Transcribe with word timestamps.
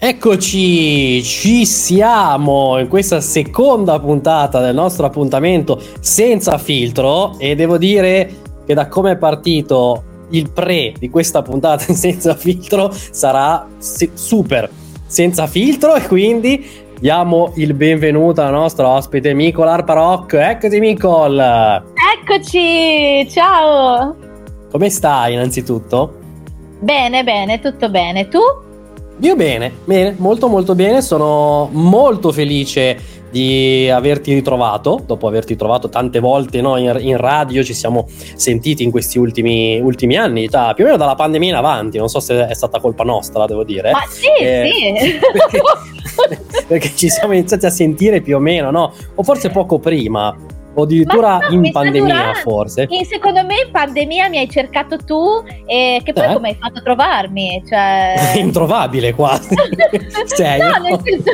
Eccoci, 0.00 1.20
ci 1.24 1.66
siamo 1.66 2.78
in 2.78 2.86
questa 2.86 3.20
seconda 3.20 3.98
puntata 3.98 4.60
del 4.60 4.72
nostro 4.72 5.06
appuntamento 5.06 5.82
senza 5.98 6.56
filtro 6.56 7.36
e 7.36 7.56
devo 7.56 7.78
dire 7.78 8.30
che 8.64 8.74
da 8.74 8.86
come 8.86 9.10
è 9.10 9.16
partito 9.16 10.04
il 10.30 10.52
pre 10.52 10.92
di 10.96 11.10
questa 11.10 11.42
puntata 11.42 11.92
senza 11.92 12.36
filtro 12.36 12.92
sarà 12.92 13.66
super 13.80 14.70
senza 15.04 15.48
filtro 15.48 15.96
e 15.96 16.06
quindi 16.06 16.64
diamo 17.00 17.50
il 17.56 17.74
benvenuto 17.74 18.40
alla 18.40 18.56
nostra 18.56 18.86
ospite 18.86 19.34
Micol 19.34 19.66
Arparoc. 19.66 20.32
Eccoci 20.32 20.78
Micol! 20.78 21.40
Eccoci, 22.20 23.28
ciao! 23.28 24.16
Come 24.70 24.90
stai 24.90 25.32
innanzitutto? 25.32 26.14
Bene, 26.78 27.24
bene, 27.24 27.58
tutto 27.58 27.90
bene. 27.90 28.28
Tu? 28.28 28.38
Io 29.20 29.34
bene, 29.34 29.72
bene, 29.84 30.14
molto 30.18 30.46
molto 30.48 30.74
bene, 30.76 31.02
sono 31.02 31.68
molto 31.72 32.30
felice 32.30 33.16
di 33.30 33.90
averti 33.90 34.32
ritrovato, 34.32 35.02
dopo 35.04 35.26
averti 35.26 35.56
trovato 35.56 35.88
tante 35.88 36.20
volte 36.20 36.60
no, 36.60 36.76
in, 36.76 36.96
in, 37.00 37.16
radio, 37.16 37.62
ci 37.62 37.74
siamo 37.74 38.06
sentiti 38.08 38.82
in 38.84 38.90
questi 38.90 39.18
ultimi, 39.18 39.80
ultimi 39.80 40.16
anni, 40.16 40.46
da, 40.46 40.72
più 40.74 40.84
o 40.84 40.86
meno 40.86 40.98
dalla 40.98 41.16
pandemia 41.16 41.50
in 41.50 41.56
avanti, 41.56 41.98
non 41.98 42.08
so 42.08 42.20
se 42.20 42.46
è 42.46 42.54
stata 42.54 42.78
colpa 42.80 43.02
nostra, 43.02 43.44
devo 43.46 43.64
dire. 43.64 43.90
Ma 43.90 44.04
sì, 44.08 44.28
eh, 44.40 44.96
sì. 44.98 45.18
Perché, 46.18 46.64
perché 46.66 46.90
ci 46.96 47.08
siamo 47.08 47.32
iniziati 47.32 47.66
a 47.66 47.70
sentire 47.70 48.20
più 48.20 48.36
o 48.36 48.40
meno, 48.40 48.70
no? 48.70 48.92
O 49.14 49.22
forse 49.22 49.50
poco 49.50 49.78
prima 49.78 50.36
o 50.78 50.82
addirittura 50.82 51.38
no, 51.38 51.54
in 51.54 51.72
pandemia 51.72 52.14
durante, 52.14 52.40
forse. 52.40 52.86
In, 52.88 53.04
secondo 53.04 53.44
me 53.44 53.54
in 53.66 53.70
pandemia 53.72 54.28
mi 54.28 54.38
hai 54.38 54.48
cercato 54.48 54.96
tu 54.96 55.42
e 55.66 56.00
che 56.04 56.12
poi 56.12 56.24
eh? 56.24 56.32
come 56.32 56.48
hai 56.48 56.56
fatto 56.58 56.78
a 56.78 56.82
trovarmi? 56.82 57.62
Cioè... 57.66 58.14
Introvabile 58.38 59.12
quasi. 59.14 59.54
sei, 60.26 60.60
no, 60.60 60.76
nel 60.80 61.00
senso... 61.02 61.30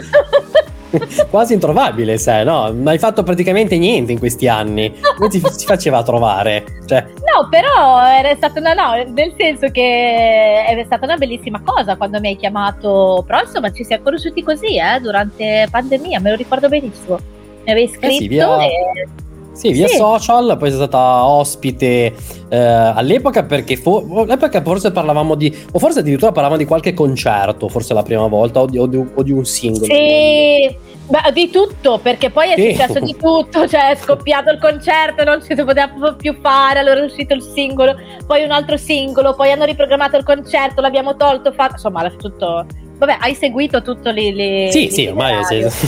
quasi 1.29 1.55
introvabile 1.55 2.17
sei, 2.19 2.45
no? 2.45 2.69
Non 2.69 2.87
hai 2.89 2.99
fatto 2.99 3.23
praticamente 3.23 3.77
niente 3.77 4.13
in 4.13 4.19
questi 4.19 4.49
anni. 4.49 4.95
Come 5.17 5.29
ti 5.29 5.43
si 5.51 5.67
faceva 5.67 6.03
trovare? 6.03 6.65
Cioè... 6.87 7.03
No, 7.03 7.49
però 7.51 8.03
era 8.07 8.35
stata 8.37 8.61
una 8.61 8.73
no, 8.73 9.13
nel 9.13 9.35
senso 9.37 9.69
che 9.71 10.65
è 10.65 10.83
stata 10.87 11.05
una 11.05 11.17
bellissima 11.17 11.61
cosa 11.63 11.97
quando 11.97 12.19
mi 12.21 12.29
hai 12.29 12.37
chiamato. 12.37 13.25
Però 13.27 13.41
insomma 13.41 13.73
ci 13.73 13.85
siamo 13.85 14.05
conosciuti 14.05 14.43
così, 14.43 14.79
eh, 14.79 15.01
durante 15.01 15.67
pandemia, 15.71 16.21
me 16.21 16.31
lo 16.31 16.37
ricordo 16.37 16.69
benissimo. 16.69 17.19
Mi 17.65 17.71
avevi 17.73 17.89
scritto 17.89 18.07
eh 18.07 18.17
sì, 18.17 18.29
via... 18.29 18.59
e 18.59 19.09
sì, 19.55 19.73
via 19.73 19.89
sì. 19.89 19.97
social, 19.97 20.57
poi 20.59 20.69
sei 20.69 20.79
stata 20.79 21.25
ospite 21.27 22.15
eh, 22.49 22.59
all'epoca 22.59 23.45
perché 23.45 23.77
fo- 23.77 24.05
all'epoca 24.23 24.61
forse 24.63 24.93
parlavamo 24.93 25.35
di, 25.35 25.55
o 25.73 25.79
forse 25.79 26.01
addirittura 26.01 26.33
parlavamo 26.33 26.59
di 26.59 26.67
qualche 26.67 26.93
concerto, 26.93 27.69
forse 27.69 27.95
la 27.95 28.03
prima 28.03 28.27
volta, 28.27 28.61
o 28.61 28.67
di, 28.67 28.79
o 28.79 28.87
di, 28.87 28.97
o 28.97 29.23
di 29.23 29.33
un 29.33 29.45
singolo. 29.45 29.87
Sì, 29.87 30.93
Beh, 31.07 31.33
di 31.33 31.51
tutto, 31.51 31.99
perché 31.99 32.31
poi 32.31 32.53
è 32.53 32.55
sì. 32.57 32.71
successo 32.71 32.99
di 32.99 33.15
tutto, 33.15 33.69
cioè 33.69 33.91
è 33.91 33.97
scoppiato 33.97 34.51
il 34.51 34.59
concerto, 34.59 35.23
non 35.23 35.43
si 35.43 35.55
poteva 35.55 36.15
più 36.17 36.35
fare, 36.41 36.79
allora 36.79 37.01
è 37.01 37.05
uscito 37.05 37.35
il 37.35 37.43
singolo, 37.43 37.95
poi 38.27 38.43
un 38.43 38.51
altro 38.51 38.79
singolo, 38.79 39.35
poi 39.35 39.53
hanno 39.53 39.65
riprogrammato 39.65 40.17
il 40.17 40.25
concerto, 40.25 40.81
l'abbiamo 40.81 41.15
tolto, 41.17 41.53
fatto, 41.53 41.73
insomma, 41.73 42.09
tutto 42.11 42.67
Vabbè, 43.05 43.19
hai 43.21 43.35
seguito 43.35 43.83
tutto 43.83 44.11
lì. 44.11 44.33
lì 44.33 44.73
sì, 44.73 44.89
sì, 44.91 45.07
ormai, 45.07 45.35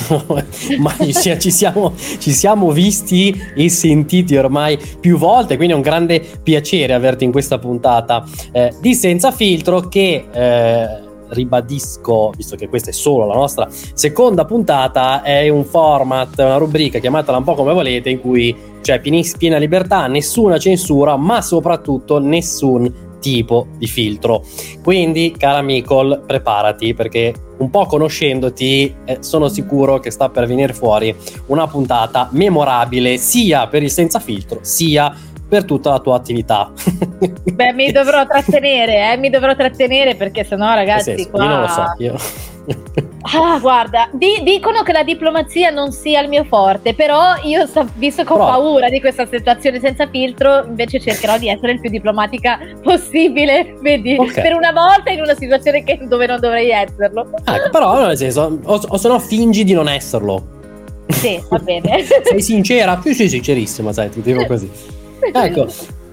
ormai 0.08 1.14
ci, 1.38 1.50
siamo, 1.50 1.94
ci, 1.96 2.30
siamo, 2.30 2.70
visti 2.72 3.34
e 3.54 3.70
sentiti 3.70 4.36
ormai 4.36 4.78
più 5.00 5.16
volte, 5.16 5.56
quindi 5.56 5.72
è 5.72 5.76
un 5.76 5.82
grande 5.82 6.20
piacere 6.42 6.92
averti 6.92 7.24
in 7.24 7.32
questa 7.32 7.58
puntata 7.58 8.22
eh, 8.52 8.74
di 8.80 8.94
Senza 8.94 9.32
Filtro 9.32 9.80
che... 9.88 10.26
Eh, 10.30 11.04
ribadisco, 11.28 12.30
visto 12.36 12.54
che 12.54 12.68
questa 12.68 12.90
è 12.90 12.92
solo 12.92 13.26
la 13.26 13.34
nostra 13.34 13.66
seconda 13.68 14.44
puntata, 14.44 15.22
è 15.22 15.48
un 15.48 15.64
format, 15.64 16.38
una 16.38 16.56
rubrica, 16.56 17.00
chiamatela 17.00 17.38
un 17.38 17.42
po' 17.42 17.54
come 17.54 17.72
volete, 17.72 18.10
in 18.10 18.20
cui 18.20 18.54
c'è 18.80 19.00
piena 19.00 19.56
libertà, 19.56 20.06
nessuna 20.06 20.56
censura, 20.58 21.16
ma 21.16 21.42
soprattutto 21.42 22.20
nessun 22.20 23.05
tipo 23.26 23.66
di 23.76 23.88
filtro. 23.88 24.44
Quindi, 24.84 25.34
cara 25.36 25.60
Micol, 25.60 26.22
preparati 26.24 26.94
perché 26.94 27.34
un 27.58 27.70
po' 27.70 27.86
conoscendoti 27.86 28.94
eh, 29.04 29.16
sono 29.20 29.48
sicuro 29.48 29.98
che 29.98 30.12
sta 30.12 30.28
per 30.28 30.46
venire 30.46 30.72
fuori 30.72 31.12
una 31.46 31.66
puntata 31.66 32.28
memorabile 32.30 33.16
sia 33.16 33.66
per 33.66 33.82
il 33.82 33.90
senza 33.90 34.20
filtro 34.20 34.60
sia 34.62 35.12
per 35.48 35.64
tutta 35.64 35.90
la 35.90 35.98
tua 35.98 36.14
attività. 36.16 36.70
Beh, 37.52 37.72
mi 37.72 37.90
dovrò 37.90 38.24
trattenere, 38.26 39.12
eh, 39.12 39.16
mi 39.16 39.30
dovrò 39.30 39.56
trattenere 39.56 40.14
perché 40.14 40.44
sennò 40.44 40.72
ragazzi 40.74 41.16
senso, 41.16 41.30
qua... 41.30 41.42
Io 41.42 41.48
non 41.48 41.60
lo 41.60 41.68
so, 41.68 41.84
io... 41.98 42.16
Ah, 43.34 43.58
guarda, 43.58 44.08
di- 44.12 44.40
dicono 44.42 44.82
che 44.82 44.92
la 44.92 45.02
diplomazia 45.02 45.70
non 45.70 45.90
sia 45.90 46.20
il 46.20 46.28
mio 46.28 46.44
forte, 46.44 46.94
però 46.94 47.34
io, 47.42 47.68
visto 47.94 48.22
che 48.22 48.32
ho 48.32 48.36
Però... 48.36 48.46
paura 48.46 48.88
di 48.88 49.00
questa 49.00 49.26
situazione 49.26 49.80
senza 49.80 50.08
filtro, 50.08 50.64
invece 50.64 51.00
cercherò 51.00 51.36
di 51.38 51.48
essere 51.48 51.72
il 51.72 51.80
più 51.80 51.90
diplomatica 51.90 52.58
possibile, 52.82 53.76
vedi, 53.80 54.16
okay. 54.18 54.42
per 54.42 54.54
una 54.54 54.72
volta 54.72 55.10
in 55.10 55.20
una 55.20 55.34
situazione 55.34 55.82
che, 55.82 55.98
dove 56.02 56.26
non 56.26 56.38
dovrei 56.38 56.70
esserlo. 56.70 57.28
Ecco, 57.44 57.70
però 57.70 58.06
nel 58.06 58.16
senso, 58.16 58.58
o, 58.62 58.80
o 58.86 58.96
se 58.96 59.08
no 59.08 59.18
fingi 59.18 59.64
di 59.64 59.72
non 59.72 59.88
esserlo. 59.88 60.54
Sì, 61.08 61.42
va 61.48 61.58
bene. 61.58 62.04
Sei 62.22 62.42
sincera? 62.42 62.96
Più 62.96 63.12
sei 63.14 63.28
sincerissima, 63.28 63.92
sai, 63.92 64.10
ti 64.10 64.20
dico 64.22 64.44
così. 64.46 64.70
Ecco, 65.32 65.66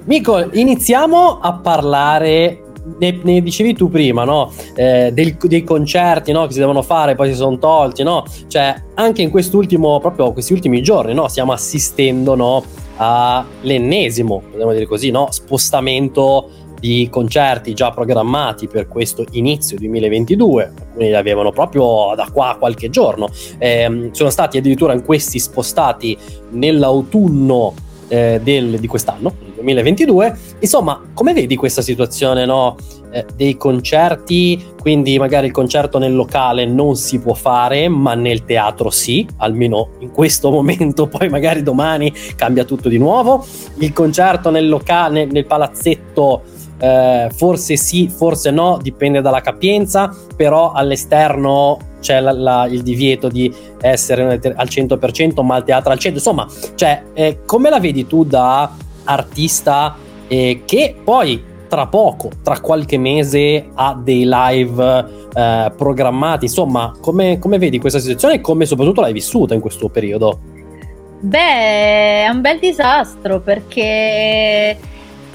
Mico, 0.06 0.50
iniziamo 0.54 1.40
a 1.40 1.54
parlare 1.54 2.63
ne, 3.00 3.20
ne, 3.22 3.42
dicevi 3.42 3.74
tu 3.74 3.90
prima, 3.90 4.24
no? 4.24 4.52
Eh, 4.76 5.12
del, 5.14 5.36
dei 5.36 5.64
concerti 5.64 6.32
no? 6.32 6.46
che 6.46 6.54
si 6.54 6.60
devono 6.60 6.82
fare, 6.82 7.16
poi 7.16 7.30
si 7.30 7.36
sono 7.36 7.58
tolti, 7.58 8.04
no? 8.04 8.26
Cioè, 8.48 8.76
anche 8.96 9.22
in 9.22 9.30
quest'ultimo, 9.30 10.00
proprio 10.00 10.34
questi 10.34 10.54
ultimi 10.54 10.82
giorni, 10.82 11.14
no? 11.14 11.28
Stiamo 11.28 11.52
assistendo, 11.52 12.36
no? 12.36 12.64
All'ennesimo, 12.98 14.44
possiamo 14.50 14.74
dire 14.74 14.86
così, 14.86 15.10
no? 15.10 15.28
Spostamento 15.32 16.50
di 16.84 17.08
concerti 17.10 17.74
già 17.74 17.92
programmati 17.92 18.68
per 18.68 18.90
questo 18.90 19.24
inizio 19.32 19.78
2022, 19.78 20.64
alcuni 20.64 21.08
li 21.08 21.16
avevano 21.16 21.52
proprio 21.52 22.14
da 22.14 22.28
qua 22.30 22.50
a 22.50 22.58
qualche 22.58 22.90
giorno, 22.90 23.30
eh, 23.58 24.10
sono 24.12 24.30
stati 24.30 24.58
addirittura 24.58 24.92
in 24.92 25.06
questi 25.06 25.40
spostati 25.40 26.18
nell'autunno 26.50 27.74
eh, 28.08 28.40
del, 28.44 28.80
di 28.80 28.88
quest'anno, 28.88 29.34
2022. 29.56 30.38
Insomma, 30.60 31.02
come 31.14 31.34
vedi 31.34 31.56
questa 31.56 31.82
situazione 31.82 32.46
no? 32.46 32.76
eh, 33.12 33.26
dei 33.36 33.58
concerti? 33.58 34.72
Quindi 34.80 35.18
magari 35.18 35.48
il 35.48 35.54
concerto 35.54 35.98
nel 35.98 36.14
locale 36.14 36.66
non 36.66 36.96
si 36.96 37.20
può 37.20 37.34
fare, 37.34 37.88
ma 37.88 38.16
nel 38.16 38.44
teatro 38.44 38.90
sì, 38.90 39.26
almeno 39.38 39.92
in 40.00 40.12
questo 40.12 40.52
momento, 40.52 41.08
poi 41.08 41.30
magari 41.30 41.64
domani 41.64 42.14
cambia 42.36 42.66
tutto 42.66 42.90
di 42.90 42.98
nuovo. 42.98 43.46
Il 43.78 43.94
concerto 43.94 44.50
nel 44.50 44.68
locale, 44.68 45.26
nel 45.26 45.46
palazzetto 45.46 46.42
eh, 46.84 47.30
forse 47.34 47.78
sì, 47.78 48.10
forse 48.10 48.52
no, 48.52 48.78
dipende 48.82 49.22
dalla 49.22 49.40
capienza, 49.40 50.14
però 50.36 50.74
all'esterno 50.74 51.78
c'è 52.02 52.20
la, 52.20 52.34
la, 52.34 52.66
il 52.66 52.82
divieto 52.82 53.30
di 53.30 53.54
essere 53.80 54.42
al 54.54 54.68
100%, 54.68 55.46
ma 55.46 55.56
al 55.56 55.64
teatro 55.64 55.94
al 55.94 55.98
100%. 55.98 56.12
Insomma, 56.12 56.46
cioè, 56.76 57.04
eh, 57.14 57.40
come 57.46 57.70
la 57.70 57.80
vedi 57.80 58.06
tu 58.06 58.26
da 58.26 58.70
artista 59.06 59.96
eh, 60.28 60.64
che 60.66 60.96
poi 61.02 61.52
tra 61.70 61.88
poco, 61.88 62.30
tra 62.44 62.60
qualche 62.60 62.98
mese, 62.98 63.70
ha 63.74 63.98
dei 63.98 64.26
live 64.28 65.06
eh, 65.34 65.72
programmati? 65.78 66.46
Insomma, 66.46 66.92
come, 67.00 67.40
come 67.40 67.58
vedi 67.60 67.80
questa 67.80 68.00
situazione 68.00 68.36
e 68.36 68.42
come 68.42 68.66
soprattutto 68.66 69.00
l'hai 69.00 69.14
vissuta 69.14 69.54
in 69.54 69.62
questo 69.62 69.88
periodo? 69.88 70.38
Beh, 71.22 72.26
è 72.26 72.28
un 72.28 72.42
bel 72.42 72.60
disastro 72.60 73.40
perché 73.40 74.78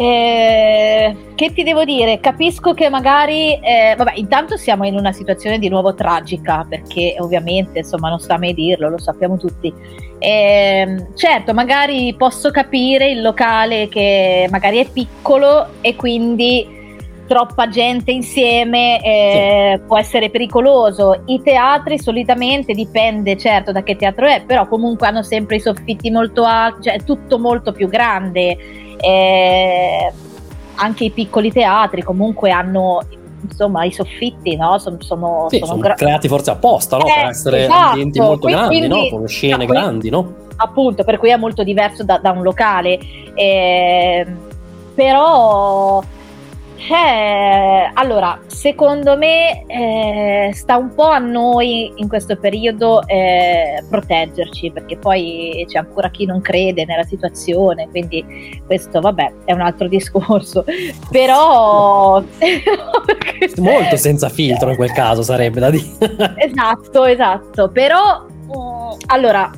eh, 0.00 1.16
che 1.34 1.52
ti 1.52 1.64
devo 1.64 1.84
dire? 1.84 2.20
Capisco 2.20 2.72
che 2.72 2.88
magari, 2.88 3.54
eh, 3.54 3.94
vabbè, 3.96 4.12
intanto 4.14 4.56
siamo 4.56 4.86
in 4.86 4.94
una 4.94 5.10
situazione 5.10 5.58
di 5.58 5.68
nuovo 5.68 5.92
tragica, 5.94 6.64
perché 6.68 7.16
ovviamente, 7.18 7.80
insomma, 7.80 8.08
non 8.08 8.20
sta 8.20 8.38
mai 8.38 8.54
dirlo, 8.54 8.90
lo 8.90 8.98
sappiamo 8.98 9.36
tutti. 9.36 9.74
Eh, 10.20 11.06
certo, 11.14 11.52
magari 11.52 12.14
posso 12.16 12.52
capire 12.52 13.10
il 13.10 13.22
locale 13.22 13.88
che 13.88 14.46
magari 14.50 14.78
è 14.78 14.88
piccolo 14.88 15.66
e 15.80 15.96
quindi 15.96 16.77
troppa 17.28 17.68
gente 17.68 18.10
insieme 18.10 19.00
eh, 19.02 19.74
sì. 19.76 19.86
può 19.86 19.98
essere 19.98 20.30
pericoloso. 20.30 21.22
I 21.26 21.40
teatri 21.42 21.98
solitamente 21.98 22.72
dipende 22.72 23.36
certo 23.36 23.70
da 23.70 23.82
che 23.82 23.94
teatro 23.94 24.26
è, 24.26 24.42
però 24.44 24.66
comunque 24.66 25.06
hanno 25.06 25.22
sempre 25.22 25.56
i 25.56 25.60
soffitti 25.60 26.10
molto 26.10 26.44
alti, 26.44 26.84
cioè 26.84 26.94
è 26.94 27.04
tutto 27.04 27.38
molto 27.38 27.72
più 27.72 27.88
grande 27.88 28.56
eh, 29.00 30.12
anche 30.74 31.04
i 31.04 31.10
piccoli 31.10 31.52
teatri 31.52 32.02
comunque 32.02 32.50
hanno 32.50 33.00
insomma 33.40 33.84
i 33.84 33.92
soffitti 33.92 34.56
no? 34.56 34.78
sono, 34.78 34.96
sono, 35.00 35.46
sì, 35.48 35.58
sono, 35.58 35.70
sono 35.70 35.80
gra- 35.80 35.94
creati 35.94 36.28
forse 36.28 36.50
apposta 36.50 36.96
no? 36.96 37.06
eh, 37.06 37.12
per 37.14 37.26
essere 37.26 37.64
esatto. 37.64 37.88
ambienti 37.90 38.20
molto 38.20 38.48
quindi, 38.48 38.78
grandi 38.78 38.88
no? 38.88 39.08
con 39.08 39.28
scene 39.28 39.56
no, 39.56 39.66
grandi 39.66 40.10
no? 40.10 40.34
appunto 40.56 41.04
per 41.04 41.18
cui 41.18 41.30
è 41.30 41.36
molto 41.36 41.62
diverso 41.62 42.02
da, 42.02 42.18
da 42.18 42.32
un 42.32 42.42
locale 42.42 42.98
eh, 43.34 44.26
però 44.94 46.02
Eh, 46.78 47.90
allora, 47.94 48.40
secondo 48.46 49.16
me 49.16 49.64
eh, 49.66 50.50
sta 50.54 50.76
un 50.76 50.94
po' 50.94 51.08
a 51.08 51.18
noi 51.18 51.92
in 51.96 52.08
questo 52.08 52.36
periodo 52.36 53.04
eh, 53.06 53.82
proteggerci, 53.90 54.70
perché 54.70 54.96
poi 54.96 55.64
c'è 55.68 55.78
ancora 55.78 56.08
chi 56.10 56.24
non 56.24 56.40
crede 56.40 56.84
nella 56.84 57.02
situazione, 57.02 57.88
quindi 57.90 58.62
questo 58.64 59.00
vabbè 59.00 59.32
è 59.44 59.52
un 59.52 59.60
altro 59.60 59.88
discorso. 59.88 60.64
Però... 61.10 62.22
Molto 63.58 63.96
senza 63.96 64.28
filtro 64.28 64.70
in 64.70 64.76
quel 64.76 64.92
caso 64.92 65.22
sarebbe 65.22 65.60
da 65.60 65.70
dire. 65.70 66.34
esatto, 66.36 67.04
esatto, 67.04 67.68
però... 67.70 68.24
Mm, 68.48 68.98
allora, 69.08 69.50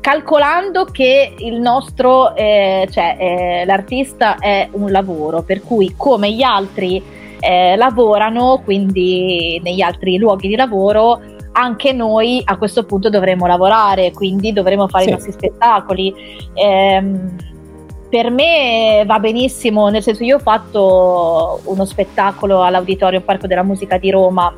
calcolando 0.00 0.84
che 0.84 1.34
il 1.38 1.60
nostro, 1.60 2.34
eh, 2.34 2.88
cioè 2.90 3.16
eh, 3.18 3.64
l'artista 3.64 4.38
è 4.38 4.68
un 4.72 4.90
lavoro, 4.90 5.42
per 5.42 5.62
cui 5.62 5.94
come 5.96 6.32
gli 6.32 6.42
altri 6.42 7.02
eh, 7.40 7.76
lavorano, 7.76 8.60
quindi 8.64 9.60
negli 9.62 9.80
altri 9.80 10.16
luoghi 10.18 10.48
di 10.48 10.56
lavoro, 10.56 11.20
anche 11.52 11.92
noi 11.92 12.40
a 12.44 12.56
questo 12.56 12.84
punto 12.84 13.10
dovremo 13.10 13.46
lavorare, 13.46 14.12
quindi 14.12 14.52
dovremo 14.52 14.88
fare 14.88 15.04
sì. 15.04 15.10
i 15.10 15.12
nostri 15.12 15.32
spettacoli. 15.32 16.14
Ehm, 16.54 17.36
per 18.08 18.30
me 18.30 19.04
va 19.06 19.18
benissimo, 19.18 19.88
nel 19.88 20.02
senso 20.02 20.22
io 20.22 20.36
ho 20.36 20.40
fatto 20.40 21.60
uno 21.64 21.84
spettacolo 21.86 22.62
all'Auditorio 22.62 23.22
Parco 23.22 23.46
della 23.46 23.62
Musica 23.62 23.96
di 23.96 24.10
Roma 24.10 24.54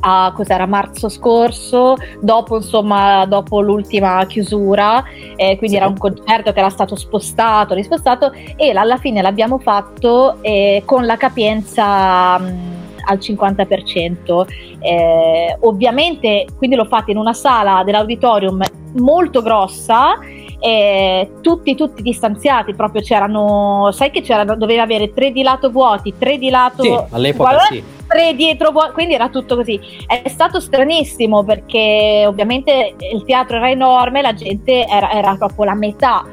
a 0.00 0.32
cos'era 0.34 0.66
marzo 0.66 1.08
scorso, 1.08 1.96
dopo 2.20 2.56
insomma 2.56 3.24
dopo 3.26 3.60
l'ultima 3.60 4.24
chiusura, 4.26 5.02
eh, 5.36 5.56
quindi 5.56 5.70
sì. 5.70 5.76
era 5.76 5.86
un 5.86 5.96
concerto 5.96 6.52
che 6.52 6.58
era 6.58 6.70
stato 6.70 6.96
spostato, 6.96 7.74
rispostato 7.74 8.32
e 8.56 8.70
alla 8.70 8.96
fine 8.98 9.22
l'abbiamo 9.22 9.58
fatto 9.58 10.38
eh, 10.42 10.82
con 10.84 11.06
la 11.06 11.16
capienza 11.16 12.38
mh, 12.38 12.76
al 13.06 13.18
50%. 13.18 14.46
Eh, 14.80 15.56
ovviamente 15.60 16.46
quindi 16.56 16.76
l'ho 16.76 16.84
fatto 16.84 17.10
in 17.10 17.16
una 17.16 17.32
sala 17.32 17.82
dell'auditorium 17.84 18.62
molto 18.94 19.42
grossa 19.42 20.18
eh, 20.60 21.30
tutti, 21.40 21.74
tutti 21.74 22.02
distanziati, 22.02 22.74
proprio 22.74 23.00
c'erano, 23.00 23.90
sai 23.92 24.10
che 24.10 24.22
c'era, 24.22 24.44
doveva 24.44 24.82
avere 24.82 25.12
tre 25.12 25.30
di 25.30 25.42
lato 25.42 25.70
vuoti, 25.70 26.14
tre 26.18 26.38
di 26.38 26.50
lato... 26.50 26.82
Sì, 26.82 26.98
all'epoca 27.10 27.50
guarda, 27.50 27.66
sì. 27.66 27.82
Tre 28.08 28.34
dietro 28.34 28.72
quindi 28.92 29.14
era 29.14 29.28
tutto 29.28 29.54
così. 29.54 29.78
È 30.06 30.28
stato 30.28 30.60
stranissimo 30.60 31.44
perché 31.44 32.24
ovviamente 32.26 32.94
il 33.12 33.24
teatro 33.24 33.56
era 33.56 33.70
enorme, 33.70 34.22
la 34.22 34.34
gente 34.34 34.86
era, 34.86 35.12
era 35.12 35.36
proprio 35.36 35.64
la 35.66 35.74
metà, 35.74 36.24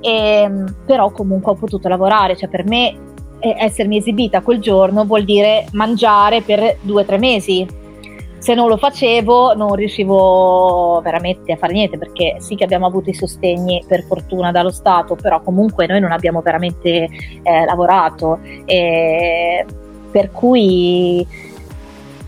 e, 0.00 0.42
ehm, 0.42 0.76
però 0.86 1.10
comunque 1.10 1.52
ho 1.52 1.56
potuto 1.56 1.88
lavorare, 1.88 2.36
cioè 2.36 2.48
per 2.48 2.64
me 2.64 3.04
essermi 3.38 3.98
esibita 3.98 4.40
quel 4.40 4.60
giorno 4.60 5.04
vuol 5.04 5.24
dire 5.24 5.66
mangiare 5.72 6.40
per 6.40 6.78
due 6.80 7.02
o 7.02 7.04
tre 7.04 7.18
mesi 7.18 7.84
se 8.38 8.54
non 8.54 8.68
lo 8.68 8.76
facevo 8.76 9.54
non 9.54 9.74
riuscivo 9.74 11.00
veramente 11.02 11.52
a 11.52 11.56
fare 11.56 11.72
niente 11.72 11.98
perché 11.98 12.36
sì 12.38 12.54
che 12.54 12.64
abbiamo 12.64 12.86
avuto 12.86 13.10
i 13.10 13.14
sostegni 13.14 13.84
per 13.88 14.04
fortuna 14.04 14.52
dallo 14.52 14.70
Stato, 14.70 15.16
però 15.16 15.40
comunque 15.42 15.86
noi 15.86 16.00
non 16.00 16.12
abbiamo 16.12 16.42
veramente 16.42 17.08
eh, 17.42 17.64
lavorato. 17.64 18.38
E 18.64 19.64
per 20.16 20.30
cui 20.32 21.26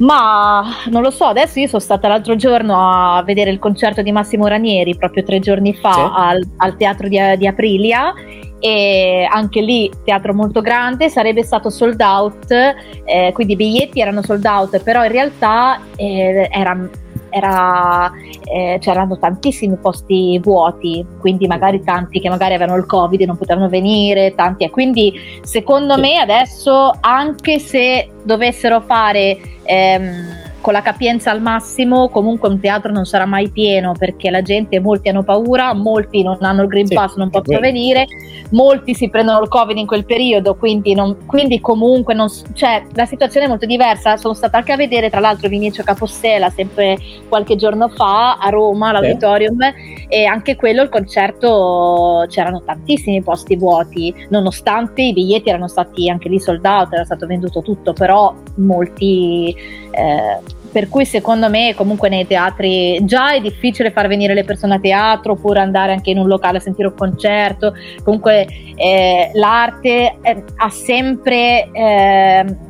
ma 0.00 0.62
non 0.90 1.00
lo 1.00 1.10
so, 1.10 1.24
adesso 1.24 1.58
io 1.58 1.68
sono 1.68 1.80
stata 1.80 2.06
l'altro 2.06 2.36
giorno 2.36 2.76
a 2.78 3.22
vedere 3.22 3.50
il 3.50 3.58
concerto 3.58 4.02
di 4.02 4.12
Massimo 4.12 4.46
Ranieri 4.46 4.94
proprio 4.94 5.22
tre 5.22 5.40
giorni 5.40 5.72
fa 5.72 5.92
sì. 5.92 6.00
al, 6.00 6.48
al, 6.58 6.76
teatro 6.76 7.08
di, 7.08 7.18
di 7.38 7.46
Aprilia 7.46 8.12
e 8.60 9.26
anche 9.28 9.62
lì 9.62 9.90
teatro 10.04 10.34
molto 10.34 10.60
grande, 10.60 11.08
sarebbe 11.08 11.42
stato 11.42 11.70
sold 11.70 12.00
out, 12.02 12.50
eh, 12.50 13.30
quindi 13.32 13.54
i 13.54 13.56
biglietti 13.56 14.00
erano 14.00 14.22
sold 14.22 14.44
out, 14.44 14.82
però 14.82 15.02
in 15.02 15.10
realtà 15.10 15.80
eh, 15.96 16.46
era, 16.52 16.88
era, 17.30 18.10
eh, 18.52 18.78
c'erano 18.80 19.18
tantissimi 19.18 19.76
posti 19.76 20.38
vuoti, 20.38 21.04
quindi 21.20 21.46
magari 21.46 21.82
tanti 21.82 22.20
che 22.20 22.28
magari 22.28 22.54
avevano 22.54 22.78
il 22.78 22.86
covid 22.86 23.20
e 23.20 23.26
non 23.26 23.36
potevano 23.36 23.68
venire, 23.68 24.34
tanti, 24.34 24.64
e 24.64 24.70
quindi 24.70 25.12
secondo 25.42 25.98
me 25.98 26.16
adesso 26.18 26.92
anche 27.00 27.58
se 27.58 28.10
dovessero 28.24 28.80
fare... 28.80 29.38
Ehm, 29.64 30.46
con 30.68 30.76
la 30.76 30.82
capienza 30.82 31.30
al 31.30 31.40
massimo, 31.40 32.10
comunque 32.10 32.50
un 32.50 32.60
teatro 32.60 32.92
non 32.92 33.06
sarà 33.06 33.24
mai 33.24 33.48
pieno 33.48 33.94
perché 33.98 34.28
la 34.28 34.42
gente, 34.42 34.78
molti 34.80 35.08
hanno 35.08 35.22
paura, 35.22 35.72
molti 35.72 36.22
non 36.22 36.36
hanno 36.42 36.60
il 36.60 36.68
Green 36.68 36.88
Pass, 36.88 37.14
sì, 37.14 37.18
non 37.20 37.30
possono 37.30 37.58
venire, 37.58 38.04
molti 38.50 38.92
si 38.92 39.08
prendono 39.08 39.40
il 39.40 39.48
Covid 39.48 39.78
in 39.78 39.86
quel 39.86 40.04
periodo, 40.04 40.56
quindi, 40.56 40.92
non, 40.92 41.24
quindi 41.24 41.58
comunque 41.58 42.12
non, 42.12 42.28
cioè, 42.52 42.84
la 42.92 43.06
situazione 43.06 43.46
è 43.46 43.48
molto 43.48 43.64
diversa. 43.64 44.18
Sono 44.18 44.34
stata 44.34 44.58
anche 44.58 44.72
a 44.72 44.76
vedere, 44.76 45.08
tra 45.08 45.20
l'altro, 45.20 45.48
Vinicio 45.48 45.82
Capostela 45.82 46.50
sempre 46.50 46.98
qualche 47.30 47.56
giorno 47.56 47.88
fa 47.88 48.36
a 48.36 48.50
Roma, 48.50 48.90
all'auditorium, 48.90 49.56
sì. 49.72 50.04
e 50.06 50.26
anche 50.26 50.54
quello, 50.54 50.82
il 50.82 50.90
concerto, 50.90 52.26
c'erano 52.28 52.60
tantissimi 52.62 53.22
posti 53.22 53.56
vuoti, 53.56 54.14
nonostante 54.28 55.00
i 55.00 55.14
biglietti 55.14 55.48
erano 55.48 55.66
stati 55.66 56.10
anche 56.10 56.28
lì 56.28 56.38
sold 56.38 56.66
out, 56.66 56.92
era 56.92 57.06
stato 57.06 57.26
venduto 57.26 57.62
tutto, 57.62 57.94
però 57.94 58.34
molti... 58.56 59.56
Eh, 59.92 60.56
per 60.70 60.88
cui 60.88 61.04
secondo 61.04 61.48
me 61.48 61.74
comunque 61.74 62.08
nei 62.08 62.26
teatri 62.26 63.04
già 63.04 63.32
è 63.32 63.40
difficile 63.40 63.90
far 63.90 64.06
venire 64.08 64.34
le 64.34 64.44
persone 64.44 64.74
a 64.74 64.80
teatro 64.80 65.32
oppure 65.32 65.60
andare 65.60 65.92
anche 65.92 66.10
in 66.10 66.18
un 66.18 66.26
locale 66.26 66.58
a 66.58 66.60
sentire 66.60 66.88
un 66.88 66.94
concerto, 66.94 67.74
comunque 68.02 68.46
eh, 68.74 69.30
l'arte 69.34 70.18
eh, 70.22 70.44
ha 70.56 70.70
sempre... 70.70 71.70
Eh, 71.72 72.66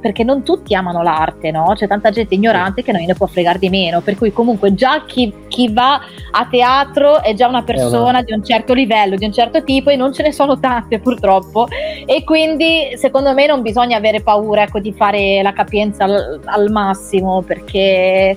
perché 0.00 0.24
non 0.24 0.42
tutti 0.42 0.74
amano 0.74 1.02
l'arte, 1.02 1.50
no? 1.50 1.72
C'è 1.74 1.86
tanta 1.86 2.10
gente 2.10 2.34
ignorante 2.34 2.82
che 2.82 2.92
non 2.92 3.02
ne 3.02 3.14
può 3.14 3.26
fregare 3.26 3.58
di 3.58 3.68
meno, 3.68 4.00
per 4.00 4.16
cui 4.16 4.32
comunque 4.32 4.74
già 4.74 5.04
chi, 5.04 5.32
chi 5.48 5.72
va 5.72 6.00
a 6.30 6.46
teatro 6.50 7.22
è 7.22 7.34
già 7.34 7.48
una 7.48 7.62
persona 7.62 8.22
di 8.22 8.32
un 8.32 8.44
certo 8.44 8.72
livello, 8.72 9.16
di 9.16 9.24
un 9.24 9.32
certo 9.32 9.62
tipo 9.64 9.90
e 9.90 9.96
non 9.96 10.12
ce 10.12 10.22
ne 10.22 10.32
sono 10.32 10.58
tante 10.58 10.98
purtroppo 10.98 11.66
e 12.04 12.24
quindi 12.24 12.96
secondo 12.96 13.32
me 13.32 13.46
non 13.46 13.62
bisogna 13.62 13.96
avere 13.96 14.20
paura 14.20 14.62
ecco, 14.62 14.78
di 14.78 14.92
fare 14.92 15.42
la 15.42 15.52
capienza 15.52 16.04
al, 16.04 16.40
al 16.44 16.70
massimo 16.70 17.42
perché 17.42 18.36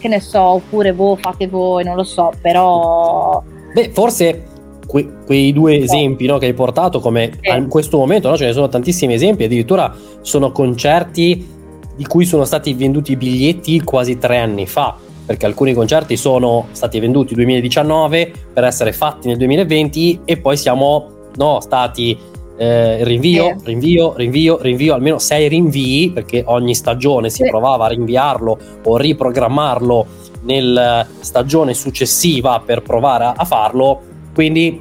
che 0.00 0.08
ne 0.08 0.20
so, 0.20 0.40
oppure 0.40 0.92
voi 0.92 1.16
fate 1.18 1.46
voi, 1.46 1.84
non 1.84 1.94
lo 1.94 2.04
so, 2.04 2.32
però... 2.40 3.42
Beh, 3.72 3.90
forse 3.90 4.49
que- 4.90 5.08
quei 5.24 5.52
due 5.52 5.78
esempi 5.78 6.26
no, 6.26 6.38
che 6.38 6.46
hai 6.46 6.52
portato, 6.52 6.98
come 6.98 7.38
in 7.42 7.68
questo 7.68 7.96
momento 7.96 8.28
no, 8.28 8.36
ce 8.36 8.46
ne 8.46 8.52
sono 8.52 8.68
tantissimi 8.68 9.14
esempi, 9.14 9.44
addirittura 9.44 9.94
sono 10.20 10.50
concerti 10.50 11.46
di 11.94 12.04
cui 12.06 12.24
sono 12.24 12.44
stati 12.44 12.74
venduti 12.74 13.12
i 13.12 13.16
biglietti 13.16 13.80
quasi 13.82 14.18
tre 14.18 14.38
anni 14.38 14.66
fa, 14.66 14.96
perché 15.24 15.46
alcuni 15.46 15.74
concerti 15.74 16.16
sono 16.16 16.66
stati 16.72 16.98
venduti 16.98 17.36
nel 17.36 17.44
2019 17.44 18.32
per 18.52 18.64
essere 18.64 18.92
fatti 18.92 19.28
nel 19.28 19.36
2020 19.36 20.22
e 20.24 20.36
poi 20.38 20.56
siamo 20.56 21.28
no, 21.36 21.60
stati 21.60 22.18
eh, 22.56 23.04
rinvio, 23.04 23.56
rinvio, 23.62 24.14
rinvio, 24.16 24.58
rinvio, 24.60 24.94
almeno 24.94 25.18
sei 25.18 25.46
rinvii, 25.46 26.10
perché 26.10 26.42
ogni 26.46 26.74
stagione 26.74 27.30
si 27.30 27.44
provava 27.44 27.84
a 27.84 27.88
rinviarlo 27.88 28.58
o 28.82 28.96
riprogrammarlo 28.96 30.06
nella 30.42 31.06
stagione 31.20 31.74
successiva 31.74 32.60
per 32.64 32.82
provare 32.82 33.32
a 33.36 33.44
farlo 33.44 34.08
quindi 34.34 34.80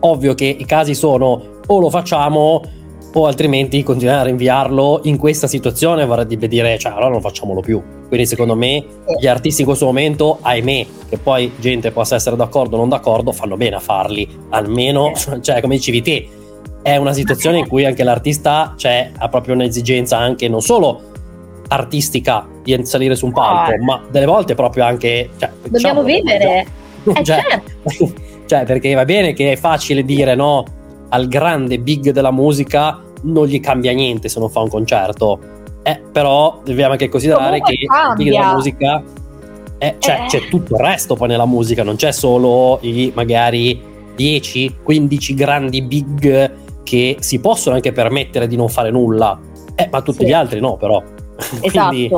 ovvio 0.00 0.34
che 0.34 0.44
i 0.44 0.64
casi 0.64 0.94
sono 0.94 1.42
o 1.66 1.78
lo 1.78 1.90
facciamo 1.90 2.62
o 3.12 3.26
altrimenti 3.26 3.82
continuare 3.82 4.20
a 4.20 4.24
rinviarlo 4.24 5.00
in 5.04 5.16
questa 5.16 5.46
situazione 5.46 6.04
vorrebbe 6.04 6.46
dire 6.46 6.78
cioè 6.78 6.92
allora 6.92 7.08
non 7.08 7.20
facciamolo 7.20 7.60
più 7.60 7.82
quindi 8.06 8.26
secondo 8.26 8.54
me 8.54 8.84
gli 9.18 9.26
artisti 9.26 9.62
in 9.62 9.66
questo 9.66 9.86
momento 9.86 10.38
ahimè 10.40 10.86
che 11.08 11.18
poi 11.18 11.52
gente 11.58 11.90
possa 11.90 12.16
essere 12.16 12.36
d'accordo 12.36 12.76
o 12.76 12.78
non 12.78 12.88
d'accordo 12.88 13.32
fanno 13.32 13.56
bene 13.56 13.76
a 13.76 13.80
farli 13.80 14.28
almeno 14.50 15.12
cioè 15.40 15.60
come 15.60 15.76
dicevi 15.76 16.02
te 16.02 16.28
è 16.82 16.96
una 16.96 17.12
situazione 17.12 17.58
in 17.58 17.68
cui 17.68 17.84
anche 17.84 18.04
l'artista 18.04 18.74
cioè, 18.76 19.10
ha 19.16 19.28
proprio 19.28 19.54
un'esigenza 19.54 20.16
anche 20.16 20.48
non 20.48 20.60
solo 20.60 21.02
artistica 21.68 22.46
di 22.62 22.84
salire 22.84 23.14
su 23.14 23.26
un 23.26 23.32
palco 23.32 23.72
oh. 23.72 23.84
ma 23.84 24.02
delle 24.10 24.26
volte 24.26 24.54
proprio 24.54 24.84
anche 24.84 25.30
cioè, 25.38 25.50
dobbiamo 25.62 26.02
diciamo, 26.02 26.02
vivere 26.02 26.66
eh, 27.04 27.24
cioè, 27.24 27.40
certo. 27.40 28.26
Cioè, 28.48 28.64
perché 28.64 28.94
va 28.94 29.04
bene 29.04 29.34
che 29.34 29.52
è 29.52 29.56
facile 29.56 30.02
dire 30.02 30.34
no 30.34 30.64
al 31.10 31.28
grande 31.28 31.78
big 31.78 32.10
della 32.10 32.32
musica 32.32 33.00
non 33.22 33.46
gli 33.46 33.60
cambia 33.60 33.92
niente 33.92 34.28
se 34.28 34.40
non 34.40 34.50
fa 34.50 34.60
un 34.60 34.68
concerto. 34.68 35.38
Eh, 35.82 36.00
però 36.10 36.60
dobbiamo 36.64 36.92
anche 36.92 37.08
considerare 37.08 37.60
Comunque 37.60 37.76
che 37.76 37.86
cambia. 37.86 38.10
il 38.10 38.16
big 38.16 38.32
della 38.32 38.54
musica 38.54 39.02
eh, 39.78 39.94
cioè, 40.00 40.24
eh. 40.24 40.26
c'è 40.26 40.48
tutto 40.48 40.74
il 40.74 40.80
resto 40.80 41.14
poi 41.14 41.28
nella 41.28 41.46
musica, 41.46 41.84
non 41.84 41.94
c'è 41.94 42.10
solo 42.10 42.78
i 42.82 43.12
magari 43.14 43.80
10-15 44.16 45.34
grandi 45.34 45.82
big 45.82 46.52
che 46.82 47.16
si 47.20 47.38
possono 47.38 47.76
anche 47.76 47.92
permettere 47.92 48.48
di 48.48 48.56
non 48.56 48.68
fare 48.68 48.90
nulla. 48.90 49.38
Eh, 49.76 49.88
ma 49.90 50.02
tutti 50.02 50.24
sì. 50.24 50.26
gli 50.26 50.32
altri 50.32 50.60
no, 50.60 50.76
però. 50.76 51.00
Esatto. 51.60 51.88
Quindi, 51.88 52.10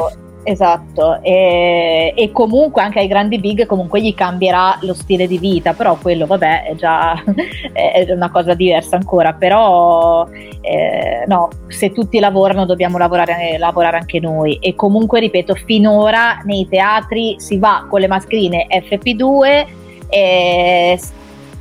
Esatto, 0.43 1.21
e, 1.23 2.15
e, 2.17 2.33
comunque 2.33 2.81
anche 2.81 2.99
ai 2.99 3.09
grandi 3.09 3.39
big 3.39 3.67
comunque 3.67 4.01
gli 4.01 4.15
cambierà 4.15 4.79
lo 4.83 4.95
stile 4.95 5.27
di 5.27 5.37
vita, 5.37 5.75
però 5.75 5.97
quello 6.01 6.25
vabbè 6.25 6.65
è 6.65 6.75
già 6.77 7.13
è 7.73 8.07
una 8.11 8.31
cosa 8.31 8.55
diversa 8.55 8.97
ancora, 8.97 9.35
però 9.35 10.27
eh, 10.63 11.25
no, 11.27 11.51
se 11.69 11.93
tutti 11.93 12.19
lavorano 12.19 12.65
dobbiamo 12.65 12.97
lavorare, 12.97 13.59
lavorare, 13.59 13.99
anche 13.99 14.19
noi. 14.19 14.57
E 14.63 14.75
comunque 14.75 15.21
ripeto, 15.21 15.55
finora 15.55 16.41
nei 16.45 16.67
teatri 16.67 17.37
si 17.39 17.59
va 17.59 17.87
con 17.89 18.01
le 18.01 18.09
mascherine 18.09 18.67
FP2 18.71 19.67
e, 20.09 20.99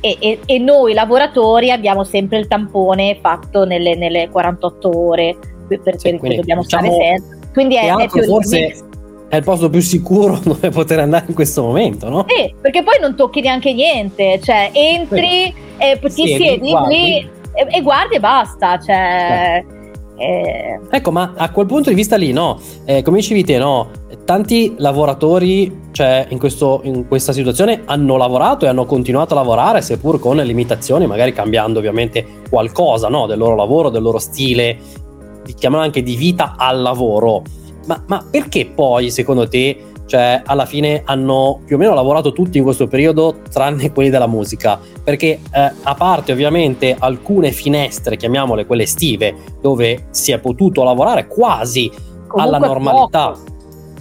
e, 0.00 0.40
e 0.46 0.58
noi 0.58 0.94
lavoratori 0.94 1.70
abbiamo 1.70 2.02
sempre 2.04 2.38
il 2.38 2.48
tampone 2.48 3.18
fatto 3.20 3.64
nelle, 3.64 3.94
nelle 3.94 4.30
48 4.30 4.98
ore 4.98 5.36
perché 5.68 5.98
sì, 5.98 6.16
dobbiamo 6.16 6.62
diciamo... 6.62 6.90
stare 6.90 7.16
sempre 7.18 7.39
quindi 7.52 7.76
è, 7.76 7.94
è 7.94 8.08
forse 8.08 8.84
è 9.30 9.36
il 9.36 9.44
posto 9.44 9.70
più 9.70 9.80
sicuro 9.80 10.38
dove 10.42 10.70
poter 10.70 10.98
andare 10.98 11.26
in 11.28 11.34
questo 11.34 11.62
momento, 11.62 12.08
no? 12.08 12.26
Sì, 12.28 12.52
perché 12.60 12.82
poi 12.82 12.98
non 13.00 13.14
tocchi 13.14 13.40
neanche 13.40 13.72
niente, 13.72 14.40
cioè 14.42 14.70
entri, 14.72 15.54
eh, 15.78 15.98
ti 16.00 16.10
siedi, 16.10 16.42
siedi 16.42 16.70
guardi. 16.70 16.94
lì 16.94 17.30
e, 17.52 17.66
e, 17.70 17.82
guardi 17.82 18.16
e 18.16 18.20
basta, 18.20 18.78
cioè... 18.78 19.64
Certo. 19.64 19.78
Eh... 20.16 20.78
Ecco, 20.90 21.12
ma 21.12 21.32
a 21.36 21.50
quel 21.50 21.66
punto 21.66 21.88
di 21.88 21.94
vista 21.94 22.16
lì, 22.16 22.32
no? 22.32 22.60
Eh, 22.84 23.02
come 23.02 23.18
dicevi 23.18 23.44
te, 23.44 23.56
no? 23.56 23.90
Tanti 24.24 24.74
lavoratori, 24.78 25.88
cioè, 25.92 26.26
in, 26.28 26.38
questo, 26.38 26.80
in, 26.84 27.06
questa 27.06 27.32
situazione 27.32 27.82
hanno 27.84 28.16
lavorato 28.16 28.64
e 28.64 28.68
hanno 28.68 28.84
continuato 28.84 29.32
a 29.34 29.36
lavorare, 29.36 29.80
seppur 29.80 30.18
con 30.18 30.36
limitazioni, 30.36 31.06
magari 31.06 31.32
cambiando 31.32 31.78
ovviamente 31.78 32.26
qualcosa, 32.50 33.08
no? 33.08 33.26
Del 33.26 33.38
loro 33.38 33.54
lavoro, 33.54 33.88
del 33.90 34.02
loro 34.02 34.18
stile 34.18 34.76
chiamano 35.54 35.82
anche 35.82 36.02
di 36.02 36.16
vita 36.16 36.54
al 36.56 36.80
lavoro. 36.80 37.42
Ma, 37.86 38.02
ma 38.06 38.24
perché 38.30 38.66
poi, 38.66 39.10
secondo 39.10 39.48
te, 39.48 39.90
cioè 40.10 40.42
alla 40.44 40.66
fine 40.66 41.02
hanno 41.04 41.60
più 41.64 41.76
o 41.76 41.78
meno 41.78 41.94
lavorato 41.94 42.32
tutti 42.32 42.58
in 42.58 42.64
questo 42.64 42.88
periodo 42.88 43.36
tranne 43.48 43.92
quelli 43.92 44.10
della 44.10 44.26
musica 44.26 44.80
perché 45.04 45.38
eh, 45.52 45.72
a 45.82 45.94
parte 45.94 46.32
ovviamente 46.32 46.96
alcune 46.98 47.52
finestre 47.52 48.16
chiamiamole 48.16 48.66
quelle 48.66 48.82
estive 48.82 49.36
dove 49.60 50.08
si 50.10 50.32
è 50.32 50.40
potuto 50.40 50.82
lavorare 50.82 51.28
quasi 51.28 51.88
Comunque 52.26 52.42
alla 52.42 52.58
normalità 52.58 53.36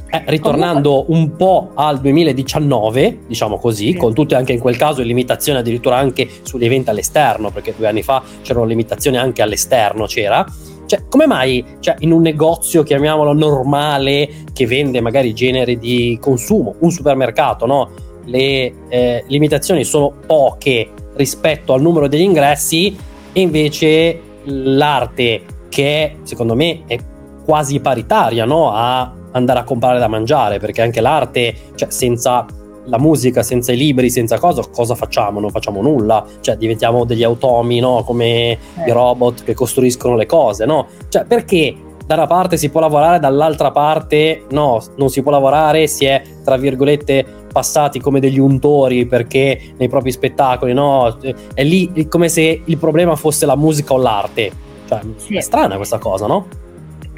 eh, 0.09 0.23
ritornando 0.25 1.05
Comunque... 1.05 1.15
un 1.15 1.35
po' 1.35 1.71
al 1.75 1.99
2019 1.99 3.19
diciamo 3.27 3.59
così 3.59 3.91
sì. 3.91 3.95
con 3.95 4.15
tutte 4.15 4.33
anche 4.33 4.53
in 4.53 4.59
quel 4.59 4.77
caso 4.77 5.03
limitazioni 5.03 5.59
addirittura 5.59 5.97
anche 5.97 6.27
sugli 6.41 6.65
eventi 6.65 6.89
all'esterno 6.89 7.51
perché 7.51 7.75
due 7.77 7.87
anni 7.87 8.01
fa 8.01 8.23
c'erano 8.41 8.65
limitazioni 8.65 9.17
anche 9.17 9.43
all'esterno 9.43 10.05
c'era 10.07 10.43
cioè, 10.89 11.03
come 11.07 11.27
mai 11.27 11.63
cioè, 11.79 11.97
in 11.99 12.11
un 12.11 12.21
negozio, 12.21 12.81
chiamiamolo 12.81 13.31
normale, 13.31 14.27
che 14.51 14.65
vende 14.65 15.01
magari 15.01 15.35
generi 15.35 15.77
di 15.77 16.17
consumo, 16.19 16.75
un 16.79 16.89
supermercato, 16.89 17.67
no? 17.67 17.91
Le 18.25 18.73
eh, 18.89 19.23
limitazioni 19.27 19.83
sono 19.83 20.11
poche 20.25 20.89
rispetto 21.13 21.73
al 21.73 21.81
numero 21.81 22.07
degli 22.07 22.21
ingressi 22.21 22.97
e 23.31 23.39
invece 23.39 24.19
l'arte 24.45 25.43
che 25.69 26.17
secondo 26.23 26.55
me 26.55 26.81
è 26.87 26.97
quasi 27.45 27.79
paritaria 27.79 28.45
no? 28.45 28.71
a 28.71 29.13
andare 29.31 29.59
a 29.59 29.63
comprare 29.63 29.99
da 29.99 30.07
mangiare 30.07 30.59
perché 30.59 30.81
anche 30.81 31.01
l'arte 31.01 31.53
cioè 31.75 31.91
senza 31.91 32.45
la 32.85 32.99
musica, 32.99 33.43
senza 33.43 33.71
i 33.71 33.77
libri, 33.77 34.09
senza 34.09 34.37
cosa, 34.39 34.63
cosa 34.71 34.95
facciamo? 34.95 35.39
Non 35.39 35.51
facciamo 35.51 35.81
nulla, 35.81 36.25
cioè 36.41 36.57
diventiamo 36.57 37.05
degli 37.05 37.23
automi, 37.23 37.79
no? 37.79 38.03
Come 38.03 38.51
eh. 38.51 38.57
i 38.87 38.91
robot 38.91 39.43
che 39.43 39.53
costruiscono 39.53 40.15
le 40.15 40.25
cose, 40.25 40.65
no? 40.65 40.87
Cioè 41.09 41.25
perché 41.25 41.75
da 42.05 42.15
una 42.15 42.27
parte 42.27 42.57
si 42.57 42.69
può 42.69 42.79
lavorare, 42.79 43.19
dall'altra 43.19 43.71
parte 43.71 44.45
no, 44.49 44.81
non 44.97 45.09
si 45.09 45.21
può 45.21 45.31
lavorare, 45.31 45.85
si 45.85 46.05
è 46.05 46.21
tra 46.43 46.57
virgolette 46.57 47.23
passati 47.51 47.99
come 47.99 48.19
degli 48.19 48.39
untori 48.39 49.05
perché 49.05 49.73
nei 49.77 49.89
propri 49.89 50.11
spettacoli, 50.11 50.73
no? 50.73 51.17
È 51.53 51.63
lì 51.63 52.07
come 52.07 52.29
se 52.29 52.61
il 52.63 52.77
problema 52.77 53.15
fosse 53.15 53.45
la 53.45 53.55
musica 53.55 53.93
o 53.93 53.97
l'arte. 53.97 54.51
Cioè, 54.87 55.01
sì. 55.17 55.35
è 55.35 55.41
strana 55.41 55.75
questa 55.75 55.99
cosa, 55.99 56.25
no? 56.25 56.47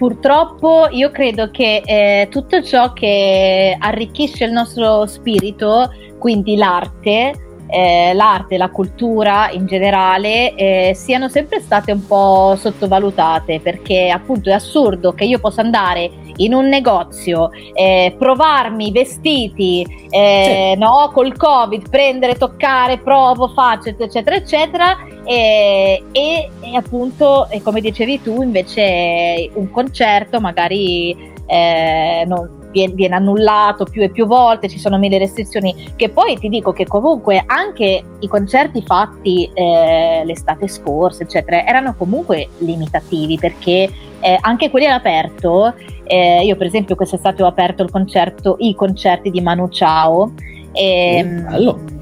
Purtroppo 0.02 0.88
io 0.90 1.12
credo 1.12 1.52
che 1.52 1.84
eh, 1.86 2.28
tutto 2.32 2.64
ciò 2.64 2.92
che 2.92 3.78
arricchisce 3.80 4.46
il 4.46 4.52
nostro 4.52 5.06
spirito, 5.06 5.94
quindi 6.18 6.56
l'arte, 6.56 7.51
eh, 7.68 8.14
l'arte, 8.14 8.58
la 8.58 8.70
cultura 8.70 9.50
in 9.52 9.66
generale 9.66 10.54
eh, 10.56 10.92
siano 10.96 11.30
sempre 11.30 11.60
state 11.60 11.92
un 11.92 12.06
po' 12.06 12.56
sottovalutate 12.58 13.60
perché 13.60 14.10
appunto 14.10 14.50
è 14.50 14.54
assurdo 14.54 15.14
che 15.14 15.26
io 15.26 15.40
possa 15.40 15.62
andare 15.62 16.12
in 16.38 16.54
un 16.54 16.68
negozio, 16.68 17.50
eh, 17.74 18.16
provarmi 18.18 18.88
i 18.88 18.92
vestiti, 18.92 19.86
eh, 20.10 20.72
sì. 20.74 20.80
no, 20.80 21.12
col 21.14 21.36
covid, 21.38 21.90
prendere, 21.90 22.36
toccare, 22.36 22.98
provo, 22.98 23.50
faccio, 23.50 23.90
eccetera, 23.90 24.36
eccetera, 24.36 24.98
e, 25.24 26.04
e, 26.12 26.50
e 26.60 26.76
appunto, 26.76 27.48
e 27.50 27.62
come 27.62 27.82
dicevi 27.82 28.22
tu, 28.22 28.42
invece 28.42 29.50
un 29.54 29.70
concerto 29.70 30.40
magari 30.40 31.16
eh, 31.46 32.24
non, 32.26 32.61
viene, 32.72 32.94
viene, 32.94 33.16
annullato 33.16 33.86
più 33.86 34.02
e 34.02 34.10
più 34.10 34.26
volte, 34.26 34.68
ci 34.68 34.80
sono 34.80 34.98
mille 34.98 35.18
restrizioni, 35.18 35.94
che 35.96 36.10
poi 36.10 36.38
ti 36.38 36.50
dico 36.50 36.72
che 36.72 36.86
comunque 36.86 37.44
anche 37.46 38.04
i 38.20 38.28
concerti 38.28 38.82
fatti 38.82 39.50
eh, 39.54 40.24
l'estate 40.26 40.68
scorsa, 40.68 41.24
eccetera, 41.24 41.66
erano 41.66 41.96
comunque 41.98 42.50
limitativi 42.60 43.38
perché 43.38 43.90
eh, 44.20 44.38
anche 44.40 44.70
quelli 44.70 44.86
all'aperto, 44.86 45.74
eh, 46.04 46.44
io 46.44 46.56
per 46.56 46.68
esempio 46.68 46.96
quest'estate 46.96 47.44
ho 47.44 47.48
aperto 47.48 47.84
il 47.84 47.92
concerto, 47.92 48.56
i 48.60 48.76
concerti 48.76 49.30
di 49.30 49.42
Manu 49.42 49.68
Ciao. 49.70 50.34
E, 50.74 51.24
mm, 51.24 52.00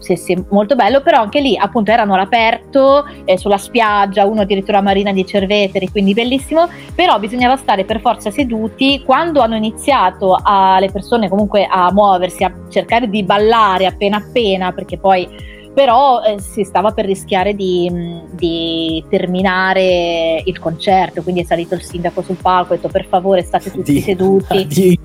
sì, 0.00 0.16
sì, 0.16 0.44
molto 0.48 0.74
bello, 0.74 1.02
però 1.02 1.20
anche 1.20 1.40
lì 1.40 1.56
appunto 1.56 1.90
erano 1.90 2.14
all'aperto, 2.14 3.06
eh, 3.24 3.36
sulla 3.36 3.58
spiaggia, 3.58 4.24
uno 4.24 4.40
addirittura 4.40 4.78
a 4.78 4.80
Marina 4.82 5.12
di 5.12 5.26
Cerveteri, 5.26 5.90
quindi 5.90 6.14
bellissimo, 6.14 6.68
però 6.94 7.18
bisognava 7.18 7.56
stare 7.56 7.84
per 7.84 8.00
forza 8.00 8.30
seduti. 8.30 9.02
Quando 9.04 9.40
hanno 9.40 9.56
iniziato 9.56 10.38
a, 10.42 10.80
le 10.80 10.90
persone 10.90 11.28
comunque 11.28 11.66
a 11.70 11.92
muoversi, 11.92 12.44
a 12.44 12.52
cercare 12.70 13.10
di 13.10 13.22
ballare 13.22 13.84
appena 13.84 14.16
appena, 14.16 14.72
perché 14.72 14.96
poi 14.96 15.28
però 15.72 16.22
eh, 16.22 16.40
si 16.40 16.64
stava 16.64 16.92
per 16.92 17.04
rischiare 17.04 17.54
di, 17.54 17.88
di, 18.30 19.04
terminare 19.08 20.42
il 20.44 20.58
concerto, 20.58 21.22
quindi 21.22 21.42
è 21.42 21.44
salito 21.44 21.74
il 21.74 21.82
sindaco 21.82 22.22
sul 22.22 22.38
palco 22.40 22.72
e 22.72 22.76
ha 22.76 22.76
detto 22.76 22.88
per 22.88 23.06
favore 23.06 23.42
state 23.42 23.70
tutti 23.70 23.92
di, 23.92 24.00
seduti, 24.00 24.66
sì, 24.68 24.98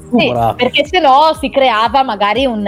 perché 0.56 0.86
se 0.86 1.00
no 1.00 1.38
si 1.40 1.50
creava 1.50 2.02
magari 2.02 2.46
un 2.46 2.66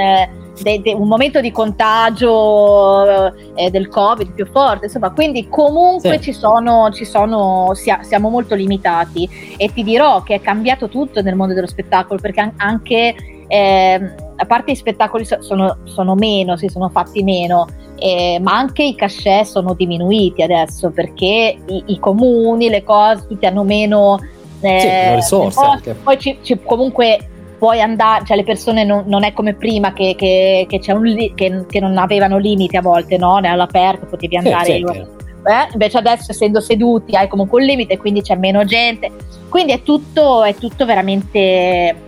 de, 0.61 0.81
de, 0.81 0.93
un 0.93 1.07
momento 1.07 1.41
di 1.41 1.51
contagio 1.51 3.33
eh, 3.55 3.69
del 3.69 3.87
covid 3.87 4.31
più 4.31 4.45
forte 4.45 4.85
insomma 4.85 5.11
quindi 5.11 5.47
comunque 5.49 6.17
sì. 6.17 6.21
ci 6.21 6.33
sono, 6.33 6.89
ci 6.91 7.05
sono 7.05 7.71
sia, 7.73 8.01
siamo 8.03 8.29
molto 8.29 8.55
limitati 8.55 9.29
e 9.57 9.71
ti 9.73 9.83
dirò 9.83 10.21
che 10.23 10.35
è 10.35 10.41
cambiato 10.41 10.89
tutto 10.89 11.21
nel 11.21 11.35
mondo 11.35 11.53
dello 11.53 11.67
spettacolo 11.67 12.19
perché 12.19 12.53
anche 12.57 13.15
eh, 13.47 14.13
a 14.35 14.45
parte 14.45 14.71
i 14.71 14.75
spettacoli 14.75 15.25
sono, 15.39 15.77
sono 15.85 16.15
meno, 16.15 16.57
si 16.57 16.67
sono 16.67 16.89
fatti 16.89 17.23
meno, 17.23 17.67
eh, 17.95 18.39
ma 18.41 18.53
anche 18.53 18.83
i 18.83 18.93
cachet 18.93 19.45
sono 19.45 19.73
diminuiti 19.73 20.43
adesso 20.43 20.91
perché 20.91 21.57
i, 21.65 21.83
i 21.87 21.99
comuni, 21.99 22.69
le 22.69 22.83
cose, 22.83 23.25
tutti 23.27 23.45
hanno 23.45 23.63
meno 23.63 24.19
eh, 24.61 24.79
sì, 24.79 25.15
risorse. 25.15 25.95
Poi 26.03 26.19
ci, 26.19 26.37
ci, 26.41 26.59
comunque 26.63 27.17
puoi 27.57 27.81
andare, 27.81 28.23
cioè 28.25 28.37
le 28.37 28.43
persone 28.43 28.83
non, 28.83 29.03
non 29.07 29.23
è 29.23 29.33
come 29.33 29.53
prima 29.53 29.93
che, 29.93 30.15
che, 30.17 30.65
che, 30.69 30.99
li, 30.99 31.33
che, 31.35 31.65
che, 31.67 31.79
non 31.79 31.97
avevano 31.97 32.37
limiti 32.37 32.77
a 32.77 32.81
volte, 32.81 33.17
no? 33.17 33.35
All'aperto 33.35 34.05
potevi 34.05 34.37
andare. 34.37 34.75
Eh? 34.75 35.67
Invece 35.71 35.97
adesso 35.97 36.31
essendo 36.31 36.59
seduti 36.59 37.15
hai 37.15 37.27
comunque 37.27 37.61
un 37.61 37.67
limite, 37.67 37.97
quindi 37.97 38.21
c'è 38.21 38.35
meno 38.35 38.63
gente. 38.65 39.11
Quindi 39.49 39.71
è 39.71 39.81
tutto, 39.81 40.43
è 40.43 40.53
tutto 40.55 40.85
veramente 40.85 42.05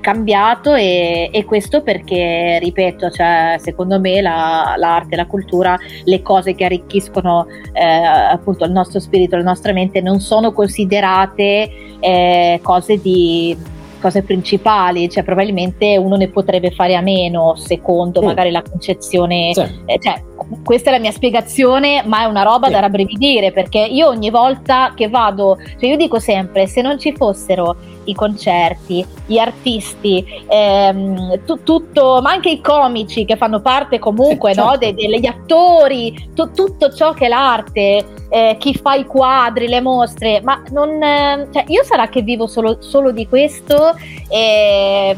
cambiato 0.00 0.74
e, 0.74 1.28
e, 1.30 1.44
questo 1.44 1.82
perché, 1.82 2.58
ripeto, 2.60 3.10
cioè, 3.10 3.56
secondo 3.58 4.00
me 4.00 4.20
la, 4.20 4.74
l'arte, 4.76 5.14
la 5.14 5.26
cultura, 5.26 5.78
le 6.04 6.22
cose 6.22 6.54
che 6.54 6.64
arricchiscono 6.64 7.46
eh, 7.72 7.84
appunto 7.84 8.64
il 8.64 8.72
nostro 8.72 8.98
spirito, 8.98 9.36
la 9.36 9.42
nostra 9.42 9.72
mente 9.72 10.00
non 10.00 10.20
sono 10.20 10.52
considerate 10.52 11.70
eh, 12.00 12.58
cose 12.62 13.00
di 13.00 13.56
cose 14.00 14.22
principali, 14.22 15.08
cioè 15.08 15.22
probabilmente 15.22 15.96
uno 15.96 16.16
ne 16.16 16.28
potrebbe 16.28 16.70
fare 16.70 16.96
a 16.96 17.00
meno 17.00 17.54
secondo 17.56 18.20
mm. 18.20 18.24
magari 18.24 18.50
la 18.50 18.62
concezione, 18.62 19.52
sì. 19.52 19.60
eh, 19.86 19.98
cioè, 20.00 20.22
questa 20.64 20.90
è 20.90 20.92
la 20.92 20.98
mia 20.98 21.12
spiegazione, 21.12 22.02
ma 22.06 22.22
è 22.22 22.24
una 22.24 22.42
roba 22.42 22.66
sì. 22.66 22.72
da 22.72 22.80
rabbrividire 22.80 23.52
perché 23.52 23.78
io 23.78 24.08
ogni 24.08 24.30
volta 24.30 24.92
che 24.94 25.08
vado, 25.08 25.58
cioè 25.78 25.90
io 25.90 25.96
dico 25.96 26.18
sempre, 26.18 26.66
se 26.66 26.82
non 26.82 26.98
ci 26.98 27.12
fossero 27.12 27.76
i 28.04 28.14
concerti, 28.14 29.04
gli 29.26 29.38
artisti, 29.38 30.24
ehm, 30.48 31.44
tu, 31.44 31.62
tutto, 31.62 32.20
ma 32.22 32.30
anche 32.30 32.50
i 32.50 32.60
comici 32.60 33.24
che 33.24 33.36
fanno 33.36 33.60
parte 33.60 33.98
comunque 33.98 34.54
certo. 34.54 34.70
no, 34.70 34.76
de, 34.76 34.94
degli 34.94 35.26
attori, 35.26 36.30
tu, 36.34 36.52
tutto 36.52 36.92
ciò 36.92 37.12
che 37.12 37.26
è 37.26 37.28
l'arte, 37.28 38.04
eh, 38.28 38.56
chi 38.58 38.74
fa 38.74 38.94
i 38.94 39.04
quadri, 39.04 39.68
le 39.68 39.80
mostre, 39.80 40.40
ma 40.42 40.62
non, 40.70 41.02
eh, 41.02 41.48
cioè 41.52 41.64
io 41.68 41.84
sarà 41.84 42.08
che 42.08 42.22
vivo 42.22 42.46
solo, 42.46 42.80
solo 42.80 43.10
di 43.10 43.26
questo 43.28 43.94
e, 44.28 45.16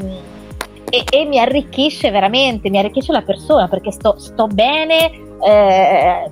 e, 0.91 1.05
e, 1.11 1.25
mi 1.25 1.39
arricchisce 1.39 2.11
veramente, 2.11 2.71
mi 2.71 2.79
arricchisce 2.79 3.13
la 3.13 3.23
persona 3.23 3.69
perché 3.69 3.91
sto, 3.93 4.17
sto 4.19 4.47
bene 4.47 5.22
eh, 5.45 6.31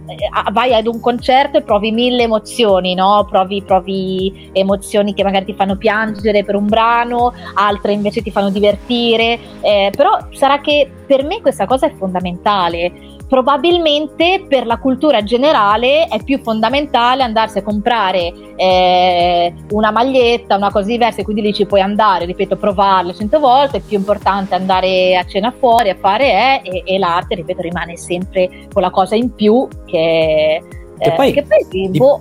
vai 0.53 0.75
ad 0.75 0.87
un 0.87 1.01
concerto 1.01 1.59
e 1.59 1.63
provi 1.63 1.91
mille 1.91 2.23
emozioni, 2.23 2.95
no? 2.95 3.27
provi, 3.29 3.63
provi, 3.63 4.51
emozioni 4.53 5.15
che 5.15 5.25
magari 5.25 5.47
ti 5.47 5.55
fanno 5.55 5.77
piangere 5.77 6.45
per 6.45 6.55
un 6.55 6.67
brano, 6.67 7.33
altre 7.55 7.93
invece 7.93 8.23
ti 8.23 8.31
fanno 8.31 8.51
divertire, 8.51 9.39
eh, 9.61 9.93
però 9.97 10.19
sarà 10.33 10.61
che 10.61 10.91
per 11.07 11.25
me 11.25 11.41
questa 11.41 11.67
cosa 11.67 11.87
è 11.87 11.95
fondamentale 11.95 13.19
probabilmente 13.31 14.45
per 14.49 14.67
la 14.67 14.79
cultura 14.79 15.23
generale 15.23 16.09
è 16.09 16.21
più 16.25 16.41
fondamentale 16.43 17.23
andarsi 17.23 17.59
a 17.59 17.63
comprare 17.63 18.33
eh, 18.57 19.55
una 19.71 19.93
maglietta, 19.93 20.57
una 20.57 20.73
cosa 20.73 20.87
diversa, 20.87 21.21
e 21.21 21.23
quindi 21.25 21.43
lì 21.43 21.55
ci 21.55 21.65
puoi 21.65 21.81
andare, 21.81 22.25
ripeto, 22.25 22.57
provarlo 22.57 23.15
cento 23.15 23.39
volte, 23.39 23.77
è 23.77 23.81
più 23.83 23.97
importante 23.97 24.57
andare 24.57 25.17
a 25.17 25.25
cena 25.27 25.55
fuori 25.57 25.91
a 25.91 25.97
fare 25.97 26.25
è, 26.25 26.61
e, 26.65 26.83
e 26.85 26.99
l'arte, 26.99 27.37
ripeto, 27.37 27.63
rimane 27.63 27.97
sempre 27.97 28.67
quella 28.73 28.91
cosa 28.91 29.15
in 29.15 29.33
più 29.33 29.69
che, 29.87 30.61
che 30.99 31.09
eh, 31.09 31.13
poi, 31.13 31.33
che 31.33 31.45
poi 31.45 31.89
di, 31.89 31.99
boh, 31.99 32.19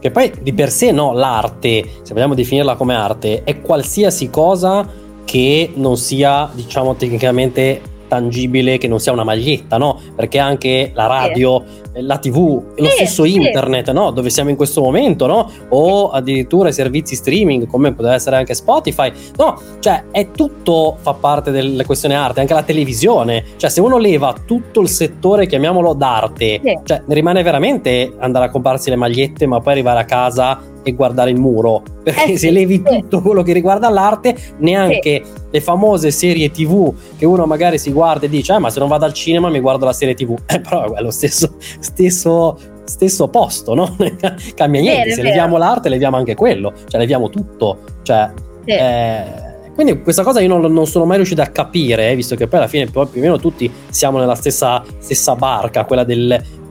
che 0.00 0.10
poi 0.10 0.32
di 0.40 0.52
per 0.52 0.70
sé 0.70 0.90
no, 0.90 1.12
l'arte, 1.12 2.00
se 2.02 2.12
vogliamo 2.12 2.34
definirla 2.34 2.74
come 2.74 2.96
arte, 2.96 3.44
è 3.44 3.60
qualsiasi 3.60 4.28
cosa 4.28 4.84
che 5.24 5.70
non 5.76 5.96
sia, 5.96 6.50
diciamo, 6.52 6.96
tecnicamente 6.96 7.80
tangibile 8.12 8.76
che 8.76 8.88
non 8.88 9.00
sia 9.00 9.10
una 9.10 9.24
maglietta, 9.24 9.78
no? 9.78 9.98
Perché 10.14 10.38
anche 10.38 10.90
la 10.92 11.06
radio, 11.06 11.64
sì. 11.94 12.02
la 12.02 12.18
TV, 12.18 12.62
lo 12.76 12.88
stesso 12.88 13.24
sì. 13.24 13.36
internet, 13.36 13.90
no? 13.92 14.10
Dove 14.10 14.28
siamo 14.28 14.50
in 14.50 14.56
questo 14.56 14.82
momento, 14.82 15.26
no? 15.26 15.50
O 15.70 16.10
addirittura 16.10 16.68
i 16.68 16.74
servizi 16.74 17.14
streaming, 17.14 17.66
come 17.66 17.92
potrebbe 17.92 18.16
essere 18.16 18.36
anche 18.36 18.52
Spotify, 18.52 19.10
no? 19.38 19.58
Cioè, 19.78 20.04
è 20.10 20.30
tutto 20.30 20.98
fa 21.00 21.14
parte 21.14 21.50
della 21.50 21.86
questione 21.86 22.14
arte, 22.14 22.40
anche 22.40 22.52
la 22.52 22.62
televisione. 22.62 23.44
Cioè, 23.56 23.70
se 23.70 23.80
uno 23.80 23.96
leva 23.96 24.34
tutto 24.44 24.82
il 24.82 24.90
settore, 24.90 25.46
chiamiamolo 25.46 25.94
d'arte, 25.94 26.60
sì. 26.62 26.78
cioè, 26.84 27.02
rimane 27.06 27.42
veramente 27.42 28.12
andare 28.18 28.44
a 28.44 28.50
comprarsi 28.50 28.90
le 28.90 28.96
magliette, 28.96 29.46
ma 29.46 29.58
poi 29.60 29.72
arrivare 29.72 30.00
a 30.00 30.04
casa 30.04 30.60
e 30.82 30.92
guardare 30.92 31.30
il 31.30 31.38
muro 31.38 31.82
perché 32.02 32.32
eh 32.32 32.38
se 32.38 32.50
levi 32.50 32.82
sì. 32.84 33.00
tutto 33.00 33.22
quello 33.22 33.42
che 33.42 33.52
riguarda 33.52 33.88
l'arte 33.88 34.36
neanche 34.58 35.22
sì. 35.24 35.32
le 35.50 35.60
famose 35.60 36.10
serie 36.10 36.50
tv 36.50 36.92
che 37.16 37.24
uno 37.24 37.46
magari 37.46 37.78
si 37.78 37.92
guarda 37.92 38.26
e 38.26 38.28
dice 38.28 38.54
eh, 38.54 38.58
ma 38.58 38.70
se 38.70 38.80
non 38.80 38.88
vado 38.88 39.04
al 39.04 39.12
cinema 39.12 39.48
mi 39.48 39.60
guardo 39.60 39.84
la 39.84 39.92
serie 39.92 40.14
tv 40.14 40.36
eh, 40.46 40.60
però 40.60 40.92
è 40.94 41.00
lo 41.00 41.10
stesso, 41.10 41.54
stesso, 41.58 42.58
stesso 42.84 43.28
posto 43.28 43.74
no? 43.74 43.96
cambia 44.54 44.80
niente 44.80 45.02
vero, 45.04 45.14
se 45.14 45.22
leviamo 45.22 45.56
l'arte 45.56 45.88
leviamo 45.88 46.16
anche 46.16 46.34
quello 46.34 46.72
cioè 46.88 47.00
leviamo 47.00 47.30
tutto 47.30 47.78
cioè 48.02 48.30
sì. 48.64 48.70
eh, 48.70 49.50
quindi 49.74 50.02
questa 50.02 50.22
cosa 50.22 50.40
io 50.40 50.48
non, 50.48 50.72
non, 50.72 50.86
sono 50.86 51.06
mai 51.06 51.16
riuscito 51.16 51.40
a 51.40 51.46
capire, 51.46 52.10
eh, 52.10 52.14
visto 52.14 52.36
che 52.36 52.46
poi 52.46 52.58
alla 52.58 52.68
fine 52.68 52.86
più 52.86 53.00
o 53.00 53.08
meno 53.14 53.38
tutti 53.38 53.72
siamo 53.88 54.18
nella 54.18 54.34
stessa, 54.34 54.84
stessa 54.98 55.34
barca, 55.34 55.86
quella 55.86 56.04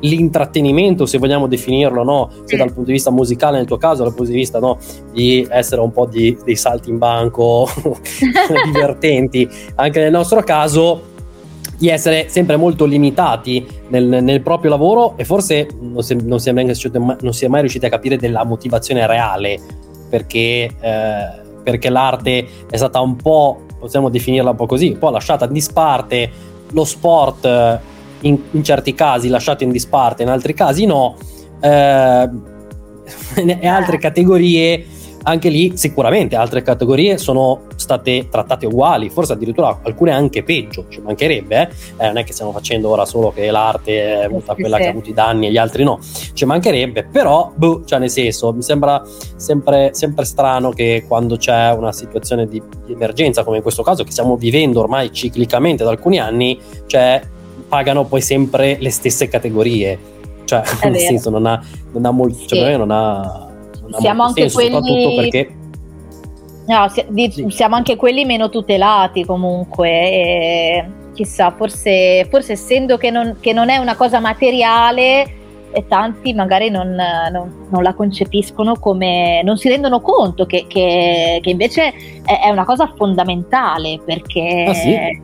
dell'intrattenimento, 0.02 1.06
se 1.06 1.18
vogliamo 1.18 1.48
definirlo, 1.48 2.04
no? 2.04 2.30
sia 2.46 2.58
dal 2.58 2.74
punto 2.74 2.88
di 2.88 2.94
vista 2.94 3.12
musicale 3.12 3.58
nel 3.58 3.68
tuo 3.68 3.78
caso, 3.78 4.04
dal 4.04 4.14
punto 4.14 4.32
di 4.32 4.38
vista 4.38 4.60
no? 4.60 4.78
di 5.14 5.48
essere 5.50 5.82
un 5.82 5.92
po' 5.92 6.08
di, 6.08 6.38
dei 6.44 6.56
salti 6.56 6.90
in 6.90 6.98
banco 6.98 7.70
divertenti. 8.66 9.48
Anche 9.76 10.00
nel 10.02 10.12
nostro 10.12 10.42
caso 10.42 11.10
di 11.78 11.88
essere 11.88 12.28
sempre 12.30 12.58
molto 12.58 12.86
limitati 12.86 13.66
nel, 13.90 14.06
nel 14.06 14.42
proprio 14.42 14.70
lavoro 14.72 15.14
e 15.18 15.26
forse 15.26 15.68
non 15.80 16.04
si, 16.04 16.16
non, 16.22 16.40
si 16.40 16.50
è 16.50 16.52
mai, 16.52 16.66
non 16.66 17.34
si, 17.34 17.46
è 17.46 17.48
mai, 17.48 17.62
riusciti 17.62 17.86
a 17.86 17.90
capire 17.90 18.18
della 18.18 18.44
motivazione 18.44 19.08
reale 19.08 19.60
perché 20.08 20.70
eh, 20.80 21.42
perché 21.64 21.90
l'arte 21.90 22.48
è 22.70 22.78
stata 22.78 23.00
un 23.00 23.16
po', 23.16 23.62
possiamo 23.80 24.10
definirla 24.10 24.52
un 24.52 24.56
po' 24.56 24.66
così, 24.66 24.90
un 24.90 24.98
po' 24.98 25.10
lasciata 25.10 25.46
in 25.46 25.54
disparte, 25.54 26.32
lo 26.72 26.84
sport 26.84 27.46
eh, 27.46 27.80
in, 28.22 28.40
in 28.52 28.64
certi 28.64 28.94
casi 28.94 29.30
lasciato 29.30 29.64
in 29.64 29.72
disparte, 29.72 30.24
in 30.24 30.30
altri 30.30 30.54
casi 30.54 30.86
no, 30.86 31.18
eh, 31.62 32.30
e 33.60 33.68
altre 33.68 33.98
categorie 33.98 34.86
anche 35.24 35.50
lì 35.50 35.78
sicuramente 35.78 36.36
altre 36.36 36.62
categorie 36.62 37.18
sono 37.18 37.64
state 37.76 38.28
trattate 38.30 38.66
uguali, 38.66 39.10
forse 39.10 39.34
addirittura 39.34 39.80
alcune 39.84 40.12
anche 40.12 40.44
peggio, 40.44 40.86
ci 40.90 41.02
mancherebbe, 41.02 41.62
eh? 41.62 42.04
Eh, 42.04 42.08
non 42.08 42.18
è 42.18 42.24
che 42.24 42.34
stiamo 42.34 42.52
facendo 42.52 42.90
ora 42.90 43.06
solo 43.06 43.32
che 43.32 43.52
l'arte 43.52 44.22
è 44.22 44.24
avuta 44.24 44.56
quella 44.56 44.78
che 44.78 44.88
ha 44.88 44.90
avuto 44.90 45.10
i 45.10 45.14
danni 45.14 45.48
e 45.48 45.52
gli 45.52 45.58
altri 45.58 45.84
no, 45.84 46.00
ci 46.34 46.46
mancherebbe, 46.46 47.06
però, 47.06 47.52
boh, 47.56 47.84
cioè 47.86 48.00
nel 48.00 48.10
senso, 48.10 48.54
mi 48.54 48.62
sembra 48.62 49.04
sempre, 49.36 49.92
sempre 49.94 50.26
strano 50.26 50.72
che 50.72 51.06
quando 51.08 51.38
c'è 51.38 51.72
una 51.72 51.92
situazione 51.92 52.48
di, 52.48 52.62
di, 52.86 52.94
emergenza, 52.94 53.44
come 53.44 53.58
in 53.58 53.64
questo 53.64 53.84
caso 53.84 54.04
che 54.04 54.12
stiamo 54.12 54.36
vivendo 54.36 54.80
ormai 54.80 55.12
ciclicamente 55.12 55.84
da 55.84 55.90
alcuni 55.90 56.20
anni, 56.20 56.60
cioè 56.88 57.22
pagano 57.72 58.04
poi 58.04 58.20
sempre 58.20 58.76
le 58.82 58.90
stesse 58.90 59.30
categorie, 59.30 59.98
cioè 60.44 60.62
nel 60.84 60.98
senso 60.98 61.30
non 61.30 61.46
ha, 61.46 61.64
non 61.94 62.06
ha 62.06 62.12
molto, 62.12 62.46
cioè, 62.48 62.72
sì. 62.72 62.78
non 62.78 62.92
ha 62.92 63.48
siamo 63.98 64.24
anche 64.24 64.50
senso, 64.50 64.58
quelli... 64.58 64.72
soprattutto 64.72 65.16
perché 65.16 65.56
No, 66.68 66.88
sì. 66.90 67.48
siamo 67.50 67.76
anche 67.76 67.96
quelli 67.96 68.24
meno 68.24 68.50
tutelati 68.50 69.26
comunque. 69.26 69.90
E, 69.90 70.86
chissà, 71.14 71.52
forse, 71.52 72.26
forse 72.30 72.54
essendo 72.54 72.98
che 72.98 73.10
non, 73.10 73.38
che 73.40 73.52
non, 73.52 73.70
è 73.70 73.78
una 73.78 73.96
cosa 73.96 74.20
materiale, 74.20 75.40
e 75.74 75.88
tanti 75.88 76.34
magari 76.34 76.70
non, 76.70 76.96
non, 77.32 77.68
non, 77.70 77.84
la 77.84 77.94
concepiscono 77.94 78.76
come, 78.76 79.42
non 79.44 79.58
si 79.58 79.70
rendono 79.70 80.02
conto 80.02 80.46
che, 80.46 80.66
che, 80.68 81.40
che 81.42 81.50
invece 81.50 81.94
è, 82.24 82.42
è, 82.44 82.50
una 82.50 82.66
cosa 82.66 82.94
fondamentale 82.96 84.00
perché. 84.06 84.66
Ah, 84.68 84.74
sì? 84.74 85.22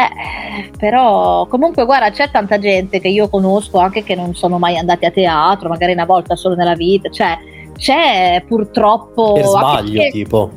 Eh, 0.00 0.70
però 0.78 1.46
comunque 1.46 1.84
guarda 1.84 2.10
c'è 2.10 2.30
tanta 2.30 2.58
gente 2.58 3.00
che 3.00 3.08
io 3.08 3.28
conosco 3.28 3.78
anche 3.78 4.02
che 4.02 4.14
non 4.14 4.34
sono 4.34 4.58
mai 4.58 4.78
andati 4.78 5.04
a 5.04 5.10
teatro 5.10 5.68
magari 5.68 5.92
una 5.92 6.06
volta 6.06 6.36
solo 6.36 6.54
nella 6.54 6.74
vita 6.74 7.10
cioè 7.10 7.38
c'è 7.80 8.44
purtroppo... 8.46 9.32
Per 9.32 9.44
sbaglio 9.44 9.92
perché, 9.92 10.10
tipo. 10.10 10.50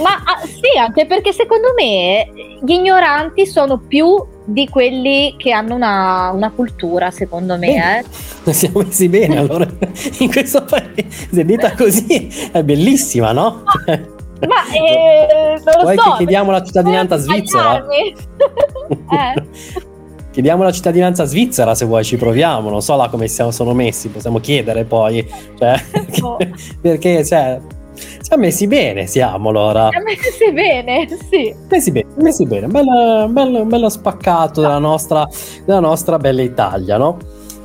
Ma 0.00 0.22
ah, 0.24 0.40
sì, 0.46 0.78
anche 0.78 1.06
perché 1.06 1.32
secondo 1.32 1.74
me 1.76 2.28
gli 2.62 2.72
ignoranti 2.72 3.46
sono 3.46 3.78
più 3.78 4.16
di 4.44 4.68
quelli 4.68 5.34
che 5.36 5.52
hanno 5.52 5.74
una, 5.74 6.30
una 6.30 6.50
cultura, 6.50 7.10
secondo 7.10 7.58
me. 7.58 8.02
Eh. 8.44 8.52
Siamo 8.52 8.80
messi 8.80 9.08
bene 9.08 9.38
allora 9.38 9.68
in 10.18 10.30
questo 10.30 10.64
paese. 10.64 11.06
Se 11.10 11.44
detta 11.44 11.74
così 11.74 12.50
è 12.52 12.62
bellissima, 12.62 13.32
no? 13.32 13.64
Ma 14.46 14.66
eh, 14.72 15.60
non 15.64 15.74
lo 15.76 15.82
Vuoi 15.82 15.96
so. 15.96 16.14
chiediamo 16.16 16.50
la 16.50 16.62
cittadinanza 16.62 17.16
svizzera? 17.16 17.84
eh. 17.88 19.44
Chiediamo 20.30 20.62
la 20.62 20.72
cittadinanza 20.72 21.24
svizzera 21.24 21.74
se 21.74 21.84
vuoi, 21.84 22.04
ci 22.04 22.16
proviamo, 22.16 22.70
non 22.70 22.80
so 22.80 22.96
là 22.96 23.08
come 23.08 23.28
siamo, 23.28 23.50
sono 23.50 23.74
messi, 23.74 24.08
possiamo 24.08 24.40
chiedere 24.40 24.84
poi, 24.84 25.28
cioè, 25.58 25.74
oh. 26.22 26.38
perché 26.80 27.22
cioè, 27.24 27.60
siamo 28.20 28.42
messi 28.42 28.66
bene, 28.66 29.06
siamo 29.06 29.50
allora. 29.50 29.88
Siamo 29.90 30.04
messi 30.06 30.52
bene, 30.52 31.06
sì. 31.28 31.54
Messi 31.68 31.92
bene, 31.92 32.06
messi 32.16 32.46
bene, 32.46 32.66
bello, 32.66 33.28
bello, 33.28 33.64
bello 33.66 33.88
spaccato 33.90 34.62
della 34.62 34.78
nostra, 34.78 35.28
della 35.66 35.80
nostra 35.80 36.16
bella 36.16 36.40
Italia, 36.40 36.96
no? 36.96 37.18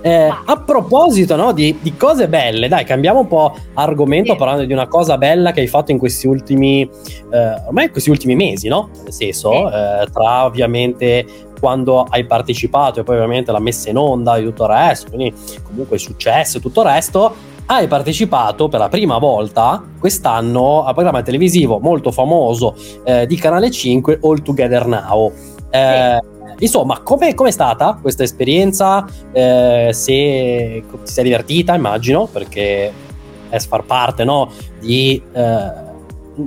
Eh, 0.07 0.33
a 0.45 0.57
proposito 0.61 1.35
no, 1.35 1.51
di, 1.51 1.77
di, 1.81 1.97
cose 1.97 2.29
belle, 2.29 2.67
dai, 2.69 2.85
cambiamo 2.85 3.19
un 3.19 3.27
po' 3.27 3.57
argomento 3.73 4.31
sì. 4.31 4.37
parlando 4.37 4.63
di 4.63 4.71
una 4.71 4.87
cosa 4.87 5.17
bella 5.17 5.51
che 5.51 5.59
hai 5.59 5.67
fatto 5.67 5.91
in 5.91 5.97
questi 5.97 6.27
ultimi, 6.27 6.89
eh, 7.31 7.61
ormai 7.65 7.85
in 7.85 7.91
questi 7.91 8.09
ultimi 8.09 8.35
mesi, 8.35 8.69
no? 8.69 8.89
Nel 9.03 9.11
senso, 9.11 9.51
sì. 9.51 9.57
eh, 9.57 10.07
tra 10.11 10.45
ovviamente 10.45 11.25
quando 11.59 12.03
hai 12.03 12.25
partecipato 12.25 13.01
e 13.01 13.03
poi 13.03 13.15
ovviamente 13.15 13.51
la 13.51 13.59
messa 13.59 13.89
in 13.89 13.97
onda 13.97 14.37
e 14.37 14.43
tutto 14.43 14.63
il 14.63 14.69
resto, 14.69 15.09
quindi 15.09 15.33
comunque 15.63 15.97
è 15.97 15.99
successo 15.99 16.57
e 16.57 16.61
tutto 16.61 16.81
il 16.81 16.87
resto, 16.87 17.35
hai 17.65 17.87
partecipato 17.87 18.69
per 18.69 18.79
la 18.79 18.87
prima 18.87 19.17
volta 19.17 19.83
quest'anno 19.99 20.85
al 20.85 20.93
programma 20.93 21.21
televisivo 21.21 21.79
molto 21.79 22.11
famoso 22.11 22.75
eh, 23.03 23.25
di 23.25 23.35
Canale 23.35 23.69
5 23.69 24.19
All 24.21 24.41
Together 24.41 24.85
Now. 24.85 25.33
Eh, 25.69 26.17
sì. 26.21 26.36
Insomma, 26.59 27.01
come 27.01 27.33
è 27.33 27.51
stata 27.51 27.97
questa 28.01 28.23
esperienza? 28.23 29.05
Eh, 29.31 29.89
se 29.91 30.83
ti 31.03 31.11
sei 31.11 31.23
divertita, 31.23 31.75
immagino, 31.75 32.27
perché 32.31 32.91
è 33.49 33.59
far 33.59 33.83
parte 33.83 34.23
no, 34.23 34.51
di 34.79 35.21
eh, 35.33 35.85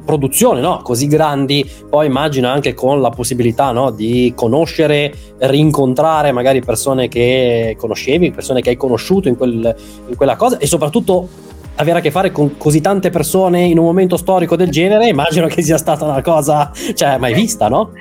produzioni 0.05 0.61
no? 0.61 0.81
così 0.83 1.07
grandi, 1.07 1.69
poi 1.89 2.07
immagino 2.07 2.49
anche 2.49 2.75
con 2.75 3.01
la 3.01 3.11
possibilità 3.11 3.73
no? 3.73 3.91
di 3.91 4.33
conoscere, 4.37 5.13
rincontrare 5.39 6.33
magari 6.33 6.61
persone 6.61 7.09
che 7.09 7.77
conoscevi, 7.79 8.31
persone 8.31 8.61
che 8.61 8.71
hai 8.71 8.77
conosciuto 8.77 9.29
in, 9.29 9.37
quel, 9.37 9.75
in 10.09 10.17
quella 10.17 10.37
cosa 10.37 10.59
e 10.59 10.67
soprattutto 10.67 11.29
avere 11.77 11.99
a 11.99 12.03
che 12.03 12.11
fare 12.11 12.31
con 12.31 12.59
così 12.59 12.81
tante 12.81 13.11
persone 13.11 13.63
in 13.63 13.79
un 13.79 13.87
momento 13.87 14.19
storico 14.19 14.55
del 14.55 14.69
genere, 14.71 15.09
immagino 15.09 15.47
che 15.47 15.63
sia 15.63 15.79
stata 15.79 16.05
una 16.05 16.21
cosa, 16.21 16.71
cioè, 16.95 17.17
mai 17.17 17.33
vista, 17.33 17.69
no? 17.69 17.93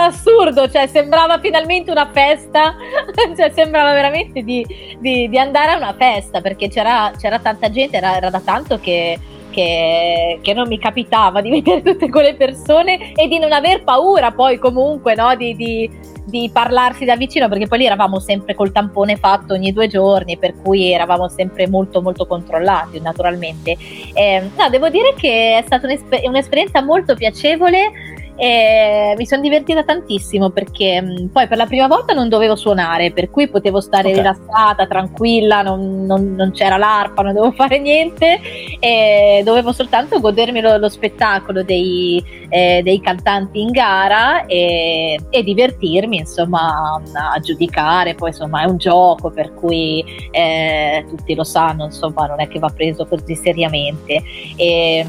Era 0.00 0.08
assurdo, 0.08 0.70
cioè, 0.70 0.86
sembrava 0.86 1.38
finalmente 1.40 1.90
una 1.90 2.08
festa, 2.10 2.74
cioè, 3.36 3.50
sembrava 3.50 3.92
veramente 3.92 4.42
di, 4.42 4.64
di, 4.98 5.28
di, 5.28 5.38
andare 5.38 5.72
a 5.72 5.76
una 5.76 5.92
festa, 5.92 6.40
perché 6.40 6.68
c'era, 6.68 7.12
c'era 7.18 7.38
tanta 7.38 7.68
gente, 7.68 7.98
era, 7.98 8.16
era 8.16 8.30
da 8.30 8.40
tanto 8.40 8.80
che 8.80 9.18
che, 9.50 10.38
che, 10.42 10.54
non 10.54 10.68
mi 10.68 10.78
capitava 10.78 11.40
di 11.40 11.50
vedere 11.60 11.82
tutte 11.82 12.08
quelle 12.08 12.34
persone 12.34 13.12
e 13.14 13.26
di 13.26 13.40
non 13.40 13.52
aver 13.52 13.82
paura 13.82 14.30
poi 14.30 14.58
comunque 14.58 15.16
no, 15.16 15.34
di, 15.34 15.56
di, 15.56 15.90
di, 16.24 16.48
parlarsi 16.52 17.04
da 17.04 17.16
vicino 17.16 17.48
perché 17.48 17.66
poi 17.66 17.78
lì 17.78 17.86
eravamo 17.86 18.20
sempre 18.20 18.54
col 18.54 18.70
tampone 18.70 19.16
fatto 19.16 19.54
ogni 19.54 19.72
due 19.72 19.88
giorni 19.88 20.38
per 20.38 20.54
cui 20.62 20.92
eravamo 20.92 21.28
sempre 21.28 21.66
molto 21.66 22.00
molto 22.00 22.28
controllati 22.28 23.00
naturalmente. 23.00 23.76
Eh, 24.14 24.50
no 24.56 24.68
devo 24.70 24.88
dire 24.88 25.14
che 25.16 25.58
è 25.58 25.62
stata 25.66 25.86
un'esper- 25.86 26.28
un'esperienza 26.28 26.80
molto 26.80 27.16
piacevole 27.16 28.18
e 28.36 29.14
mi 29.16 29.26
sono 29.26 29.42
divertita 29.42 29.84
tantissimo 29.84 30.50
perché 30.50 31.00
mh, 31.00 31.28
poi 31.32 31.46
per 31.46 31.56
la 31.56 31.66
prima 31.66 31.86
volta 31.86 32.14
non 32.14 32.28
dovevo 32.28 32.56
suonare, 32.56 33.12
per 33.12 33.30
cui 33.30 33.48
potevo 33.48 33.80
stare 33.80 34.08
okay. 34.08 34.20
rilassata, 34.20 34.86
tranquilla, 34.86 35.62
non, 35.62 36.06
non, 36.06 36.34
non, 36.34 36.50
c'era 36.52 36.76
l'arpa, 36.76 37.22
non 37.22 37.34
dovevo 37.34 37.52
fare 37.56 37.78
niente, 37.78 38.40
e 38.78 39.42
dovevo 39.44 39.72
soltanto 39.72 40.20
godermi 40.20 40.60
lo, 40.60 40.76
lo 40.78 40.88
spettacolo 40.88 41.62
dei, 41.62 42.22
eh, 42.48 42.80
dei, 42.82 43.00
cantanti 43.00 43.60
in 43.60 43.70
gara 43.70 44.46
e, 44.46 45.18
e, 45.28 45.42
divertirmi, 45.42 46.18
insomma, 46.18 47.00
a 47.34 47.38
giudicare. 47.40 48.14
Poi 48.14 48.30
insomma 48.30 48.62
è 48.62 48.64
un 48.66 48.78
gioco 48.78 49.30
per 49.30 49.54
cui 49.54 50.04
eh, 50.30 51.04
tutti 51.08 51.34
lo 51.34 51.44
sanno, 51.44 51.84
insomma, 51.84 52.26
non 52.26 52.40
è 52.40 52.48
che 52.48 52.58
va 52.58 52.70
preso 52.74 53.06
così 53.06 53.34
seriamente. 53.34 54.22
E, 54.56 55.06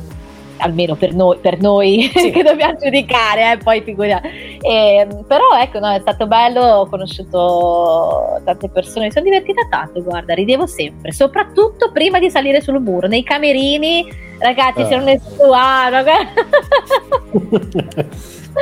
almeno 0.61 0.95
per 0.95 1.13
noi, 1.13 1.37
per 1.39 1.59
noi 1.59 2.09
sì. 2.15 2.31
che 2.31 2.43
dobbiamo 2.43 2.77
giudicare, 2.77 3.53
eh, 3.53 3.57
poi 3.57 3.81
figuriamo. 3.81 4.21
Eh, 4.61 5.07
però 5.27 5.57
ecco, 5.59 5.79
no, 5.79 5.91
è 5.91 5.99
stato 5.99 6.27
bello, 6.27 6.61
ho 6.61 6.87
conosciuto 6.87 8.39
tante 8.43 8.69
persone, 8.69 9.05
mi 9.05 9.11
sono 9.11 9.25
divertita 9.25 9.67
tanto, 9.69 10.01
guarda, 10.01 10.33
ridevo 10.33 10.65
sempre, 10.65 11.11
soprattutto 11.11 11.91
prima 11.91 12.19
di 12.19 12.29
salire 12.29 12.61
sul 12.61 12.79
muro, 12.79 13.07
nei 13.07 13.23
camerini, 13.23 14.07
ragazzi, 14.39 14.81
uh. 14.81 14.87
c'era 14.87 15.01
un 15.01 15.09
estuario. 15.09 16.05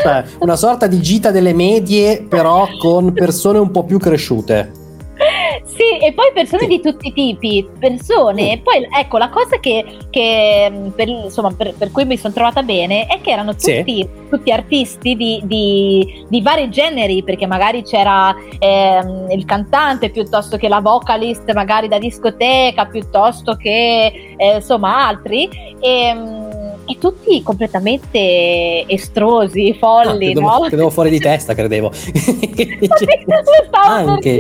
cioè, 0.02 0.24
una 0.40 0.56
sorta 0.56 0.88
di 0.88 1.02
gita 1.02 1.32
delle 1.32 1.54
medie, 1.54 2.24
però 2.28 2.68
con 2.80 3.14
persone 3.14 3.60
un 3.60 3.72
po' 3.72 3.84
più 3.84 4.00
cresciute. 4.00 4.88
Sì, 5.66 5.98
e 6.00 6.14
poi 6.14 6.32
persone 6.34 6.68
di 6.68 6.82
tutti 6.82 7.08
i 7.08 7.14
tipi, 7.14 7.68
persone. 7.80 8.60
Poi 8.64 8.88
ecco, 8.98 9.18
la 9.18 9.30
cosa 9.30 9.60
che, 9.60 9.98
che 10.10 10.70
mm, 10.70 10.88
per, 10.90 11.08
insomma, 11.08 11.52
per, 11.52 11.74
per, 11.78 11.92
cui 11.92 12.06
mi 12.06 12.18
sono 12.18 12.34
trovata 12.34 12.64
bene 12.64 13.06
è 13.06 13.20
che 13.22 13.32
erano 13.32 13.54
tutti, 13.54 13.84
sì. 13.86 14.10
tutti 14.30 14.52
artisti 14.52 15.16
di, 15.16 15.42
di, 15.44 16.26
di, 16.28 16.42
vari 16.42 16.70
generi, 16.70 17.24
perché 17.24 17.46
magari 17.46 17.84
c'era 17.84 18.36
eh, 18.58 19.02
il 19.32 19.46
cantante 19.46 20.10
piuttosto 20.10 20.58
che 20.58 20.68
la 20.68 20.80
vocalist, 20.80 21.52
magari 21.54 21.88
da 21.88 21.98
discoteca, 21.98 22.86
piuttosto 22.86 23.56
che 23.56 24.36
eh, 24.38 24.56
insomma 24.56 25.08
altri. 25.08 25.50
E, 25.80 26.14
mm, 26.14 26.59
e 26.90 26.98
tutti 26.98 27.44
completamente 27.44 28.86
estrosi, 28.88 29.76
folli, 29.76 30.32
ah, 30.32 30.40
no? 30.40 30.60
Credevo 30.62 30.90
fuori 30.90 31.10
di 31.12 31.20
testa, 31.22 31.54
credevo. 31.54 31.92
Anche. 33.72 34.40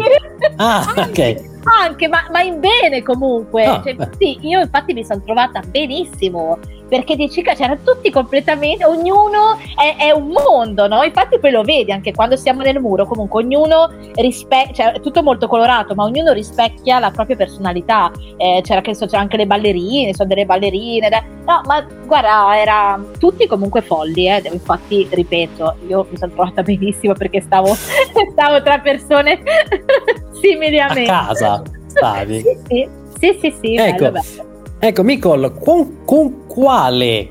Ah, 0.55 0.93
ok 0.97 1.47
anche, 1.63 2.07
ma, 2.07 2.25
ma 2.31 2.41
in 2.41 2.59
bene 2.59 3.03
comunque. 3.03 3.65
Ah, 3.65 3.81
cioè, 3.83 3.95
sì, 4.17 4.39
io 4.41 4.59
infatti 4.59 4.93
mi 4.93 5.03
sono 5.03 5.21
trovata 5.23 5.61
benissimo 5.61 6.57
perché 6.89 7.15
dici 7.15 7.41
che 7.41 7.53
c'erano 7.53 7.79
tutti 7.83 8.09
completamente, 8.09 8.83
ognuno 8.83 9.57
è, 9.75 9.95
è, 9.97 10.11
un 10.11 10.27
mondo, 10.27 10.87
no? 10.87 11.03
Infatti 11.03 11.39
poi 11.39 11.51
lo 11.51 11.61
vedi 11.61 11.91
anche 11.91 12.11
quando 12.11 12.35
siamo 12.35 12.61
nel 12.61 12.79
muro, 12.79 13.05
comunque 13.05 13.43
ognuno 13.43 13.91
rispecchia, 14.15 14.73
cioè 14.73 14.93
è 14.93 14.99
tutto 14.99 15.21
molto 15.21 15.47
colorato, 15.47 15.93
ma 15.93 16.03
ognuno 16.03 16.33
rispecchia 16.33 16.99
la 16.99 17.11
propria 17.11 17.35
personalità. 17.35 18.11
Eh, 18.37 18.61
c'era 18.63 18.81
che 18.81 18.95
so, 18.95 19.05
c'era 19.05 19.21
anche 19.21 19.37
le 19.37 19.45
ballerine, 19.45 20.13
sono 20.13 20.27
delle 20.27 20.45
ballerine, 20.45 21.09
da... 21.09 21.23
no, 21.45 21.61
ma 21.65 21.85
guarda, 22.05 22.59
era 22.59 22.99
tutti 23.19 23.45
comunque 23.47 23.81
folli, 23.81 24.27
eh? 24.27 24.41
infatti 24.51 25.07
ripeto, 25.09 25.75
io 25.87 26.07
mi 26.09 26.17
sono 26.17 26.31
trovata 26.33 26.63
benissimo 26.63 27.13
perché 27.13 27.41
stavo, 27.41 27.73
stavo 28.31 28.61
tra 28.63 28.79
persone 28.79 29.39
simili 30.41 30.79
a, 30.79 30.87
a 30.87 30.93
me. 30.93 31.03
A 31.05 31.25
casa 31.27 31.61
stavi? 31.87 32.41
sì, 32.41 32.57
sì, 32.67 32.89
sì, 33.19 33.37
sì, 33.39 33.57
sì 33.61 33.75
ecco. 33.75 34.11
bello, 34.11 34.11
bello. 34.11 34.58
Ecco, 34.81 35.03
Micol, 35.03 35.57
con, 35.59 36.05
con 36.05 36.47
quale, 36.47 37.27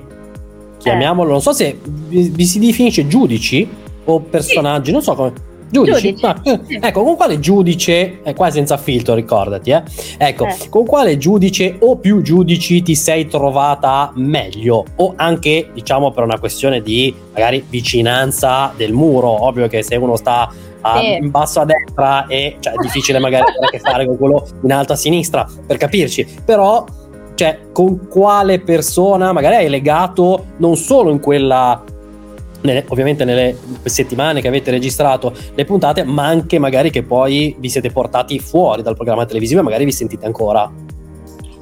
chiamiamolo, 0.77 1.31
non 1.31 1.41
so 1.41 1.53
se 1.53 1.79
vi, 1.83 2.29
vi, 2.29 2.45
si 2.45 2.59
definisce 2.59 3.07
giudici 3.07 3.67
o 4.05 4.21
personaggi, 4.21 4.87
sì. 4.87 4.93
non 4.93 5.03
so 5.03 5.15
come... 5.15 5.33
Giudici. 5.71 6.15
giudice. 6.15 6.27
Ah, 6.27 6.41
sì. 6.43 6.79
Ecco, 6.81 7.03
con 7.03 7.17
quale 7.17 7.41
giudice, 7.41 8.23
è 8.23 8.35
qua 8.35 8.51
senza 8.51 8.77
filtro, 8.77 9.15
ricordati, 9.15 9.71
eh. 9.71 9.83
Ecco, 10.19 10.47
eh. 10.47 10.57
con 10.69 10.85
quale 10.85 11.17
giudice 11.17 11.77
o 11.81 11.97
più 11.97 12.21
giudici 12.21 12.83
ti 12.83 12.95
sei 12.95 13.27
trovata 13.27 14.13
meglio? 14.15 14.85
O 14.97 15.15
anche, 15.17 15.71
diciamo, 15.73 16.11
per 16.11 16.25
una 16.25 16.39
questione 16.39 16.83
di 16.83 17.15
magari 17.33 17.65
vicinanza 17.69 18.73
del 18.77 18.93
muro, 18.93 19.47
ovvio 19.47 19.69
che 19.69 19.83
se 19.83 19.97
uno 19.97 20.17
sta 20.17 20.51
a, 20.81 21.01
sì. 21.01 21.15
in 21.15 21.31
basso 21.31 21.61
a 21.61 21.65
destra 21.65 22.27
e 22.27 22.57
cioè, 22.61 22.73
è 22.73 22.77
difficile 22.81 23.19
magari 23.19 23.45
avere 23.49 23.67
a 23.67 23.71
che 23.71 23.79
fare 23.79 24.07
con 24.07 24.17
quello 24.17 24.47
in 24.63 24.73
alto 24.73 24.93
a 24.93 24.97
sinistra, 24.97 25.47
per 25.67 25.77
capirci, 25.77 26.27
però 26.45 26.85
cioè 27.38 27.57
con 27.72 28.09
quale 28.09 28.59
persona 28.59 29.33
magari 29.33 29.55
hai 29.55 29.68
legato 29.68 30.46
non 30.57 30.74
solo 30.74 31.11
in 31.11 31.20
quella 31.20 31.81
nelle, 32.62 32.85
ovviamente 32.88 33.24
nelle 33.24 33.57
settimane 33.85 34.40
che 34.40 34.48
avete 34.48 34.72
registrato 34.72 35.33
le 35.55 35.64
puntate, 35.64 36.03
ma 36.03 36.27
anche 36.27 36.59
magari 36.59 36.90
che 36.90 37.05
poi 37.05 37.55
vi 37.57 37.68
siete 37.68 37.92
portati 37.92 38.40
fuori 38.40 38.83
dal 38.83 38.96
programma 38.96 39.24
televisivo 39.24 39.61
e 39.61 39.62
magari 39.62 39.85
vi 39.85 39.92
sentite 39.92 40.27
ancora. 40.27 40.68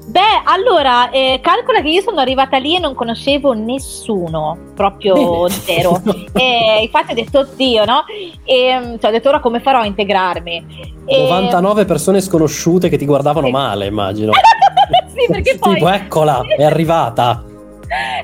Beh, 0.06 0.20
allora, 0.44 1.10
eh, 1.10 1.40
calcola 1.42 1.82
che 1.82 1.88
io 1.90 2.00
sono 2.00 2.20
arrivata 2.20 2.56
lì 2.56 2.76
e 2.76 2.78
non 2.78 2.94
conoscevo 2.94 3.52
nessuno, 3.52 4.56
proprio 4.74 5.46
zero. 5.50 6.00
e 6.32 6.84
infatti 6.84 7.12
ho 7.12 7.14
detto, 7.14 7.40
oddio, 7.40 7.84
no? 7.84 8.04
E 8.44 8.96
cioè, 8.98 9.10
ho 9.10 9.12
detto, 9.12 9.28
ora 9.28 9.40
come 9.40 9.60
farò 9.60 9.80
a 9.80 9.84
integrarmi? 9.84 10.94
99 11.04 11.82
e... 11.82 11.84
persone 11.84 12.22
sconosciute 12.22 12.88
che 12.88 12.96
ti 12.96 13.04
guardavano 13.04 13.50
male, 13.50 13.84
immagino. 13.84 14.32
sì, 15.16 15.33
perché 15.33 15.57
poi... 15.59 15.74
Tipo, 15.74 15.88
eccola, 15.88 16.42
è 16.57 16.64
arrivata. 16.64 17.44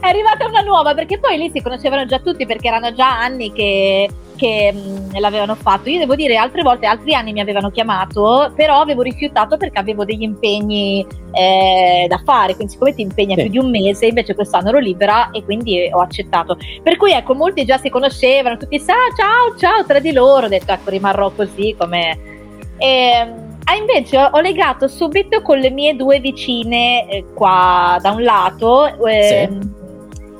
è 0.00 0.06
arrivata 0.06 0.46
una 0.46 0.60
nuova, 0.60 0.94
perché 0.94 1.18
poi 1.18 1.38
lì 1.38 1.50
si 1.52 1.62
conoscevano 1.62 2.04
già 2.04 2.18
tutti, 2.18 2.46
perché 2.46 2.68
erano 2.68 2.92
già 2.92 3.18
anni 3.18 3.52
che, 3.52 4.08
che 4.36 4.72
mh, 4.72 5.18
l'avevano 5.18 5.54
fatto. 5.54 5.88
Io 5.88 5.98
devo 5.98 6.14
dire, 6.14 6.36
altre 6.36 6.62
volte, 6.62 6.86
altri 6.86 7.14
anni 7.14 7.32
mi 7.32 7.40
avevano 7.40 7.70
chiamato, 7.70 8.52
però 8.54 8.80
avevo 8.80 9.02
rifiutato 9.02 9.56
perché 9.56 9.78
avevo 9.78 10.04
degli 10.04 10.22
impegni 10.22 11.06
eh, 11.32 12.06
da 12.08 12.20
fare, 12.24 12.54
quindi 12.54 12.72
siccome 12.72 12.94
ti 12.94 13.02
impegna 13.02 13.36
sì. 13.36 13.42
più 13.42 13.50
di 13.50 13.58
un 13.58 13.70
mese, 13.70 14.06
invece 14.06 14.34
quest'anno 14.34 14.68
ero 14.68 14.78
libera 14.78 15.30
e 15.30 15.44
quindi 15.44 15.88
ho 15.90 16.00
accettato. 16.00 16.58
Per 16.82 16.96
cui 16.96 17.12
ecco, 17.12 17.34
molti 17.34 17.64
già 17.64 17.78
si 17.78 17.88
conoscevano, 17.88 18.56
tutti 18.56 18.78
sa, 18.78 18.94
ciao, 19.16 19.56
ciao, 19.56 19.84
tra 19.86 19.98
di 19.98 20.12
loro, 20.12 20.46
ho 20.46 20.48
detto, 20.48 20.72
ecco, 20.72 20.90
rimarrò 20.90 21.30
così 21.30 21.74
come... 21.78 22.30
E, 22.78 22.86
ehm, 22.86 23.51
Ah, 23.64 23.76
invece 23.76 24.18
ho, 24.18 24.40
legato 24.40 24.88
subito 24.88 25.40
con 25.42 25.58
le 25.58 25.70
mie 25.70 25.94
due 25.94 26.18
vicine 26.18 27.08
eh, 27.08 27.24
qua 27.34 27.98
da 28.00 28.10
un 28.10 28.22
lato. 28.22 29.06
Eh, 29.06 29.48
sì. 29.50 29.80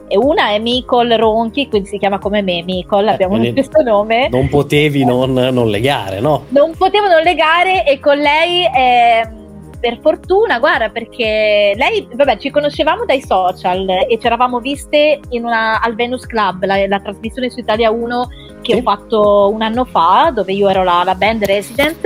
E 0.08 0.16
una 0.18 0.50
è 0.50 0.58
Micol 0.58 1.08
Ronchi, 1.12 1.68
quindi 1.68 1.88
si 1.88 1.98
chiama 1.98 2.18
come 2.18 2.42
me, 2.42 2.62
Micol, 2.62 3.06
eh, 3.06 3.12
abbiamo 3.12 3.38
lo 3.38 3.44
stesso 3.44 3.80
nome. 3.82 4.28
Non 4.28 4.48
potevi 4.48 5.04
non, 5.04 5.32
non, 5.32 5.70
legare, 5.70 6.20
no? 6.20 6.44
Non 6.48 6.74
potevo 6.76 7.08
non 7.08 7.22
legare 7.22 7.86
e 7.86 7.98
con 7.98 8.18
lei 8.18 8.64
eh, 8.64 9.41
per 9.82 9.98
fortuna, 10.00 10.60
guarda, 10.60 10.90
perché 10.90 11.74
lei, 11.74 12.06
vabbè, 12.14 12.36
ci 12.36 12.50
conoscevamo 12.50 13.04
dai 13.04 13.20
social 13.20 13.88
e 14.08 14.16
ci 14.16 14.26
eravamo 14.26 14.60
viste 14.60 15.18
una, 15.30 15.80
al 15.80 15.96
Venus 15.96 16.24
Club, 16.24 16.64
la, 16.64 16.86
la, 16.86 17.00
trasmissione 17.00 17.50
su 17.50 17.58
Italia 17.58 17.90
1 17.90 18.28
che 18.62 18.74
sì. 18.74 18.78
ho 18.78 18.82
fatto 18.82 19.50
un 19.52 19.60
anno 19.60 19.84
fa, 19.84 20.30
dove 20.32 20.52
io 20.52 20.68
ero 20.68 20.84
la, 20.84 21.02
la 21.04 21.16
band 21.16 21.44
resident. 21.46 21.98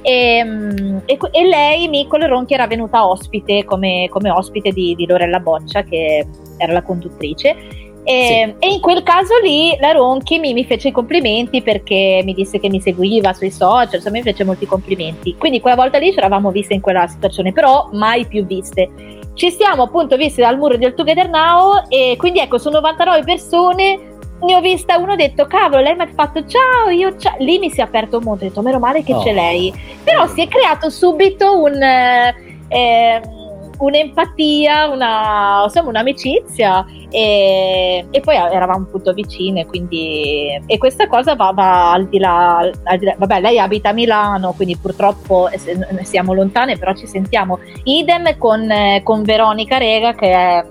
E, 0.00 0.38
e, 1.04 1.18
e, 1.30 1.44
lei, 1.44 1.86
Nicole 1.88 2.28
Ronchi, 2.28 2.54
era 2.54 2.66
venuta 2.66 3.06
ospite 3.06 3.62
come, 3.66 4.08
come 4.08 4.30
ospite 4.30 4.70
di, 4.70 4.94
di 4.94 5.04
Lorella 5.04 5.38
Boccia, 5.38 5.82
che 5.82 6.26
era 6.56 6.72
la 6.72 6.82
conduttrice 6.82 7.87
e, 8.08 8.54
sì. 8.58 8.66
e, 8.66 8.72
in 8.72 8.80
quel 8.80 9.02
caso 9.02 9.34
lì 9.42 9.76
la 9.78 9.92
Ronchi 9.92 10.38
mi, 10.38 10.54
mi, 10.54 10.64
fece 10.64 10.88
i 10.88 10.92
complimenti 10.92 11.60
perché 11.60 12.22
mi 12.24 12.32
disse 12.32 12.58
che 12.58 12.70
mi 12.70 12.80
seguiva 12.80 13.34
sui 13.34 13.50
social, 13.50 13.96
insomma 13.96 14.16
mi 14.16 14.22
fece 14.22 14.44
molti 14.44 14.64
complimenti. 14.64 15.36
Quindi 15.36 15.60
quella 15.60 15.76
volta 15.76 15.98
lì 15.98 16.10
ci 16.10 16.16
eravamo 16.16 16.50
viste 16.50 16.72
in 16.72 16.80
quella 16.80 17.06
situazione, 17.06 17.52
però 17.52 17.90
mai 17.92 18.24
più 18.24 18.46
viste. 18.46 18.88
Ci 19.34 19.50
siamo 19.50 19.82
appunto 19.82 20.16
viste 20.16 20.40
dal 20.40 20.56
muro 20.56 20.78
del 20.78 20.94
Together 20.94 21.28
Now 21.28 21.82
e 21.88 22.14
quindi 22.16 22.38
ecco, 22.38 22.56
su 22.56 22.70
99 22.70 23.24
persone 23.24 23.98
ne 24.40 24.54
ho 24.54 24.60
vista 24.60 24.96
uno 24.96 25.12
ho 25.12 25.16
detto 25.16 25.46
cavolo 25.46 25.82
lei 25.82 25.96
mi 25.96 26.02
ha 26.02 26.08
fatto 26.14 26.46
ciao 26.46 26.90
io 26.90 27.16
ciao 27.18 27.34
lì 27.40 27.58
mi 27.58 27.70
si 27.70 27.80
è 27.80 27.82
aperto 27.82 28.18
un 28.18 28.22
mondo 28.22 28.44
ho 28.44 28.48
detto 28.48 28.62
meno 28.62 28.78
male 28.78 29.02
che 29.02 29.12
oh. 29.12 29.20
c'è 29.20 29.34
lei 29.34 29.74
però 30.04 30.28
si 30.28 30.42
è 30.42 30.46
creato 30.46 30.90
subito 30.90 31.60
un 31.60 31.82
eh, 31.82 33.20
un'empatia, 33.78 34.88
una, 34.88 35.62
insomma, 35.64 35.88
un'amicizia 35.88 36.84
e, 37.10 38.04
e, 38.10 38.20
poi 38.20 38.36
eravamo 38.36 38.84
appunto 38.84 39.12
vicine, 39.12 39.66
quindi 39.66 40.60
e 40.66 40.78
questa 40.78 41.06
cosa 41.06 41.34
va, 41.34 41.52
va 41.52 41.92
al, 41.92 42.08
di 42.08 42.18
là, 42.18 42.58
al, 42.58 42.98
di 42.98 43.04
là, 43.04 43.14
Vabbè, 43.16 43.40
lei 43.40 43.58
abita 43.58 43.90
a 43.90 43.92
Milano, 43.92 44.52
quindi 44.52 44.76
purtroppo 44.76 45.48
siamo 46.02 46.34
lontane, 46.34 46.76
però 46.76 46.94
ci 46.94 47.06
sentiamo. 47.06 47.58
Idem 47.84 48.36
con, 48.36 48.68
con 49.02 49.22
Veronica 49.22 49.78
Rega, 49.78 50.14
che 50.14 50.32
è, 50.32 50.64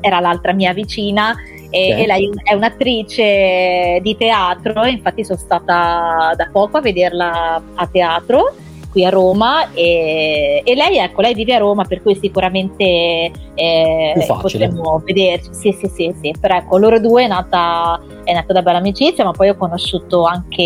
era 0.00 0.20
l'altra 0.20 0.52
mia 0.52 0.72
vicina. 0.72 1.34
E, 1.68 2.02
e, 2.02 2.06
lei 2.06 2.30
è 2.44 2.54
un'attrice 2.54 3.98
di 4.00 4.16
teatro, 4.16 4.84
infatti 4.86 5.24
sono 5.24 5.38
stata 5.38 6.32
da 6.36 6.48
poco 6.52 6.76
a 6.76 6.80
vederla 6.80 7.60
a 7.74 7.86
teatro 7.88 8.54
qui 8.96 9.04
a 9.04 9.10
Roma 9.10 9.74
e, 9.74 10.62
e, 10.64 10.74
lei 10.74 10.96
ecco 10.96 11.20
lei 11.20 11.34
vive 11.34 11.54
a 11.54 11.58
Roma 11.58 11.84
per 11.84 12.00
cui 12.00 12.16
sicuramente 12.18 13.30
eh, 13.54 14.26
potremmo 14.26 15.02
vederci. 15.04 15.50
Sì 15.52 15.72
sì 15.72 15.86
sì 15.94 16.14
sì. 16.18 16.34
Però 16.40 16.56
ecco 16.56 16.78
loro 16.78 16.98
due 16.98 17.24
è 17.24 17.26
nata, 17.26 18.00
è 18.24 18.32
nata 18.32 18.54
da 18.54 18.62
bella 18.62 18.78
amicizia 18.78 19.22
ma 19.22 19.32
poi 19.32 19.50
ho 19.50 19.56
conosciuto 19.56 20.24
anche 20.24 20.62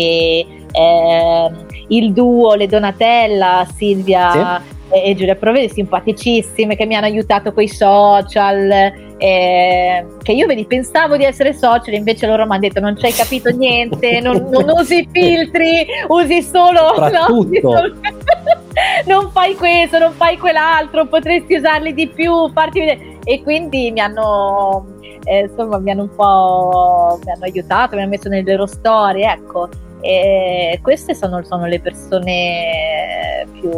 eh, 0.71 1.51
il 1.89 2.13
duo 2.13 2.53
le 2.53 2.67
Donatella 2.67 3.67
Silvia 3.75 4.61
sì. 4.89 4.97
e 4.97 5.13
Giulia 5.13 5.35
Provedi 5.35 5.67
simpaticissime 5.67 6.77
che 6.77 6.85
mi 6.85 6.95
hanno 6.95 7.07
aiutato 7.07 7.51
con 7.51 7.63
i 7.63 7.67
social 7.67 9.09
eh, 9.23 10.03
che 10.23 10.31
io 10.31 10.47
vedi 10.47 10.65
pensavo 10.65 11.15
di 11.15 11.23
essere 11.25 11.53
social 11.53 11.93
invece 11.93 12.25
loro 12.25 12.43
mi 12.45 12.53
hanno 12.53 12.61
detto 12.61 12.79
non 12.79 12.97
ci 12.97 13.05
hai 13.05 13.13
capito 13.13 13.51
niente 13.51 14.19
non, 14.19 14.47
non 14.49 14.65
usi 14.69 15.07
filtri 15.11 15.85
usi 16.07 16.41
solo, 16.41 16.95
no, 16.97 17.37
usi 17.37 17.59
solo 17.61 17.93
non 19.05 19.29
fai 19.29 19.53
questo 19.53 19.99
non 19.99 20.11
fai 20.13 20.39
quell'altro 20.39 21.05
potresti 21.05 21.53
usarli 21.53 21.93
di 21.93 22.07
più 22.07 22.49
farti 22.51 22.79
vedere. 22.79 23.19
E 23.23 23.43
quindi 23.43 23.91
mi 23.91 23.99
hanno 23.99 24.87
eh, 25.25 25.41
insomma 25.41 25.77
mi 25.77 25.91
hanno 25.91 26.01
un 26.01 26.15
po' 26.15 27.19
mi 27.23 27.31
hanno 27.31 27.43
aiutato 27.43 27.95
mi 27.95 28.01
hanno 28.01 28.09
messo 28.09 28.27
nelle 28.27 28.51
loro 28.51 28.65
storie 28.65 29.31
ecco. 29.31 29.69
E 30.03 30.79
queste 30.81 31.13
sono, 31.13 31.43
sono 31.43 31.67
le 31.67 31.79
persone 31.79 33.45
più 33.51 33.69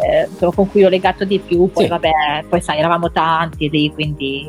eh, 0.00 0.28
con 0.54 0.70
cui 0.70 0.84
ho 0.84 0.88
legato 0.88 1.24
di 1.24 1.38
più, 1.38 1.70
poi 1.70 1.84
sì. 1.84 1.90
vabbè, 1.90 2.10
poi 2.48 2.60
sai, 2.60 2.78
eravamo 2.78 3.10
tanti 3.10 3.68
lì, 3.68 3.92
quindi... 3.92 4.48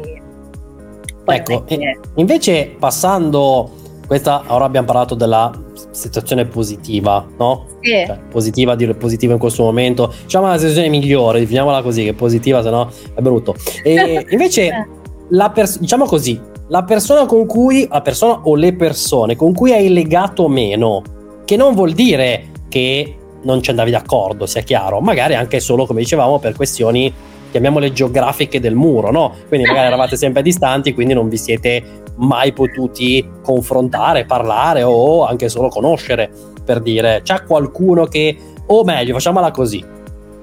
Poi 1.24 1.36
ecco, 1.36 1.64
che... 1.66 2.00
invece 2.16 2.76
passando, 2.80 3.70
questa, 4.08 4.44
ora 4.48 4.66
abbiamo 4.66 4.88
parlato 4.88 5.16
della 5.16 5.52
situazione 5.92 6.46
positiva, 6.46 7.26
no? 7.38 7.66
Sì. 7.82 8.04
Cioè, 8.06 8.20
positiva, 8.30 8.76
dire 8.76 8.96
positiva 8.96 9.34
in 9.34 9.40
questo 9.40 9.64
momento, 9.64 10.14
diciamo 10.24 10.48
la 10.48 10.58
situazione 10.58 10.90
migliore, 10.90 11.40
definiamola 11.40 11.82
così, 11.82 12.04
che 12.04 12.14
positiva, 12.14 12.64
se 12.64 12.70
no 12.70 12.90
è 13.14 13.22
brutto. 13.22 13.56
E 13.84 14.26
invece, 14.32 14.88
la 15.30 15.50
pers- 15.52 15.80
diciamo 15.80 16.06
così, 16.06 16.40
la 16.68 16.84
persona 16.84 17.26
con 17.26 17.46
cui, 17.46 17.88
la 17.90 18.02
persona 18.02 18.40
o 18.44 18.56
le 18.56 18.74
persone 18.74 19.36
con 19.36 19.54
cui 19.54 19.74
hai 19.74 19.90
legato 19.90 20.48
meno, 20.48 21.02
che 21.46 21.56
non 21.58 21.74
vuol 21.74 21.92
dire 21.92 22.48
che 22.70 23.18
non 23.44 23.62
ci 23.62 23.70
andavi 23.70 23.92
d'accordo, 23.92 24.46
sia 24.46 24.62
chiaro, 24.62 25.00
magari 25.00 25.36
anche 25.36 25.60
solo, 25.60 25.86
come 25.86 26.02
dicevamo, 26.02 26.40
per 26.40 26.56
questioni, 26.56 27.14
chiamiamole 27.52 27.92
geografiche 27.92 28.60
del 28.60 28.76
muro, 28.76 29.12
no? 29.12 29.34
Quindi 29.48 29.68
magari 29.68 29.88
eravate 29.92 30.16
sempre 30.16 30.42
distanti, 30.42 30.94
quindi 30.94 31.14
non 31.14 31.30
vi 31.30 31.38
siete 31.38 31.84
mai 32.16 32.54
potuti 32.54 33.28
confrontare, 33.44 34.26
parlare 34.26 34.84
o 34.84 35.26
anche 35.26 35.50
solo 35.50 35.70
conoscere, 35.70 36.30
per 36.64 36.82
dire, 36.82 37.22
c'è 37.24 37.44
qualcuno 37.44 38.06
che, 38.06 38.38
o 38.68 38.84
meglio, 38.84 39.14
facciamola 39.14 39.52
così, 39.52 39.84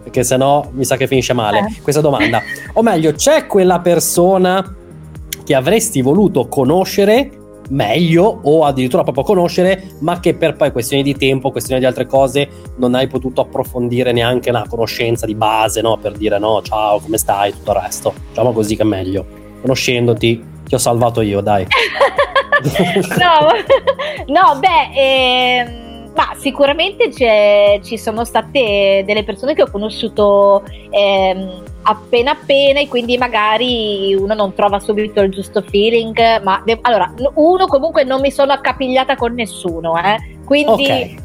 perché 0.03 0.25
sennò 0.25 0.69
mi 0.73 0.85
sa 0.85 0.97
che 0.97 1.07
finisce 1.07 1.33
male 1.33 1.59
eh. 1.61 1.83
questa 1.83 2.01
domanda, 2.01 2.43
o 2.75 2.83
meglio, 2.83 3.13
c'è 3.13 3.47
quella 3.47 3.81
persona 3.81 4.77
che 5.45 5.55
avresti 5.55 6.03
voluto 6.03 6.47
conoscere 6.49 7.38
meglio 7.69 8.41
o 8.43 8.65
addirittura 8.65 9.03
proprio 9.03 9.25
conoscere, 9.25 9.91
ma 10.01 10.21
che 10.21 10.35
per 10.35 10.57
poi 10.57 10.73
questioni 10.73 11.03
di 11.03 11.17
tempo, 11.17 11.51
questioni 11.51 11.81
di 11.81 11.87
altre 11.87 12.07
cose, 12.07 12.49
non 12.77 12.95
hai 12.95 13.07
potuto 13.07 13.41
approfondire 13.41 14.13
neanche 14.13 14.51
una 14.51 14.67
conoscenza 14.69 15.27
di 15.27 15.35
base, 15.35 15.81
no? 15.81 15.97
Per 15.97 16.13
dire 16.13 16.39
no, 16.39 16.63
ciao, 16.63 17.01
come 17.01 17.19
stai, 17.19 17.53
tutto 17.53 17.73
il 17.73 17.79
resto. 17.79 18.15
Diciamo 18.29 18.53
così 18.53 18.77
che 18.77 18.83
è 18.83 18.87
meglio. 18.87 19.27
Conoscendoti, 19.61 20.45
ti 20.65 20.75
ho 20.75 20.79
salvato 20.79 21.21
io, 21.21 21.41
dai. 21.41 21.67
no, 23.19 24.33
no, 24.33 24.59
beh, 24.59 24.91
ehm 24.95 25.87
ma 26.19 26.35
sicuramente 26.37 27.13
ci 27.13 27.97
sono 27.97 28.25
state 28.25 29.05
delle 29.07 29.23
persone 29.23 29.55
che 29.55 29.63
ho 29.63 29.71
conosciuto 29.71 30.65
ehm, 30.91 31.63
appena 31.89 32.33
appena 32.33 32.81
e 32.81 32.89
quindi 32.89 33.17
magari 33.17 34.15
uno 34.15 34.35
non 34.35 34.53
trova 34.53 34.79
subito 34.79 35.23
il 35.23 35.31
giusto 35.31 35.63
feeling, 35.63 36.43
ma 36.43 36.61
de- 36.65 36.79
allora 36.83 37.13
uno 37.35 37.67
comunque 37.67 38.05
non 38.05 38.21
mi 38.21 38.31
sono 38.31 38.53
accapigliata 38.53 39.17
con 39.17 39.33
nessuno, 39.33 39.97
eh? 39.97 40.37
quindi 40.45 40.85
okay. 40.85 41.17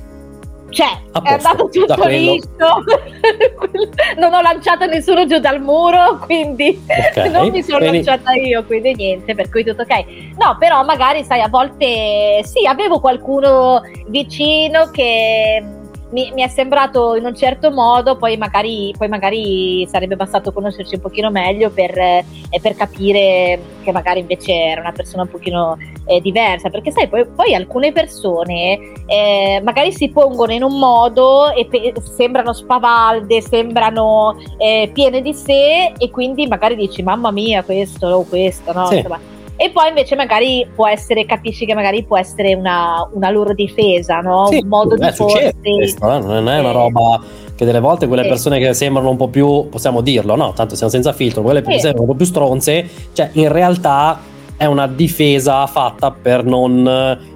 cioè 0.70 1.02
è 1.22 1.34
andato 1.34 1.68
tutto 1.68 2.08
liscio, 2.08 2.48
non 4.18 4.34
ho 4.34 4.42
lanciato 4.42 4.86
nessuno 4.86 5.26
giù 5.26 5.40
dal 5.40 5.62
muro, 5.62 6.20
quindi 6.26 6.82
okay. 6.88 7.28
non 7.32 7.50
mi 7.50 7.62
sono 7.62 7.80
quindi... 7.80 8.04
lanciata 8.04 8.32
io, 8.34 8.64
quindi 8.64 8.96
niente, 8.96 9.36
per 9.36 9.50
cui 9.50 9.66
tutto 9.66 9.82
ok. 9.82 10.06
No, 10.38 10.56
però 10.58 10.82
magari 10.86 11.26
sai, 11.26 11.42
a 11.42 11.50
volte 11.50 12.42
sì, 12.46 12.66
avevo 12.66 13.02
qualcuno 13.02 13.82
vicino 14.08 14.90
che 14.92 15.82
mi, 16.14 16.32
mi, 16.34 16.44
è 16.44 16.48
sembrato 16.48 17.16
in 17.16 17.26
un 17.26 17.36
certo 17.36 17.72
modo, 17.72 18.16
poi 18.16 18.38
magari, 18.38 18.94
poi 18.96 19.08
magari 19.08 19.86
sarebbe 19.90 20.16
bastato 20.16 20.54
conoscerci 20.54 20.96
un 20.96 21.02
pochino 21.02 21.32
meglio 21.32 21.72
per, 21.72 21.98
eh, 21.98 22.24
per, 22.62 22.76
capire 22.76 23.60
che 23.84 23.92
magari 23.92 24.20
invece 24.20 24.54
era 24.54 24.82
una 24.82 24.92
persona 24.92 25.24
un 25.24 25.30
pochino 25.30 25.76
eh, 26.06 26.22
diversa, 26.22 26.70
perché 26.70 26.92
sai, 26.92 27.08
poi, 27.08 27.26
poi 27.26 27.56
alcune 27.56 27.92
persone 27.92 28.80
eh, 29.08 29.60
magari 29.64 29.92
si 29.92 30.10
pongono 30.10 30.54
in 30.54 30.62
un 30.62 30.78
modo 30.78 31.52
e 31.52 31.66
pe- 31.66 31.94
sembrano 32.00 32.54
spavalde, 32.54 33.42
sembrano 33.42 34.38
eh, 34.60 34.92
piene 34.94 35.20
di 35.22 35.34
sé 35.34 35.94
e 35.98 36.10
quindi 36.12 36.46
magari 36.46 36.76
dici 36.76 37.02
mamma 37.02 37.32
mia 37.32 37.64
questo 37.64 38.08
o 38.08 38.24
questo, 38.24 38.72
no? 38.72 38.86
Sì. 38.86 38.98
Insomma, 38.98 39.20
e 39.56 39.70
poi 39.72 39.90
invece 39.90 40.16
magari 40.16 40.68
può 40.74 40.88
essere, 40.88 41.26
capisci 41.26 41.66
che 41.66 41.76
magari 41.76 42.04
può 42.04 42.18
essere 42.18 42.56
una, 42.56 43.08
una 43.14 43.30
loro 43.30 43.54
difesa, 43.54 44.20
no? 44.20 44.48
Sì, 44.48 44.58
un 44.58 44.68
modo 44.68 44.96
di 44.96 45.08
porsi. 45.16 45.54
Questo, 45.62 46.12
eh? 46.12 46.20
Non 46.20 46.50
è 46.50 46.60
una 46.60 46.72
roba 46.72 47.22
che 47.56 47.66
delle 47.66 47.80
volte 47.80 48.08
quelle 48.08 48.28
persone 48.28 48.60
che 48.60 48.74
sembrano 48.74 49.10
un 49.10 49.18
po' 49.18 49.28
più, 49.28 49.70
possiamo 49.70 50.02
dirlo, 50.02 50.36
no? 50.36 50.54
Tanto 50.54 50.76
siamo 50.76 50.92
senza 50.92 51.14
filtro, 51.14 51.44
quelle 51.44 51.62
che 51.62 51.80
sembrano 51.80 52.02
un 52.02 52.08
po' 52.08 52.16
più 52.16 52.26
stronze, 52.26 52.90
cioè 53.14 53.30
in 53.34 53.52
realtà 53.52 54.20
è 54.58 54.66
una 54.66 54.88
difesa 54.88 55.66
fatta 55.68 56.12
per 56.12 56.44
non 56.44 57.32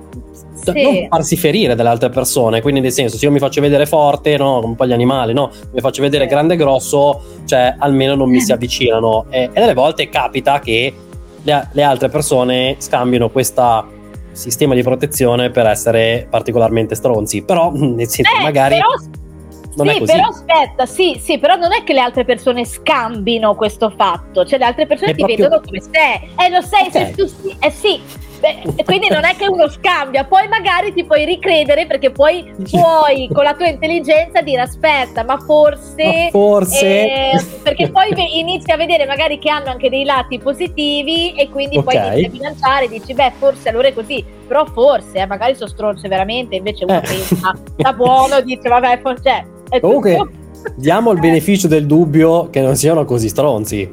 sì. 0.73 0.81
non 0.81 1.07
farsi 1.09 1.35
ferire 1.35 1.75
dalle 1.75 1.89
altre 1.89 2.09
persone. 2.09 2.61
Quindi, 2.61 2.81
nel 2.81 2.91
senso, 2.91 3.17
se 3.17 3.25
io 3.25 3.31
mi 3.31 3.39
faccio 3.39 3.61
vedere 3.61 3.85
forte, 3.85 4.37
no, 4.37 4.63
un 4.63 4.75
po' 4.75 4.87
gli 4.87 4.93
animali, 4.93 5.33
no, 5.33 5.51
mi 5.71 5.79
faccio 5.79 6.01
vedere 6.01 6.25
grande 6.25 6.55
e 6.55 6.57
grosso, 6.57 7.21
cioè 7.45 7.75
almeno 7.77 8.15
non 8.15 8.29
mi 8.29 8.41
si 8.41 8.51
avvicinano. 8.51 9.25
E, 9.29 9.43
e 9.43 9.59
delle 9.59 9.73
volte 9.73 10.09
capita 10.09 10.59
che 10.59 10.93
le, 11.47 11.69
le 11.71 11.83
altre 11.83 12.09
persone 12.09 12.75
scambiano 12.79 13.29
questo 13.29 13.95
sistema 14.33 14.75
di 14.75 14.83
protezione 14.83 15.49
per 15.49 15.65
essere 15.65 16.27
particolarmente 16.29 16.93
stronzi. 16.93 17.43
Però, 17.43 17.71
nel 17.73 18.07
senso, 18.07 18.35
eh, 18.37 18.41
magari. 18.41 18.75
Però... 18.75 18.89
Non 19.77 19.87
sì, 19.89 20.05
però 20.05 20.27
aspetta, 20.29 20.87
sì, 20.87 21.21
sì, 21.23 21.37
però 21.37 21.55
non 21.55 21.71
è 21.71 21.83
che 21.83 21.93
le 21.93 21.99
altre 21.99 22.25
persone 22.25 22.65
scambino 22.65 23.53
questo 23.53 23.93
fatto, 23.95 24.43
cioè 24.43 24.57
le 24.57 24.65
altre 24.65 24.87
persone 24.87 25.11
è 25.11 25.13
ti 25.13 25.19
proprio... 25.19 25.43
vedono 25.43 25.61
come 25.63 25.79
sei, 25.81 26.29
eh 26.35 26.49
lo 26.49 26.61
sei, 26.61 26.87
okay. 26.87 27.05
se 27.05 27.11
tu 27.13 27.27
sì, 27.27 27.55
eh 27.59 27.69
sì, 27.69 28.01
Beh, 28.39 28.83
quindi 28.83 29.09
non 29.09 29.25
è 29.25 29.35
che 29.35 29.47
uno 29.47 29.67
scambia, 29.67 30.23
poi 30.23 30.47
magari 30.47 30.93
ti 30.93 31.03
puoi 31.03 31.25
ricredere 31.25 31.87
perché 31.87 32.11
poi 32.11 32.53
puoi 32.69 33.27
con 33.33 33.43
la 33.43 33.55
tua 33.55 33.67
intelligenza 33.67 34.41
dire 34.41 34.61
aspetta, 34.61 35.23
ma 35.23 35.37
forse... 35.39 36.03
Ma 36.03 36.29
forse... 36.29 36.85
Eh, 36.85 37.45
perché 37.63 37.89
poi 37.89 38.13
inizi 38.37 38.71
a 38.71 38.77
vedere 38.77 39.05
magari 39.05 39.39
che 39.39 39.49
hanno 39.49 39.69
anche 39.69 39.89
dei 39.89 40.03
lati 40.03 40.37
positivi 40.37 41.33
e 41.33 41.49
quindi 41.49 41.77
okay. 41.77 41.95
poi 41.95 42.07
inizi 42.07 42.25
a 42.25 42.29
bilanciare 42.29 42.85
e 42.85 42.89
dici 42.89 43.13
beh 43.13 43.33
forse 43.37 43.69
allora 43.69 43.87
è 43.87 43.93
così, 43.93 44.23
però 44.47 44.65
forse, 44.65 45.17
eh, 45.17 45.25
magari 45.25 45.55
sono 45.55 45.69
stronze 45.69 46.07
veramente, 46.07 46.55
invece 46.55 46.83
uno 46.83 46.97
eh. 46.97 47.01
pensa 47.01 47.53
da 47.75 47.93
buono, 47.93 48.41
dice 48.41 48.69
vabbè 48.69 48.99
forse... 49.01 49.45
Cioè, 49.69 49.79
Comunque 49.79 50.15
tutto... 50.15 50.71
diamo 50.77 51.11
il 51.11 51.19
beneficio 51.19 51.67
del 51.67 51.85
dubbio 51.85 52.49
che 52.49 52.61
non 52.61 52.75
siano 52.75 53.03
così 53.03 53.29
stronzi, 53.29 53.89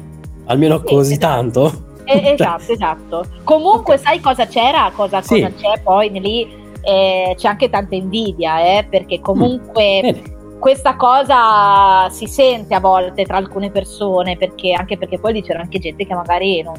almeno 0.47 0.79
sì, 0.79 0.85
così 0.85 1.13
esatto. 1.15 1.27
tanto. 1.27 1.93
Eh, 2.13 2.33
esatto, 2.33 2.73
esatto. 2.73 3.25
Comunque, 3.45 3.97
sai 3.97 4.21
cosa 4.21 4.47
c'era? 4.47 4.93
Cosa, 4.95 5.23
sì. 5.23 5.41
cosa 5.41 5.55
c'è 5.55 5.81
poi 5.83 6.11
lì? 6.21 6.63
Eh, 6.83 7.35
c'è 7.37 7.49
anche 7.49 7.71
tanta 7.71 7.95
invidia, 7.95 8.61
eh, 8.61 8.87
perché 8.89 9.21
comunque. 9.21 10.03
Mm. 10.03 10.33
Questa 10.59 10.97
cosa 10.97 12.09
si 12.09 12.27
sente 12.27 12.75
a 12.75 12.81
volte 12.81 13.25
tra 13.27 13.37
alcune 13.37 13.71
persone, 13.71 14.39
perché, 14.39 14.73
anche 14.73 14.97
perché 14.97 15.19
poi 15.19 15.35
lì 15.35 15.43
c'era 15.43 15.61
anche 15.61 15.79
gente 15.79 16.07
che 16.07 16.15
magari 16.15 16.63
non, 16.63 16.75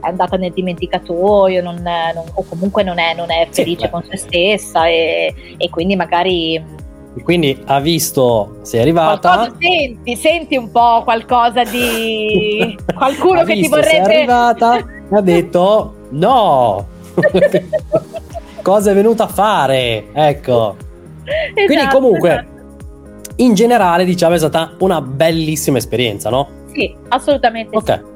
è 0.00 0.08
andata 0.08 0.36
nel 0.36 0.52
dimenticatoio 0.52 1.62
non, 1.62 1.82
non, 1.82 2.24
o 2.34 2.44
comunque 2.48 2.82
non 2.82 2.98
è, 2.98 3.14
non 3.14 3.30
è 3.30 3.48
felice 3.50 3.86
sì, 3.86 3.90
con 3.90 4.04
se 4.04 4.16
stessa 4.16 4.86
e, 4.86 5.34
e, 5.56 5.70
quindi 5.70 5.96
magari 5.96 6.62
quindi 7.22 7.62
ha 7.66 7.80
visto, 7.80 8.58
sei 8.62 8.80
arrivata. 8.80 9.34
Qualcosa 9.34 9.56
senti, 9.58 10.16
senti 10.16 10.56
un 10.56 10.70
po' 10.70 11.02
qualcosa 11.02 11.64
di 11.64 12.76
qualcuno 12.94 13.42
che 13.44 13.54
visto, 13.54 13.76
ti 13.76 13.82
vorrebbe. 13.82 14.04
Sei 14.04 14.16
arrivata 14.16 14.78
e 14.78 14.84
ha 15.16 15.20
detto 15.20 15.94
no. 16.10 16.86
Cosa 18.62 18.90
è 18.90 18.94
venuta 18.94 19.24
a 19.24 19.28
fare? 19.28 20.06
Ecco. 20.12 20.76
Esatto, 21.24 21.66
quindi 21.66 21.86
comunque 21.88 22.30
esatto. 22.30 23.32
in 23.36 23.54
generale 23.54 24.04
diciamo 24.04 24.34
è 24.34 24.38
stata 24.38 24.74
una 24.78 25.00
bellissima 25.00 25.78
esperienza, 25.78 26.30
no? 26.30 26.48
Sì, 26.72 26.94
assolutamente. 27.08 27.76
Ok. 27.76 27.84
Sì. 27.86 28.14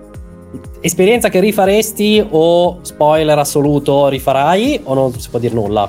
Esperienza 0.80 1.28
che 1.28 1.40
rifaresti 1.40 2.26
o 2.30 2.78
spoiler 2.82 3.38
assoluto 3.38 4.08
rifarai 4.08 4.80
o 4.84 4.94
non 4.94 5.12
si 5.12 5.30
può 5.30 5.38
dire 5.38 5.54
nulla? 5.54 5.88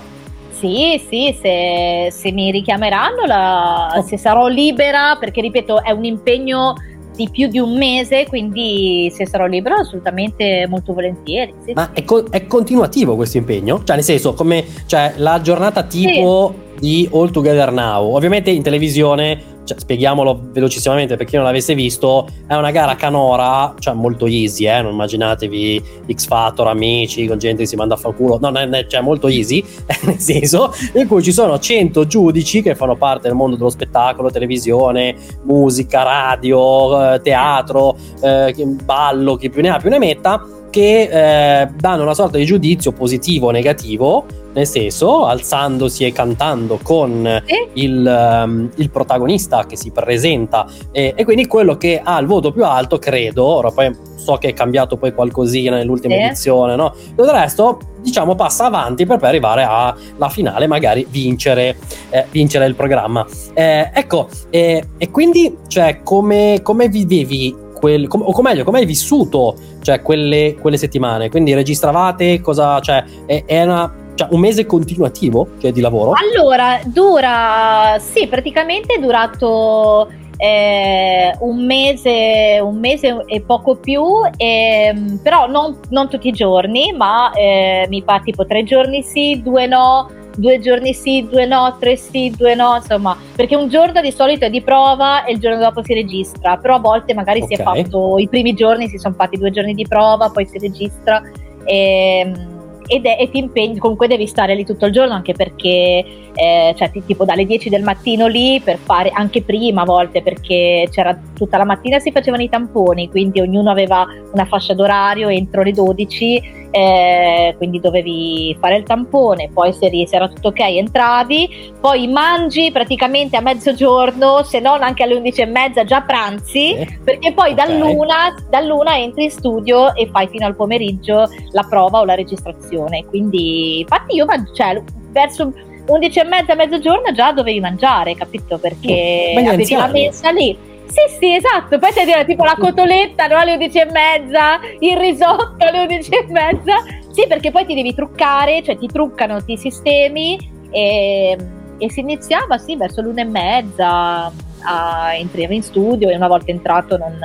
Sì, 0.62 1.02
sì, 1.10 1.36
se, 1.42 2.10
se 2.12 2.32
mi 2.32 2.52
richiameranno, 2.52 3.26
la, 3.26 3.96
oh. 3.98 4.02
se 4.04 4.16
sarò 4.16 4.48
libera, 4.48 5.18
perché 5.20 5.42
ripeto, 5.42 5.82
è 5.82 5.90
un 5.90 6.06
impegno 6.06 6.76
di 7.16 7.28
più 7.32 7.48
di 7.48 7.58
un 7.58 7.76
mese, 7.76 8.28
quindi 8.28 9.12
se 9.12 9.26
sarò 9.26 9.48
libera 9.48 9.78
assolutamente 9.78 10.68
molto 10.70 10.94
volentieri. 10.94 11.52
Sì, 11.66 11.74
Ma 11.74 11.90
sì. 11.92 12.02
È, 12.02 12.06
co- 12.06 12.26
è, 12.30 12.46
continuativo 12.46 13.16
questo 13.16 13.38
impegno? 13.38 13.82
Cioè 13.84 13.96
nel 13.96 14.06
senso, 14.06 14.34
come 14.36 14.64
cioè, 14.86 15.14
la 15.18 15.42
giornata 15.42 15.82
tipo 15.84 16.54
sì. 16.76 16.80
di 16.80 17.10
All 17.12 17.32
Together 17.32 17.72
Now, 17.72 18.16
ovviamente 18.16 18.52
in 18.52 18.62
televisione 18.62 19.51
cioè, 19.64 19.80
spieghiamolo 19.80 20.50
velocissimamente 20.52 21.16
per 21.16 21.26
chi 21.26 21.36
non 21.36 21.46
l'avesse 21.46 21.76
visto, 21.76 22.28
è 22.48 22.56
una 22.56 22.72
gara 22.72 22.96
canora, 22.96 23.74
cioè 23.80 23.94
molto 23.94 24.26
easy, 24.26 24.68
eh? 24.68 24.82
non 24.82 24.94
immaginatevi 24.94 25.84
X 26.12 26.28
Factor, 26.28 26.68
amici, 26.68 27.28
con 27.28 27.38
gente 27.38 27.64
che 27.64 27.68
si 27.68 27.76
manda 27.76 27.96
a 27.96 27.98
far 27.98 28.16
culo, 28.16 28.38
no, 28.40 28.50
no, 28.50 28.88
cioè 28.88 29.02
molto 29.02 29.28
easy, 29.28 29.64
nel 30.04 30.20
senso, 30.20 30.74
in 30.94 31.08
cui 31.08 31.22
ci 31.24 31.32
sono 31.32 31.60
100 31.60 32.06
giudici 32.06 32.62
che 32.62 32.76
fanno 32.76 32.96
parte 32.96 33.28
del 33.28 33.36
mondo 33.36 33.56
dello 33.56 33.70
spettacolo, 33.70 34.30
televisione, 34.32 35.16
musica, 35.44 36.04
radio, 36.04 37.14
eh, 37.14 37.22
teatro, 37.22 37.96
eh, 38.22 38.54
ballo, 38.84 39.36
chi 39.36 39.50
più 39.50 39.62
ne 39.62 39.70
ha 39.70 39.78
più 39.78 39.90
ne 39.90 40.00
metta, 40.00 40.46
che 40.70 41.62
eh, 41.62 41.70
danno 41.78 42.04
una 42.04 42.14
sorta 42.14 42.38
di 42.38 42.46
giudizio 42.46 42.94
positivo 42.94 43.48
o 43.48 43.52
negativo 43.52 44.26
nel 44.54 44.68
senso 44.68 45.26
alzandosi 45.26 46.06
e 46.06 46.12
cantando 46.12 46.80
con 46.82 47.26
eh? 47.26 47.70
il, 47.74 48.44
um, 48.44 48.70
il, 48.76 48.90
protagonista 48.90 49.66
che 49.66 49.78
si 49.78 49.92
presenta 49.92 50.68
e, 50.92 51.14
e, 51.16 51.24
quindi 51.24 51.48
quello 51.48 51.78
che 51.78 52.02
ha 52.04 52.20
il 52.20 52.28
voto 52.28 52.52
più 52.52 52.66
alto 52.66 53.00
credo 53.00 53.46
ora 53.46 53.72
poi 53.72 53.96
so 54.16 54.36
che 54.38 54.50
è 54.50 54.54
cambiato 54.54 54.98
poi 54.98 55.14
qualcosina 55.14 55.78
nell'ultima 55.78 56.16
eh? 56.16 56.26
edizione 56.26 56.76
no? 56.76 56.94
tutto 57.10 57.24
il 57.24 57.30
resto 57.30 57.80
diciamo 58.02 58.36
passa 58.36 58.66
avanti 58.66 59.06
per 59.06 59.18
poi 59.18 59.30
arrivare 59.30 59.64
alla 59.64 60.30
finale 60.30 60.68
magari 60.68 61.06
vincere, 61.10 61.78
eh, 62.10 62.26
vincere 62.32 62.66
il 62.66 62.76
programma 62.76 63.26
eh, 63.54 63.90
ecco 63.94 64.28
e 64.50 64.86
quindi 65.12 65.58
cioè 65.68 66.02
come, 66.04 66.60
come 66.62 66.88
vivevi 66.90 67.70
quel, 67.82 68.08
com- 68.08 68.24
o 68.26 68.42
meglio 68.42 68.64
come 68.64 68.80
hai 68.80 68.86
vissuto 68.86 69.56
cioè 69.82 70.02
quelle, 70.02 70.56
quelle 70.60 70.78
settimane 70.78 71.30
quindi 71.30 71.54
registravate 71.54 72.40
cosa 72.42 72.80
cioè 72.80 73.04
è, 73.26 73.44
è 73.46 73.64
una 73.64 74.01
cioè, 74.22 74.34
un 74.34 74.40
mese 74.40 74.66
continuativo 74.66 75.48
cioè, 75.60 75.72
di 75.72 75.82
lavoro? 75.82 76.14
Allora, 76.14 76.80
dura, 76.86 77.98
sì, 78.00 78.28
praticamente 78.28 78.96
è 78.96 79.00
durato 79.00 80.10
eh, 80.38 81.36
un, 81.40 81.66
mese, 81.66 82.60
un 82.62 82.80
mese 82.80 83.24
e 83.26 83.42
poco 83.42 83.76
più, 83.76 84.04
eh, 84.38 85.18
però 85.22 85.48
non, 85.48 85.78
non, 85.90 86.10
tutti 86.10 86.28
i 86.28 86.32
giorni, 86.32 86.94
ma 86.96 87.32
eh, 87.32 87.86
mi 87.90 88.02
fa 88.02 88.20
tipo 88.24 88.46
tre 88.46 88.64
giorni 88.64 89.04
sì, 89.04 89.42
due 89.44 89.68
no, 89.68 90.10
due 90.36 90.60
giorni 90.60 90.94
sì, 90.94 91.28
due 91.30 91.46
no, 91.46 91.76
tre 91.80 91.96
sì, 91.96 92.34
due 92.36 92.56
no, 92.56 92.76
insomma, 92.76 93.16
perché 93.36 93.56
un 93.56 93.70
giorno 93.70 94.02
di 94.02 94.12
solito 94.12 94.46
è 94.46 94.50
di 94.50 94.62
prova 94.62 95.24
e 95.26 95.34
il 95.34 95.40
giorno 95.40 95.60
dopo 95.60 95.84
si 95.84 95.94
registra, 95.94 96.58
però 96.58 96.76
a 96.76 96.80
volte 96.80 97.14
magari 97.14 97.42
okay. 97.42 97.56
si 97.56 97.62
è 97.62 97.64
fatto, 97.64 98.18
i 98.18 98.28
primi 98.28 98.54
giorni 98.54 98.88
si 98.88 98.98
sono 98.98 99.14
fatti 99.16 99.38
due 99.38 99.52
giorni 99.52 99.74
di 99.74 99.86
prova, 99.88 100.30
poi 100.30 100.46
si 100.46 100.58
registra. 100.58 101.22
E, 101.64 102.20
ehm, 102.20 102.61
ed 102.92 103.06
è, 103.06 103.16
e 103.18 103.30
ti 103.30 103.38
impegni, 103.38 103.78
comunque 103.78 104.08
devi 104.08 104.28
stare 104.28 104.54
lì 104.54 104.66
tutto 104.66 104.86
il 104.86 104.92
giorno 104.92 105.14
anche 105.14 105.32
perché 105.32 106.04
eh, 106.34 106.76
cioè, 106.76 106.92
tipo 107.06 107.24
dalle 107.24 107.46
10 107.46 107.70
del 107.70 107.84
mattino 107.84 108.28
lì 108.28 108.60
per 108.60 108.78
fare 108.78 109.12
anche 109.14 109.44
prima 109.44 109.84
a 109.84 109.86
volte 109.86 110.22
perché 110.22 110.90
c'era 110.92 111.18
tutta 111.34 111.58
la 111.58 111.64
mattina 111.64 112.00
si 112.00 112.12
facevano 112.12 112.44
i 112.44 112.50
tamponi 112.50 113.10
quindi 113.10 113.40
ognuno 113.40 113.72
aveva 113.72 114.06
una 114.34 114.44
fascia 114.44 114.74
d'orario 114.74 115.30
entro 115.30 115.64
le 115.64 115.72
12 115.72 116.60
eh, 116.72 117.54
quindi 117.58 117.80
dovevi 117.80 118.56
fare 118.60 118.78
il 118.78 118.84
tampone 118.84 119.50
poi 119.54 119.74
se, 119.74 119.90
se 119.90 120.16
era 120.16 120.28
tutto 120.28 120.50
ok 120.50 120.60
entravi 120.60 121.74
poi 121.80 122.08
mangi 122.08 122.72
praticamente 122.72 123.38
a 123.38 123.42
mezzogiorno 123.42 124.44
se 124.44 124.60
non 124.60 124.84
anche 124.84 125.04
alle 125.04 125.16
11 125.16 125.42
e 125.42 125.46
mezza 125.46 125.84
già 125.84 126.02
pranzi 126.02 126.76
eh, 126.76 127.00
perché 127.04 127.34
poi 127.34 127.52
okay. 127.52 127.68
dall'una, 127.68 128.36
dall'una 128.50 128.98
entri 128.98 129.26
in 129.26 129.32
studio 129.32 129.94
e 129.96 130.10
fai 130.12 130.28
fino 130.28 130.46
al 130.46 130.56
pomeriggio 130.56 131.28
la 131.52 131.66
prova 131.70 132.00
o 132.00 132.06
la 132.06 132.16
registrazione 132.16 132.81
quindi 133.08 133.80
infatti 133.80 134.16
io 134.16 134.26
cioè, 134.54 134.82
verso 135.12 135.54
11 135.86 136.20
e 136.20 136.24
mezza, 136.24 136.56
mezzogiorno 136.56 137.12
già 137.12 137.32
dovevi 137.32 137.60
mangiare, 137.60 138.16
capito? 138.16 138.58
Perché 138.58 139.34
oh, 139.36 139.50
avevi 139.50 139.76
la 139.76 139.88
mensa 139.88 140.32
lì. 140.32 140.70
Sì, 140.86 141.16
sì, 141.20 141.36
esatto. 141.36 141.80
Poi 141.80 141.94
ti 141.94 142.04
dire 142.04 142.26
tipo 142.26 142.44
la 142.44 142.56
cotoletta 142.60 143.28
no? 143.28 143.38
alle 143.38 143.54
11 143.54 143.80
e 143.80 143.86
mezza, 143.86 144.60
il 144.80 144.98
risotto 144.98 145.56
alle 145.60 145.84
11 145.84 146.12
e 146.12 146.26
mezza. 146.30 146.76
Sì, 147.12 147.26
perché 147.28 147.52
poi 147.52 147.66
ti 147.66 147.74
devi 147.74 147.94
truccare, 147.94 148.62
cioè 148.62 148.78
ti 148.78 148.88
truccano, 148.88 149.44
ti 149.44 149.58
sistemi 149.58 150.38
e, 150.70 151.38
e 151.78 151.92
si 151.92 152.02
iniziava, 152.02 152.58
sì, 152.58 152.76
verso 152.76 153.02
l'una 153.02 153.22
e 153.22 153.26
mezza. 153.26 154.32
A, 154.64 155.16
entriamo 155.16 155.54
in 155.54 155.64
studio 155.64 156.10
e 156.10 156.16
una 156.16 156.28
volta 156.28 156.52
entrato 156.52 156.98
non, 156.98 157.18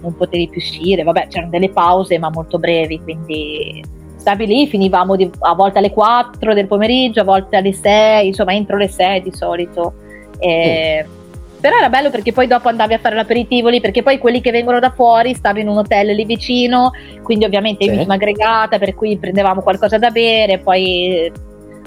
non 0.00 0.16
potevi 0.16 0.48
più 0.48 0.60
uscire. 0.60 1.02
Vabbè, 1.04 1.28
c'erano 1.28 1.50
delle 1.50 1.70
pause, 1.70 2.18
ma 2.18 2.28
molto 2.28 2.58
brevi, 2.58 3.00
quindi 3.00 3.82
stavi 4.24 4.46
lì, 4.46 4.66
finivamo 4.66 5.16
di, 5.16 5.30
a 5.40 5.54
volte 5.54 5.78
alle 5.78 5.90
4 5.90 6.54
del 6.54 6.66
pomeriggio, 6.66 7.20
a 7.20 7.24
volte 7.24 7.56
alle 7.56 7.74
6, 7.74 8.26
insomma 8.26 8.54
entro 8.54 8.78
le 8.78 8.88
6 8.88 9.20
di 9.20 9.32
solito. 9.34 9.92
E, 10.38 11.04
mm. 11.06 11.22
Però 11.60 11.76
era 11.76 11.90
bello 11.90 12.08
perché 12.08 12.32
poi 12.32 12.46
dopo 12.46 12.68
andavi 12.68 12.94
a 12.94 12.98
fare 12.98 13.16
l'aperitivo 13.16 13.68
lì, 13.68 13.82
perché 13.82 14.02
poi 14.02 14.16
quelli 14.16 14.40
che 14.40 14.50
vengono 14.50 14.78
da 14.80 14.90
fuori 14.90 15.34
stavi 15.34 15.60
in 15.60 15.68
un 15.68 15.76
hotel 15.76 16.14
lì 16.14 16.24
vicino, 16.24 16.92
quindi 17.22 17.44
ovviamente 17.44 17.84
sì. 17.84 17.90
minima 17.90 18.14
aggregata, 18.14 18.78
per 18.78 18.94
cui 18.94 19.18
prendevamo 19.18 19.60
qualcosa 19.60 19.98
da 19.98 20.10
bere, 20.10 20.58
poi 20.58 21.30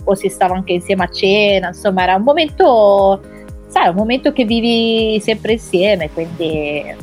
o 0.03 0.13
si 0.13 0.29
stava 0.29 0.53
anche 0.53 0.73
insieme 0.73 1.05
a 1.05 1.09
cena, 1.09 1.69
insomma 1.69 2.03
era 2.03 2.15
un 2.15 2.23
momento, 2.23 3.19
sai, 3.67 3.89
un 3.89 3.95
momento 3.95 4.31
che 4.31 4.45
vivi 4.45 5.19
sempre 5.21 5.53
insieme, 5.53 6.11
quindi... 6.11 6.95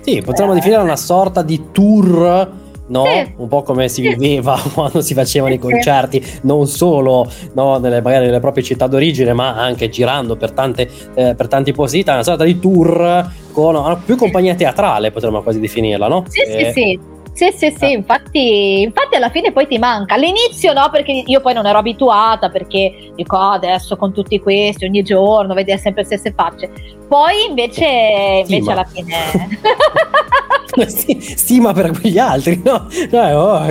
Sì, 0.00 0.20
potremmo 0.22 0.52
eh, 0.52 0.54
definire 0.56 0.82
una 0.82 0.96
sorta 0.96 1.42
di 1.42 1.70
tour 1.72 2.60
no? 2.88 3.04
Sì. 3.04 3.32
Un 3.36 3.48
po' 3.48 3.62
come 3.62 3.88
si 3.88 4.02
viveva 4.02 4.60
quando 4.74 5.00
si 5.00 5.14
facevano 5.14 5.54
i 5.54 5.58
concerti, 5.58 6.40
non 6.42 6.66
solo 6.66 7.30
no, 7.54 7.78
nelle, 7.78 8.00
magari 8.00 8.26
nelle 8.26 8.40
proprie 8.40 8.64
città 8.64 8.86
d'origine, 8.86 9.32
ma 9.32 9.54
anche 9.54 9.88
girando 9.88 10.36
per, 10.36 10.52
tante, 10.52 10.88
eh, 11.14 11.34
per 11.34 11.48
tanti 11.48 11.72
posti 11.72 11.98
d'Italia, 11.98 12.20
una 12.20 12.28
sorta 12.28 12.44
di 12.44 12.58
tour 12.58 13.30
con 13.52 14.00
più 14.04 14.16
compagnia 14.16 14.54
teatrale, 14.54 15.10
potremmo 15.10 15.42
quasi 15.42 15.60
definirla, 15.60 16.08
no? 16.08 16.24
Sì, 16.28 16.40
e... 16.40 16.72
sì, 16.72 16.72
sì. 16.72 17.10
Sì, 17.34 17.50
sì, 17.50 17.74
sì, 17.74 17.84
ah. 17.86 17.88
infatti, 17.88 18.82
infatti 18.82 19.16
alla 19.16 19.30
fine 19.30 19.52
poi 19.52 19.66
ti 19.66 19.78
manca. 19.78 20.16
All'inizio 20.16 20.74
no, 20.74 20.90
perché 20.90 21.22
io 21.24 21.40
poi 21.40 21.54
non 21.54 21.64
ero 21.64 21.78
abituata, 21.78 22.50
perché 22.50 23.10
dico 23.14 23.36
oh, 23.38 23.52
adesso 23.52 23.96
con 23.96 24.12
tutti 24.12 24.38
questi 24.38 24.84
ogni 24.84 25.02
giorno, 25.02 25.54
vedere 25.54 25.78
sempre 25.78 26.02
le 26.02 26.08
stesse 26.08 26.34
facce. 26.36 26.70
Poi 27.08 27.46
invece, 27.48 28.44
invece 28.46 28.70
alla 28.70 28.84
fine... 28.84 29.16
Stima 31.36 31.72
per 31.72 31.98
quegli 31.98 32.18
altri, 32.18 32.60
no? 32.64 32.88
Cioè, 32.90 33.36
oh, 33.36 33.60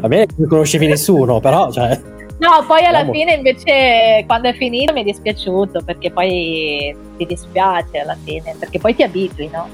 Va 0.00 0.08
bene, 0.08 0.26
non 0.36 0.48
conoscevi 0.48 0.86
nessuno, 0.86 1.40
però... 1.40 1.70
Cioè... 1.70 2.00
No, 2.38 2.64
poi 2.66 2.84
alla 2.84 2.98
Andiamo. 2.98 3.12
fine 3.12 3.34
invece 3.34 4.24
quando 4.26 4.48
è 4.48 4.54
finito 4.54 4.92
mi 4.92 5.02
è 5.02 5.04
dispiaciuto 5.04 5.82
perché 5.84 6.10
poi 6.10 6.94
ti 7.16 7.26
dispiace 7.26 7.98
alla 7.98 8.16
fine, 8.22 8.56
perché 8.58 8.78
poi 8.80 8.94
ti 8.94 9.02
abitui, 9.02 9.48
no? 9.52 9.68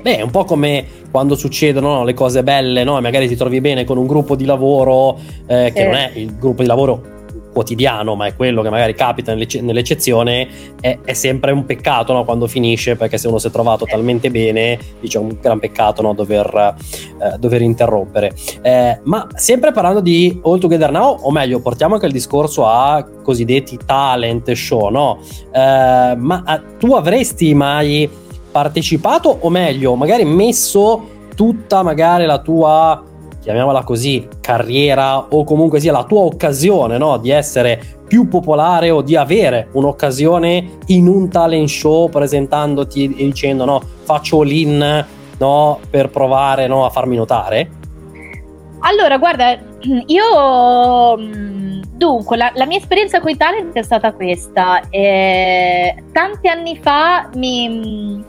Beh, 0.00 0.18
è 0.18 0.22
un 0.22 0.30
po' 0.30 0.44
come 0.44 0.86
quando 1.10 1.34
succedono 1.34 1.94
no, 1.94 2.04
le 2.04 2.14
cose 2.14 2.44
belle, 2.44 2.84
no? 2.84 3.00
magari 3.00 3.26
ti 3.26 3.34
trovi 3.34 3.60
bene 3.60 3.84
con 3.84 3.98
un 3.98 4.06
gruppo 4.06 4.36
di 4.36 4.44
lavoro 4.44 5.18
eh, 5.46 5.72
che 5.74 5.80
eh. 5.80 5.84
non 5.84 5.94
è 5.94 6.12
il 6.14 6.36
gruppo 6.38 6.62
di 6.62 6.68
lavoro 6.68 7.20
quotidiano, 7.52 8.14
ma 8.14 8.26
è 8.26 8.34
quello 8.34 8.62
che 8.62 8.70
magari 8.70 8.94
capita 8.94 9.34
nell'eccezione, 9.34 10.48
è, 10.80 10.98
è 11.04 11.12
sempre 11.12 11.52
un 11.52 11.64
peccato 11.64 12.12
no? 12.12 12.24
quando 12.24 12.46
finisce, 12.46 12.96
perché 12.96 13.18
se 13.18 13.28
uno 13.28 13.38
si 13.38 13.48
è 13.48 13.50
trovato 13.50 13.84
talmente 13.84 14.30
bene, 14.30 14.78
dice 15.00 15.18
un 15.18 15.36
gran 15.40 15.58
peccato 15.58 16.02
no? 16.02 16.14
dover, 16.14 16.76
eh, 17.20 17.38
dover, 17.38 17.62
interrompere. 17.62 18.32
Eh, 18.62 19.00
ma 19.04 19.28
sempre 19.34 19.72
parlando 19.72 20.00
di 20.00 20.40
All 20.42 20.58
Together 20.58 20.90
Now, 20.90 21.18
o 21.22 21.30
meglio, 21.30 21.60
portiamo 21.60 21.94
anche 21.94 22.06
il 22.06 22.12
discorso 22.12 22.66
a 22.66 23.06
cosiddetti 23.22 23.78
talent 23.84 24.50
show, 24.52 24.88
no? 24.88 25.20
Eh, 25.52 26.14
ma 26.16 26.44
eh, 26.46 26.76
tu 26.78 26.94
avresti 26.94 27.54
mai 27.54 28.08
partecipato 28.50 29.38
o 29.40 29.48
meglio, 29.48 29.94
magari 29.94 30.24
messo 30.24 31.08
tutta 31.34 31.82
magari 31.82 32.26
la 32.26 32.38
tua 32.40 33.02
chiamiamola 33.42 33.82
così, 33.82 34.28
carriera 34.40 35.18
o 35.18 35.42
comunque 35.42 35.80
sia 35.80 35.90
la 35.90 36.04
tua 36.04 36.20
occasione 36.20 36.96
no? 36.96 37.16
di 37.16 37.30
essere 37.30 37.82
più 38.06 38.28
popolare 38.28 38.90
o 38.90 39.02
di 39.02 39.16
avere 39.16 39.68
un'occasione 39.72 40.78
in 40.86 41.08
un 41.08 41.28
talent 41.28 41.68
show 41.68 42.08
presentandoti 42.08 43.16
e 43.16 43.24
dicendo 43.24 43.64
no, 43.64 43.82
faccio 44.04 44.42
l'in 44.42 45.06
no, 45.38 45.80
per 45.90 46.08
provare 46.10 46.68
no, 46.68 46.84
a 46.84 46.90
farmi 46.90 47.16
notare? 47.16 47.70
Allora, 48.84 49.18
guarda, 49.18 49.58
io 50.06 51.16
mm, 51.18 51.82
dunque 51.94 52.36
la, 52.36 52.52
la 52.54 52.66
mia 52.66 52.78
esperienza 52.78 53.20
con 53.20 53.30
i 53.30 53.36
talent 53.36 53.74
è 53.74 53.82
stata 53.82 54.12
questa. 54.12 54.82
Eh, 54.88 55.96
tanti 56.12 56.46
anni 56.46 56.78
fa 56.80 57.28
mi, 57.34 57.68
mm, 57.68 58.22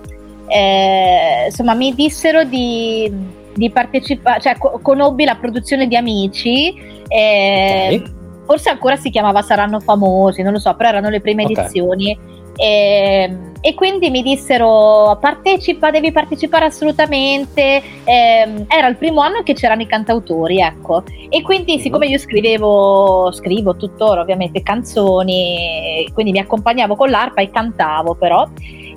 eh, 0.48 1.46
insomma, 1.48 1.74
mi 1.76 1.94
dissero 1.94 2.44
di, 2.44 3.12
di 3.54 3.70
partecipare, 3.70 4.42
cioè 4.42 4.58
co- 4.58 4.80
conobbi 4.82 5.26
la 5.26 5.36
produzione 5.36 5.88
di 5.88 5.96
Amici. 5.96 6.74
Eh, 7.08 8.02
okay. 8.02 8.14
Forse 8.46 8.70
ancora 8.70 8.96
si 8.98 9.10
chiamava 9.10 9.42
Saranno 9.42 9.80
Famosi, 9.80 10.42
non 10.42 10.54
lo 10.54 10.60
so, 10.60 10.74
però 10.76 10.90
erano 10.90 11.10
le 11.10 11.22
prime 11.22 11.44
okay. 11.44 11.56
edizioni. 11.56 12.18
E, 12.56 13.28
ehm, 13.30 13.52
e, 13.62 13.74
quindi 13.76 14.10
mi 14.10 14.22
dissero 14.22 15.18
partecipa, 15.20 15.90
devi 15.90 16.12
partecipare 16.12 16.66
assolutamente. 16.66 17.82
Eh, 18.04 18.66
era 18.68 18.88
il 18.88 18.98
primo 18.98 19.22
anno 19.22 19.42
che 19.44 19.54
c'erano 19.54 19.82
i 19.82 19.88
cantautori, 19.88 20.60
ecco. 20.60 21.04
E 21.30 21.42
quindi, 21.42 21.80
siccome 21.80 22.08
io 22.08 22.18
scrivevo, 22.18 23.32
scrivo 23.32 23.76
tuttora 23.76 24.22
ovviamente 24.22 24.62
canzoni, 24.62 26.10
quindi 26.14 26.32
mi 26.32 26.40
accompagnavo 26.40 26.96
con 26.96 27.10
l'arpa 27.10 27.42
e 27.42 27.50
cantavo 27.50 28.16
però. 28.16 28.48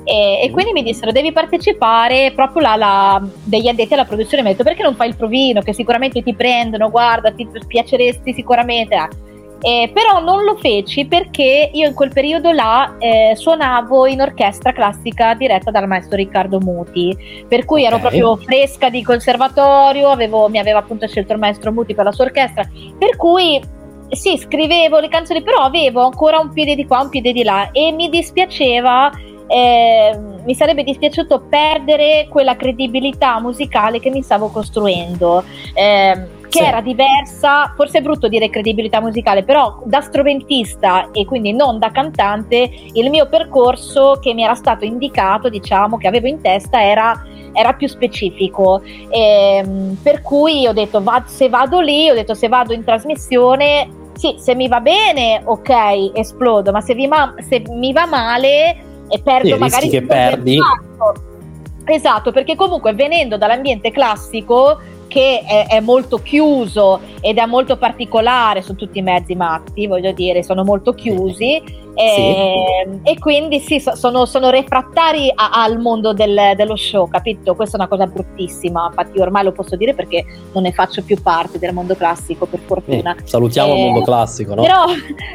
E, 0.08 0.40
e, 0.44 0.50
quindi 0.52 0.72
mi 0.72 0.84
dissero 0.84 1.10
devi 1.10 1.32
partecipare 1.32 2.30
proprio 2.32 2.62
là, 2.62 2.76
la, 2.76 3.28
degli 3.42 3.66
addetti 3.66 3.94
alla 3.94 4.04
produzione 4.04 4.40
mi 4.40 4.50
ha 4.50 4.52
detto 4.52 4.62
perché 4.62 4.84
non 4.84 4.94
fai 4.94 5.08
il 5.08 5.16
provino 5.16 5.62
che 5.62 5.72
sicuramente 5.72 6.22
ti 6.22 6.32
prendono 6.32 6.90
guarda 6.90 7.32
ti 7.32 7.44
piaceresti 7.66 8.32
sicuramente 8.32 8.94
ah. 8.94 9.08
Eh, 9.66 9.90
però 9.92 10.20
non 10.20 10.44
lo 10.44 10.54
feci 10.54 11.06
perché 11.06 11.70
io 11.72 11.88
in 11.88 11.94
quel 11.94 12.12
periodo 12.12 12.52
là 12.52 12.94
eh, 12.98 13.32
suonavo 13.34 14.06
in 14.06 14.20
orchestra 14.20 14.70
classica 14.70 15.34
diretta 15.34 15.72
dal 15.72 15.88
maestro 15.88 16.14
Riccardo 16.14 16.60
Muti, 16.60 17.44
per 17.48 17.64
cui 17.64 17.80
okay. 17.80 17.92
ero 17.92 18.00
proprio 18.00 18.36
fresca 18.36 18.90
di 18.90 19.02
conservatorio, 19.02 20.10
avevo, 20.10 20.48
mi 20.48 20.60
aveva 20.60 20.78
appunto 20.78 21.08
scelto 21.08 21.32
il 21.32 21.40
maestro 21.40 21.72
Muti 21.72 21.96
per 21.96 22.04
la 22.04 22.12
sua 22.12 22.26
orchestra, 22.26 22.64
per 22.96 23.16
cui 23.16 23.60
sì, 24.10 24.38
scrivevo 24.38 25.00
le 25.00 25.08
canzoni, 25.08 25.42
però 25.42 25.62
avevo 25.62 26.04
ancora 26.04 26.38
un 26.38 26.52
piede 26.52 26.76
di 26.76 26.86
qua, 26.86 27.00
un 27.00 27.08
piede 27.08 27.32
di 27.32 27.42
là 27.42 27.70
e 27.72 27.90
mi 27.90 28.08
dispiaceva 28.08 29.10
eh, 29.48 30.18
mi 30.44 30.54
sarebbe 30.54 30.82
dispiaciuto 30.82 31.46
perdere 31.48 32.26
quella 32.28 32.56
credibilità 32.56 33.40
musicale 33.40 34.00
che 34.00 34.10
mi 34.10 34.22
stavo 34.22 34.48
costruendo. 34.48 35.44
Eh, 35.74 36.35
che 36.48 36.58
sì. 36.58 36.64
era 36.64 36.80
diversa, 36.80 37.72
forse 37.76 37.98
è 37.98 38.02
brutto 38.02 38.28
dire 38.28 38.50
credibilità 38.50 39.00
musicale, 39.00 39.42
però 39.44 39.82
da 39.84 40.00
strumentista 40.00 41.10
e 41.12 41.24
quindi 41.24 41.52
non 41.52 41.78
da 41.78 41.90
cantante, 41.90 42.70
il 42.92 43.10
mio 43.10 43.28
percorso 43.28 44.18
che 44.20 44.34
mi 44.34 44.42
era 44.42 44.54
stato 44.54 44.84
indicato, 44.84 45.48
diciamo, 45.48 45.96
che 45.96 46.06
avevo 46.08 46.26
in 46.26 46.40
testa 46.40 46.82
era, 46.82 47.24
era 47.52 47.72
più 47.74 47.88
specifico. 47.88 48.82
E, 49.08 49.62
ehm, 49.64 49.98
per 50.02 50.22
cui 50.22 50.66
ho 50.66 50.72
detto, 50.72 51.02
va, 51.02 51.24
se 51.26 51.48
vado 51.48 51.80
lì, 51.80 52.08
ho 52.10 52.14
detto 52.14 52.34
se 52.34 52.48
vado 52.48 52.72
in 52.72 52.84
trasmissione, 52.84 53.88
sì, 54.14 54.36
se 54.38 54.54
mi 54.54 54.68
va 54.68 54.80
bene, 54.80 55.42
ok, 55.44 56.12
esplodo, 56.14 56.72
ma 56.72 56.80
se, 56.80 56.94
vi 56.94 57.06
ma- 57.06 57.34
se 57.46 57.62
mi 57.68 57.92
va 57.92 58.06
male 58.06 58.76
e 59.08 59.20
perdo 59.22 59.54
sì, 59.54 59.58
magari... 59.58 59.88
che 59.88 60.02
perdi. 60.02 60.58
Esatto, 61.88 62.32
perché 62.32 62.56
comunque 62.56 62.94
venendo 62.94 63.36
dall'ambiente 63.36 63.92
classico 63.92 64.80
che 65.08 65.42
è, 65.46 65.66
è, 65.68 65.80
molto 65.80 66.18
chiuso 66.18 67.00
ed 67.20 67.38
è 67.38 67.46
molto 67.46 67.76
particolare 67.76 68.62
su 68.62 68.74
tutti 68.74 68.98
i 68.98 69.02
mezzi 69.02 69.34
matti, 69.34 69.86
voglio 69.86 70.12
dire, 70.12 70.42
sono 70.42 70.64
molto 70.64 70.94
chiusi 70.94 71.84
e, 71.98 72.12
sì. 72.14 72.20
Ehm, 72.20 73.00
e 73.04 73.18
quindi 73.18 73.58
sì, 73.58 73.80
sono, 73.80 74.26
sono 74.26 74.50
refrattari 74.50 75.32
a, 75.34 75.48
al 75.62 75.80
mondo 75.80 76.12
del, 76.12 76.52
dello 76.54 76.76
show, 76.76 77.08
capito? 77.08 77.54
Questa 77.54 77.78
è 77.78 77.80
una 77.80 77.88
cosa 77.88 78.06
bruttissima, 78.06 78.88
infatti 78.88 79.18
ormai 79.18 79.44
lo 79.44 79.52
posso 79.52 79.76
dire 79.76 79.94
perché 79.94 80.24
non 80.52 80.64
ne 80.64 80.72
faccio 80.72 81.02
più 81.02 81.20
parte 81.22 81.58
del 81.58 81.72
mondo 81.72 81.94
classico, 81.94 82.44
per 82.44 82.60
fortuna. 82.60 83.16
Eh, 83.16 83.26
salutiamo 83.26 83.72
eh, 83.72 83.78
il 83.78 83.84
mondo 83.84 84.02
classico, 84.02 84.54
no? 84.54 84.62
Però, 84.62 84.84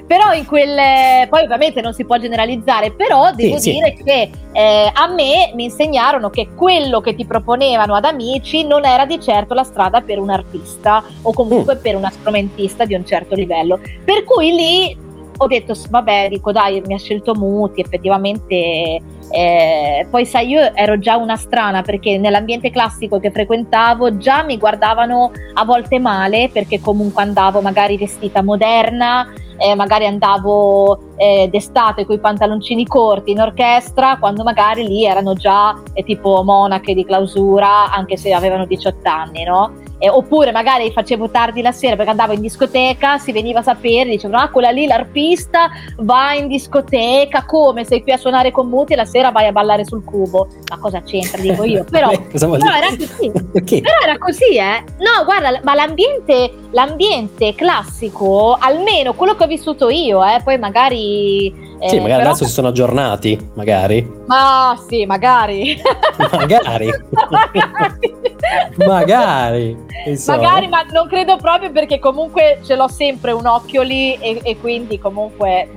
però, 0.05 0.33
in 0.33 0.45
quelle, 0.45 1.25
poi 1.29 1.43
ovviamente 1.43 1.81
non 1.81 1.93
si 1.93 2.05
può 2.05 2.17
generalizzare, 2.17 2.91
però 2.91 3.31
devo 3.33 3.57
sì, 3.57 3.71
dire 3.71 3.95
sì. 3.97 4.03
che 4.03 4.29
eh, 4.51 4.91
a 4.93 5.07
me 5.07 5.51
mi 5.55 5.63
insegnarono 5.63 6.29
che 6.29 6.49
quello 6.55 7.01
che 7.01 7.15
ti 7.15 7.25
proponevano 7.25 7.95
ad 7.95 8.05
amici 8.05 8.65
non 8.65 8.85
era 8.85 9.07
di 9.07 9.19
certo 9.19 9.55
la 9.55 9.60
strada 9.63 10.01
per 10.01 10.19
un 10.19 10.29
artista 10.29 11.03
o 11.21 11.33
comunque 11.33 11.75
mm. 11.75 11.81
per 11.81 11.95
una 11.95 12.09
strumentista 12.09 12.85
di 12.85 12.93
un 12.93 13.05
certo 13.05 13.35
livello. 13.35 13.79
Per 14.03 14.23
cui 14.23 14.51
lì 14.51 15.09
ho 15.37 15.47
detto 15.47 15.73
vabbè 15.89 16.27
dico 16.29 16.51
dai 16.51 16.81
mi 16.85 16.93
ha 16.93 16.99
scelto 16.99 17.33
Muti 17.33 17.81
effettivamente 17.81 18.99
eh, 19.31 20.05
poi 20.09 20.25
sai 20.25 20.47
io 20.47 20.73
ero 20.75 20.99
già 20.99 21.17
una 21.17 21.37
strana 21.37 21.81
perché 21.81 22.17
nell'ambiente 22.17 22.69
classico 22.69 23.19
che 23.19 23.31
frequentavo 23.31 24.17
già 24.17 24.43
mi 24.43 24.57
guardavano 24.57 25.31
a 25.53 25.65
volte 25.65 25.99
male 25.99 26.49
perché 26.51 26.79
comunque 26.79 27.23
andavo 27.23 27.61
magari 27.61 27.97
vestita 27.97 28.43
moderna 28.43 29.27
eh, 29.57 29.75
magari 29.75 30.05
andavo 30.05 31.15
eh, 31.15 31.47
d'estate 31.49 32.05
con 32.05 32.15
i 32.15 32.19
pantaloncini 32.19 32.85
corti 32.85 33.31
in 33.31 33.39
orchestra 33.39 34.17
quando 34.17 34.43
magari 34.43 34.85
lì 34.85 35.05
erano 35.05 35.33
già 35.33 35.79
eh, 35.93 36.03
tipo 36.03 36.43
monache 36.43 36.93
di 36.93 37.05
clausura 37.05 37.91
anche 37.91 38.17
se 38.17 38.33
avevano 38.33 38.65
18 38.65 39.07
anni 39.07 39.43
no? 39.43 39.89
eh, 40.01 40.09
oppure 40.09 40.51
magari 40.51 40.91
facevo 40.91 41.29
tardi 41.29 41.61
la 41.61 41.71
sera 41.71 41.95
perché 41.95 42.09
andavo 42.09 42.33
in 42.33 42.41
discoteca, 42.41 43.19
si 43.19 43.31
veniva 43.31 43.59
a 43.59 43.63
sapere, 43.63 44.09
dicevano 44.09 44.41
ah 44.41 44.49
quella 44.49 44.71
lì 44.71 44.87
l'arpista 44.87 45.69
va 45.97 46.33
in 46.33 46.47
discoteca, 46.47 47.45
come 47.45 47.83
sei 47.83 48.01
qui 48.01 48.11
a 48.11 48.17
suonare 48.17 48.49
con 48.49 48.67
Muti 48.67 48.95
la 48.95 49.05
sera 49.05 49.20
vai 49.29 49.47
a 49.47 49.51
ballare 49.51 49.85
sul 49.85 50.03
cubo, 50.03 50.47
ma 50.69 50.79
cosa 50.79 51.01
c'entra 51.03 51.39
dico 51.39 51.63
io, 51.63 51.83
però, 51.83 52.09
però 52.31 52.55
era 52.55 52.87
così, 52.89 53.31
okay. 53.53 53.81
però 53.81 53.97
era 54.01 54.17
così 54.17 54.55
eh, 54.55 54.83
no 54.97 55.23
guarda 55.23 55.59
ma 55.63 55.75
l'ambiente, 55.75 56.53
l'ambiente 56.71 57.53
classico, 57.53 58.57
almeno 58.59 59.13
quello 59.13 59.35
che 59.35 59.43
ho 59.43 59.47
vissuto 59.47 59.89
io, 59.89 60.23
eh, 60.25 60.41
poi 60.43 60.57
magari 60.57 61.69
sì, 61.87 61.95
eh, 61.95 61.99
magari 61.99 62.21
adesso 62.21 62.45
si 62.45 62.51
sono 62.51 62.67
aggiornati, 62.67 63.49
magari. 63.55 64.07
Ma 64.27 64.79
sì, 64.87 65.05
magari. 65.07 65.81
magari. 66.31 66.91
magari. 68.77 69.77
Magari, 70.27 70.67
ma 70.67 70.83
non 70.91 71.07
credo 71.07 71.37
proprio 71.37 71.71
perché 71.71 71.97
comunque 71.97 72.59
ce 72.63 72.75
l'ho 72.75 72.87
sempre 72.87 73.31
un 73.31 73.47
occhio 73.47 73.81
lì 73.81 74.13
e, 74.15 74.41
e 74.43 74.57
quindi 74.59 74.99
comunque 74.99 75.67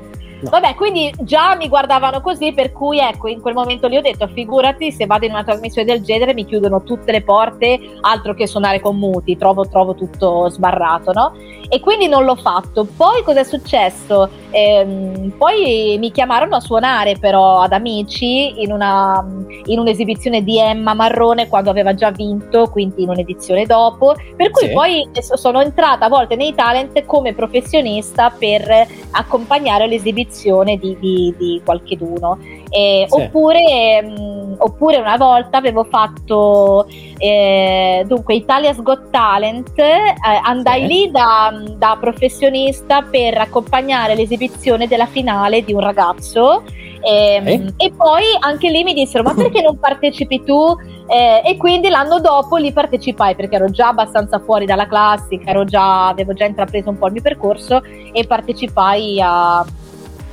Vabbè, 0.51 0.75
quindi 0.75 1.13
già 1.21 1.55
mi 1.57 1.69
guardavano 1.69 2.21
così, 2.21 2.53
per 2.53 2.73
cui 2.73 2.99
ecco, 2.99 3.29
in 3.29 3.41
quel 3.41 3.55
momento 3.55 3.87
lì 3.87 3.97
ho 3.97 4.03
detto, 4.03 4.27
figurati 4.29 4.93
se 4.93 5.07
vado 5.07 5.25
in 5.25 5.33
una 5.33 5.45
trasmissione 5.45 5.91
del 5.91 6.03
genere 6.03 6.35
mi 6.35 6.45
chiudono 6.45 6.83
tutte 6.83 7.13
le 7.13 7.23
porte, 7.23 7.79
altro 8.01 8.35
che 8.35 8.47
suonare 8.47 8.81
con 8.81 8.97
muti, 8.97 9.37
trovo, 9.37 9.67
trovo 9.69 9.95
tutto 9.95 10.49
sbarrato, 10.49 11.13
no? 11.13 11.33
E 11.69 11.81
quindi 11.81 12.07
non 12.07 12.25
l'ho 12.25 12.37
fatto. 12.37 12.87
Poi 12.97 13.23
cosa 13.23 13.41
è 13.41 13.45
successo? 13.45 14.29
Ehm, 14.55 15.35
poi 15.37 15.97
mi 15.99 16.13
chiamarono 16.13 16.55
a 16.55 16.61
suonare 16.61 17.17
però 17.19 17.63
ad 17.63 17.73
amici 17.73 18.63
in, 18.63 18.71
una, 18.71 19.27
in, 19.65 19.81
un'esibizione 19.81 20.45
di 20.45 20.61
Emma 20.61 20.95
Marrone 20.95 21.49
quando 21.49 21.71
aveva 21.71 21.93
già 21.95 22.13
vinto, 22.13 22.69
quindi 22.69 23.03
in 23.03 23.09
un'edizione 23.09 23.67
dopo, 23.67 24.15
per 24.37 24.51
cui 24.51 24.69
sì. 24.69 24.73
poi 24.73 25.11
sono 25.21 25.61
entrata 25.61 26.07
a 26.07 26.09
volte 26.09 26.37
nei 26.37 26.55
talent 26.55 27.05
come 27.05 27.35
professionista 27.35 28.31
per 28.31 28.87
accompagnare 29.11 29.89
l'esibizione 29.89 30.77
di, 30.77 30.97
di, 31.01 31.35
di 31.37 31.61
qualcheduno. 31.65 32.39
Eh, 32.71 33.07
sì. 33.09 33.21
oppure, 33.21 34.03
mh, 34.03 34.21
mm, 34.21 34.55
oppure, 34.59 34.99
una 34.99 35.17
volta 35.17 35.59
avevo 35.59 35.85
fatto 35.85 36.87
eh, 37.19 38.05
dunque 38.07 38.35
Italia's 38.35 38.83
Got 38.83 39.11
Talent, 39.11 39.79
eh, 39.79 40.15
andai 40.43 40.81
sì. 40.81 40.87
lì 40.87 41.11
da, 41.13 41.53
da, 41.77 41.97
professionista 42.01 43.03
per 43.03 43.39
accompagnare 43.39 44.17
l'esibizione 44.17 44.44
della 44.87 45.07
finale 45.07 45.65
di 45.65 45.73
un 45.73 45.81
ragazzo. 45.81 46.63
Eh, 47.07 47.73
e 47.77 47.93
poi 47.93 48.23
anche 48.41 48.71
lì 48.71 48.83
mi 48.83 48.95
dissero: 48.95 49.23
Ma 49.23 49.35
perché 49.35 49.61
non 49.61 49.79
partecipi 49.79 50.43
tu? 50.43 50.75
Eh, 51.07 51.43
e 51.45 51.57
quindi 51.59 51.89
l'anno 51.91 52.19
dopo 52.19 52.57
lì 52.57 52.73
partecipai 52.73 53.35
perché 53.35 53.57
ero 53.57 53.69
già 53.71 53.89
abbastanza 53.89 54.39
fuori 54.39 54.65
dalla 54.65 54.87
classica, 54.87 55.65
già, 55.65 56.09
avevo 56.09 56.33
già 56.33 56.47
intrapreso 56.47 56.89
un 56.89 56.99
po' 56.99 57.07
il 57.07 57.13
mio 57.13 57.23
percorso 57.23 57.83
e 58.13 58.27
partecipai 58.27 59.21
a, 59.21 59.65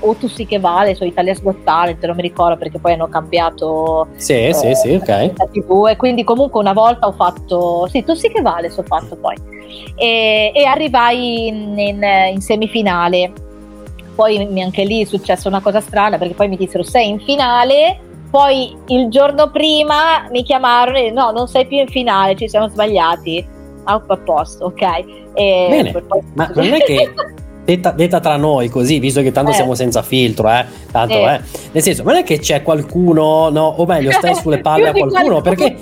o 0.01 0.15
Tu 0.15 0.27
sì 0.27 0.45
che 0.45 0.59
vale 0.59 0.95
su 0.95 1.03
Italia's 1.03 1.41
Got 1.41 1.63
Talent, 1.63 2.03
non 2.05 2.15
mi 2.15 2.21
ricordo 2.21 2.57
perché 2.57 2.79
poi 2.79 2.93
hanno 2.93 3.07
cambiato 3.07 4.07
sì, 4.15 4.47
eh, 4.47 4.53
sì, 4.53 4.73
sì, 4.75 4.93
ok. 4.93 5.07
la 5.07 5.47
TV 5.51 5.87
e 5.89 5.95
quindi 5.95 6.23
comunque 6.23 6.59
una 6.59 6.73
volta 6.73 7.07
ho 7.07 7.11
fatto, 7.11 7.87
sì, 7.87 8.03
Tu 8.03 8.13
sì 8.13 8.29
che 8.29 8.41
vale, 8.41 8.69
so 8.69 8.83
fatto 8.83 9.15
poi. 9.15 9.35
E, 9.95 10.51
e 10.53 10.63
arrivai 10.65 11.47
in, 11.47 11.77
in, 11.77 12.03
in, 12.33 12.41
semifinale. 12.41 13.31
Poi 14.15 14.61
anche 14.61 14.83
lì 14.83 15.01
è 15.01 15.05
successa 15.05 15.47
una 15.47 15.61
cosa 15.61 15.81
strana 15.81 16.17
perché 16.17 16.33
poi 16.33 16.47
mi 16.47 16.57
dissero 16.57 16.83
sei 16.83 17.09
in 17.09 17.19
finale, 17.19 17.99
poi 18.29 18.75
il 18.87 19.09
giorno 19.09 19.51
prima 19.51 20.27
mi 20.31 20.43
chiamarono 20.43 20.97
e 20.97 21.11
no, 21.11 21.31
non 21.31 21.47
sei 21.47 21.65
più 21.65 21.77
in 21.77 21.87
finale, 21.87 22.35
ci 22.35 22.47
siamo 22.47 22.67
sbagliati 22.69 23.45
auto 23.83 24.13
a 24.13 24.17
posto, 24.17 24.65
ok. 24.65 24.81
E 25.33 25.67
Bene, 25.69 25.91
poi... 25.91 26.21
ma 26.33 26.51
non 26.53 26.73
è 26.73 26.79
che 26.79 27.13
detta, 27.65 27.91
detta, 27.91 28.19
tra 28.19 28.37
noi 28.37 28.69
così, 28.69 28.99
visto 28.99 29.21
che 29.21 29.31
tanto 29.31 29.51
eh. 29.51 29.53
siamo 29.53 29.75
senza 29.75 30.01
filtro, 30.01 30.49
eh, 30.49 30.65
tanto, 30.91 31.13
eh. 31.13 31.33
eh. 31.33 31.41
Nel 31.71 31.83
senso, 31.83 32.03
non 32.03 32.15
è 32.15 32.23
che 32.23 32.39
c'è 32.39 32.61
qualcuno, 32.63 33.49
no, 33.49 33.73
o 33.77 33.85
meglio, 33.85 34.11
stai 34.11 34.35
sulle 34.35 34.59
palle 34.61 34.89
a 34.89 34.93
qualcuno, 34.93 35.41
perché 35.41 35.77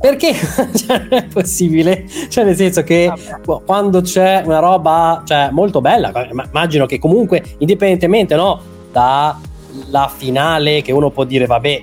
perché 0.00 0.32
cioè, 0.74 0.98
non 0.98 1.08
è 1.10 1.26
possibile? 1.26 2.06
Cioè, 2.28 2.44
nel 2.44 2.56
senso 2.56 2.82
che 2.82 3.06
Vabbè. 3.06 3.64
quando 3.64 4.00
c'è 4.00 4.42
una 4.44 4.58
roba 4.58 5.22
cioè, 5.24 5.50
molto 5.50 5.80
bella, 5.80 6.12
immagino 6.30 6.86
che 6.86 6.98
comunque, 6.98 7.42
indipendentemente 7.58 8.34
no, 8.34 8.60
dalla 8.92 10.10
finale, 10.14 10.82
che 10.82 10.92
uno 10.92 11.10
può 11.10 11.24
dire, 11.24 11.46
vabbè, 11.46 11.82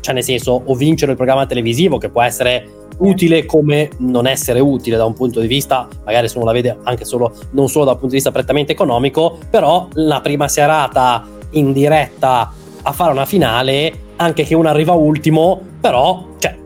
cioè, 0.00 0.14
nel 0.14 0.24
senso, 0.24 0.62
o 0.64 0.74
vincere 0.74 1.12
il 1.12 1.16
programma 1.16 1.46
televisivo, 1.46 1.98
che 1.98 2.08
può 2.08 2.22
essere 2.22 2.80
utile 2.98 3.46
come 3.46 3.90
non 3.98 4.26
essere 4.26 4.60
utile 4.60 4.96
da 4.96 5.04
un 5.04 5.14
punto 5.14 5.40
di 5.40 5.46
vista, 5.46 5.88
magari 6.04 6.28
se 6.28 6.36
uno 6.36 6.46
la 6.46 6.52
vede 6.52 6.76
anche 6.82 7.04
solo, 7.04 7.32
non 7.50 7.68
solo 7.68 7.84
dal 7.84 7.94
punto 7.94 8.10
di 8.10 8.14
vista 8.16 8.30
prettamente 8.30 8.72
economico, 8.72 9.38
però 9.50 9.88
la 9.94 10.20
prima 10.20 10.48
serata 10.48 11.26
in 11.50 11.72
diretta 11.72 12.52
a 12.82 12.92
fare 12.92 13.12
una 13.12 13.26
finale, 13.26 13.92
anche 14.16 14.44
che 14.44 14.54
uno 14.54 14.68
arriva 14.68 14.92
ultimo, 14.92 15.60
però, 15.80 16.28
cioè, 16.38 16.56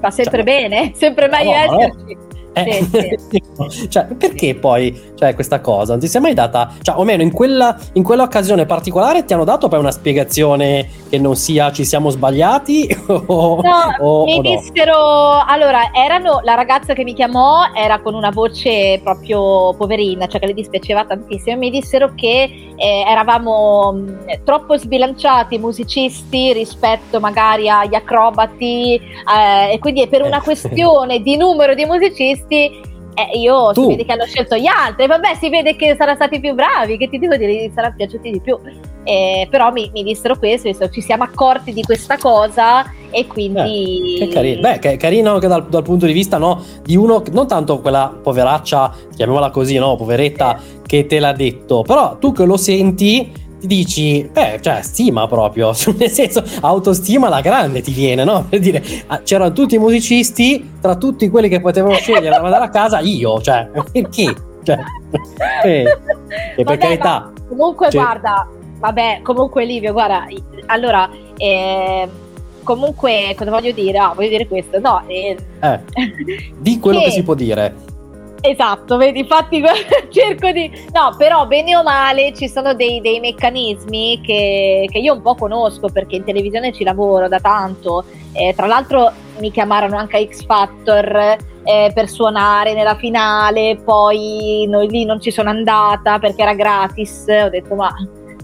fa 0.00 0.10
sempre 0.10 0.42
cioè, 0.42 0.44
bene, 0.44 0.92
sempre 0.96 1.28
meglio 1.28 1.50
no, 1.50 1.78
esserci. 1.80 2.14
No. 2.14 2.28
Eh, 2.52 2.86
sì, 2.90 3.18
sì. 3.28 3.88
cioè, 3.88 4.06
perché 4.06 4.54
poi 4.54 4.98
cioè, 5.14 5.34
questa 5.34 5.60
cosa? 5.60 5.92
Non 5.92 6.00
ti 6.00 6.08
sei 6.08 6.20
mai 6.20 6.34
data, 6.34 6.72
cioè, 6.82 6.96
o 6.98 7.04
meno 7.04 7.22
in 7.22 7.32
quella, 7.32 7.76
in 7.94 8.02
quell'occasione 8.02 8.66
particolare 8.66 9.24
ti 9.24 9.32
hanno 9.32 9.44
dato 9.44 9.68
poi 9.68 9.78
una 9.78 9.90
spiegazione 9.90 10.88
che 11.08 11.18
non 11.18 11.36
sia 11.36 11.70
ci 11.72 11.84
siamo 11.84 12.10
sbagliati? 12.10 12.88
O, 13.30 13.60
no, 13.60 13.96
o, 13.98 14.24
mi 14.24 14.38
o 14.38 14.40
dissero, 14.42 14.92
no? 14.92 15.44
allora, 15.46 15.92
erano, 15.92 16.40
la 16.42 16.54
ragazza 16.54 16.94
che 16.94 17.04
mi 17.04 17.12
chiamò 17.12 17.72
era 17.74 18.00
con 18.00 18.14
una 18.14 18.30
voce 18.30 19.00
proprio 19.02 19.74
poverina, 19.74 20.26
cioè 20.26 20.40
che 20.40 20.46
le 20.46 20.54
dispiaceva 20.54 21.04
tantissimo, 21.04 21.56
mi 21.56 21.70
dissero 21.70 22.12
che 22.14 22.72
eh, 22.76 23.04
eravamo 23.06 23.92
mh, 23.92 24.42
troppo 24.44 24.76
sbilanciati 24.76 25.58
musicisti 25.58 26.52
rispetto 26.52 27.20
magari 27.20 27.68
agli 27.68 27.94
acrobati 27.94 28.94
eh, 28.94 29.72
e 29.72 29.78
quindi 29.78 30.06
per 30.08 30.22
una 30.22 30.38
eh. 30.38 30.42
questione 30.42 31.20
di 31.20 31.36
numero 31.36 31.74
di 31.74 31.84
musicisti 31.84 32.39
eh, 32.48 33.38
io 33.38 33.72
tu. 33.72 33.82
si 33.82 33.88
vede 33.88 34.04
che 34.04 34.12
hanno 34.12 34.24
scelto 34.24 34.56
gli 34.56 34.66
altri, 34.66 35.06
vabbè, 35.06 35.34
si 35.38 35.48
vede 35.48 35.76
che 35.76 35.94
saranno 35.96 36.16
stati 36.16 36.40
più 36.40 36.54
bravi, 36.54 36.96
che 36.96 37.08
ti 37.08 37.18
devo 37.18 37.36
dire, 37.36 37.52
gli 37.52 37.70
saranno 37.74 37.94
piaciuti 37.96 38.30
di 38.30 38.40
più. 38.40 38.58
Eh, 39.02 39.48
però 39.50 39.72
mi, 39.72 39.90
mi 39.92 40.02
dissero 40.02 40.38
questo, 40.38 40.88
ci 40.90 41.00
siamo 41.00 41.24
accorti 41.24 41.72
di 41.72 41.82
questa 41.82 42.16
cosa 42.18 42.84
e 43.10 43.26
quindi... 43.26 44.16
Eh, 44.16 44.26
che 44.26 44.28
carino. 44.28 44.60
Beh, 44.60 44.78
che 44.78 44.96
carino 44.96 45.34
anche 45.34 45.48
dal, 45.48 45.66
dal, 45.68 45.82
punto 45.82 46.06
di 46.06 46.12
vista 46.12 46.38
no, 46.38 46.62
di 46.82 46.96
uno, 46.96 47.22
non 47.32 47.46
tanto 47.46 47.80
quella 47.80 48.14
poveraccia, 48.22 48.94
chiamiamola 49.16 49.50
così, 49.50 49.76
no, 49.78 49.96
poveretta, 49.96 50.60
che 50.86 51.06
te 51.06 51.18
l'ha 51.18 51.32
detto, 51.32 51.82
però 51.82 52.16
tu 52.18 52.32
che 52.32 52.44
lo 52.44 52.56
senti 52.56 53.48
ti 53.60 53.66
dici, 53.66 54.30
eh, 54.32 54.58
cioè, 54.60 54.80
stima 54.82 55.26
proprio, 55.28 55.72
nel 55.96 56.10
senso, 56.10 56.42
autostima 56.60 57.26
alla 57.26 57.40
grande 57.40 57.82
ti 57.82 57.92
viene, 57.92 58.24
no? 58.24 58.46
Per 58.48 58.58
dire, 58.58 58.82
ah, 59.06 59.20
c'erano 59.20 59.52
tutti 59.52 59.74
i 59.74 59.78
musicisti, 59.78 60.72
tra 60.80 60.96
tutti 60.96 61.28
quelli 61.28 61.48
che 61.48 61.60
potevano 61.60 61.94
scegliere 61.94 62.30
da 62.30 62.40
mandare 62.40 62.64
a 62.64 62.70
casa, 62.70 63.00
io, 63.00 63.40
cioè, 63.40 63.68
perché? 63.92 64.34
Cioè, 64.62 64.78
eh, 65.64 65.98
e 66.56 66.64
per 66.64 66.78
carità. 66.78 67.30
Comunque, 67.48 67.90
cioè, 67.90 68.00
guarda, 68.00 68.48
vabbè, 68.78 69.20
comunque 69.22 69.64
Livio, 69.64 69.92
guarda, 69.92 70.26
allora, 70.66 71.08
eh, 71.36 72.08
comunque, 72.62 73.34
cosa 73.36 73.50
voglio 73.50 73.72
dire? 73.72 73.98
Ah, 73.98 74.12
voglio 74.14 74.30
dire 74.30 74.46
questo, 74.46 74.78
no. 74.80 75.02
Eh, 75.06 75.36
eh 75.60 75.80
di 76.56 76.78
quello 76.78 76.98
che, 77.00 77.06
che 77.06 77.10
si 77.10 77.22
può 77.22 77.34
dire. 77.34 77.88
Esatto, 78.42 78.96
vedi, 78.96 79.20
infatti 79.20 79.62
cerco 80.08 80.50
di... 80.50 80.70
No, 80.92 81.14
però 81.16 81.46
bene 81.46 81.76
o 81.76 81.82
male 81.82 82.32
ci 82.34 82.48
sono 82.48 82.74
dei, 82.74 83.00
dei 83.00 83.20
meccanismi 83.20 84.20
che, 84.22 84.88
che, 84.90 84.98
io 84.98 85.14
un 85.14 85.22
po' 85.22 85.34
conosco 85.34 85.88
perché 85.88 86.16
in 86.16 86.24
televisione 86.24 86.72
ci 86.72 86.84
lavoro 86.84 87.28
da 87.28 87.38
tanto. 87.38 88.04
Eh, 88.32 88.54
tra 88.56 88.66
l'altro 88.66 89.12
mi 89.40 89.50
chiamarono 89.50 89.96
anche 89.96 90.16
a 90.16 90.24
X 90.24 90.44
Factor 90.44 91.36
eh, 91.64 91.90
per 91.94 92.08
suonare 92.08 92.72
nella 92.72 92.94
finale, 92.94 93.78
poi 93.84 94.66
noi 94.68 94.88
lì 94.88 95.04
non 95.04 95.20
ci 95.20 95.30
sono 95.30 95.50
andata 95.50 96.18
perché 96.18 96.42
era 96.42 96.54
gratis. 96.54 97.26
Ho 97.28 97.50
detto 97.50 97.74
ma... 97.74 97.92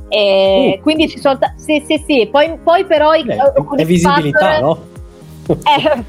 Eh, 0.09 0.77
uh. 0.79 0.83
Quindi 0.83 1.09
ci 1.09 1.19
sono... 1.19 1.39
T- 1.39 1.55
sì, 1.57 1.83
sì, 1.87 2.03
sì. 2.07 2.29
Poi, 2.31 2.59
poi 2.63 2.85
però... 2.85 3.11
Beh, 3.11 3.37
è 3.77 3.85
visibilità, 3.85 4.39
Factor, 4.39 4.61
no? 4.61 4.95
eh, 5.49 6.05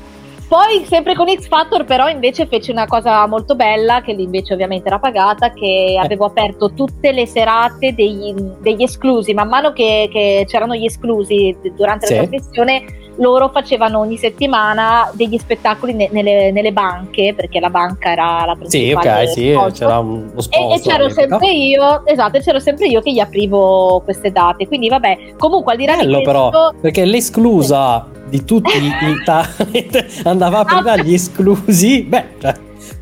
poi 0.48 0.86
sempre 0.86 1.14
con 1.14 1.28
X 1.28 1.48
Factor 1.48 1.84
però 1.84 2.08
invece 2.08 2.48
fece 2.48 2.72
una 2.72 2.86
cosa 2.86 3.26
molto 3.28 3.56
bella 3.56 4.02
che 4.02 4.12
invece 4.12 4.54
ovviamente 4.54 4.88
era 4.88 5.00
pagata 5.00 5.52
che 5.52 5.94
eh. 5.94 5.98
avevo 5.98 6.26
aperto 6.26 6.72
tutte 6.74 7.12
le 7.12 7.26
serate 7.26 7.94
degli, 7.94 8.34
degli 8.34 8.84
esclusi 8.84 9.34
man 9.34 9.50
mano 9.50 9.74
che, 9.74 10.10
che, 10.12 10.46
c'erano 10.48 10.76
gli 10.76 10.86
esclusi 10.86 11.56
durante 11.76 12.08
sì. 12.08 12.14
la 12.14 12.20
trasmissione 12.20 13.07
loro 13.18 13.50
facevano 13.50 14.00
ogni 14.00 14.18
settimana 14.18 15.10
degli 15.14 15.38
spettacoli 15.38 15.94
ne, 15.94 16.10
nelle, 16.12 16.52
nelle, 16.52 16.72
banche 16.72 17.34
perché 17.36 17.60
la 17.60 17.70
banca 17.70 18.12
era 18.12 18.46
la 18.46 18.56
principale 18.56 19.28
sì 19.28 19.52
ok 19.52 19.72
sì 19.72 19.80
c'era 19.80 20.00
uno 20.00 20.42
sponsor 20.42 20.72
e, 20.72 20.76
e 20.76 20.82
c'ero 20.82 21.10
sempre 21.10 21.52
io 21.52 22.06
esatto 22.06 22.40
c'ero 22.40 22.60
sempre 22.60 22.88
io 22.88 23.02
che 23.02 23.12
gli 23.12 23.20
aprivo 23.20 24.02
queste 24.04 24.32
date. 24.32 24.68
Quindi 24.68 24.90
vabbè 24.90 25.34
comunque 25.38 25.74
al 25.74 25.78
di 25.78 25.86
là 25.86 25.96
Bello 25.96 26.18
di 26.18 26.24
questo 26.24 26.50
però 26.50 26.74
perché 26.80 27.06
l'esclusa 27.06 28.08
di 28.30 28.44
tutti 28.44 28.78
i 28.78 29.24
talent 29.24 30.22
andava 30.24 30.64
prima 30.66 30.94
agli 30.94 31.14
esclusi, 31.14 32.04
beh, 32.04 32.26
cioè, 32.40 32.54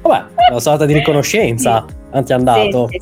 vabbè, 0.01 0.25
una 0.51 0.59
sorta 0.59 0.85
di 0.85 0.93
riconoscenza 0.93 1.85
anti 2.11 2.33
andato. 2.33 2.87
Sì, 2.89 3.01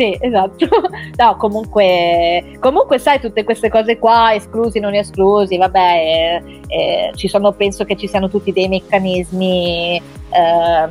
sì, 0.00 0.16
esatto. 0.18 0.66
No, 1.16 1.36
comunque, 1.36 2.56
comunque 2.60 2.98
sai 2.98 3.20
tutte 3.20 3.44
queste 3.44 3.68
cose 3.68 3.98
qua, 3.98 4.32
esclusi, 4.34 4.80
non 4.80 4.94
esclusi, 4.94 5.58
vabbè, 5.58 5.78
eh, 5.78 6.60
eh, 6.68 7.10
ci 7.14 7.28
sono, 7.28 7.52
penso 7.52 7.84
che 7.84 7.94
ci 7.96 8.08
siano 8.08 8.30
tutti 8.30 8.52
dei 8.52 8.68
meccanismi 8.68 10.00
eh, 10.30 10.88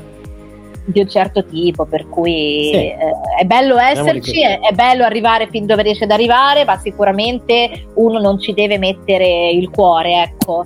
di 0.85 0.99
un 0.99 1.09
certo 1.09 1.43
tipo, 1.45 1.85
per 1.85 2.07
cui 2.09 2.69
sì. 2.71 2.75
eh, 2.75 2.97
è 3.39 3.43
bello 3.45 3.79
esserci, 3.79 4.43
è, 4.43 4.59
è, 4.59 4.71
bello 4.73 5.03
arrivare 5.03 5.47
fin 5.49 5.65
dove 5.65 5.81
riesce 5.81 6.03
ad 6.03 6.11
arrivare, 6.11 6.63
ma 6.63 6.77
sicuramente 6.77 7.87
uno 7.95 8.19
non 8.19 8.39
ci 8.39 8.53
deve 8.53 8.77
mettere 8.77 9.49
il 9.49 9.71
cuore, 9.71 10.21
ecco. 10.21 10.65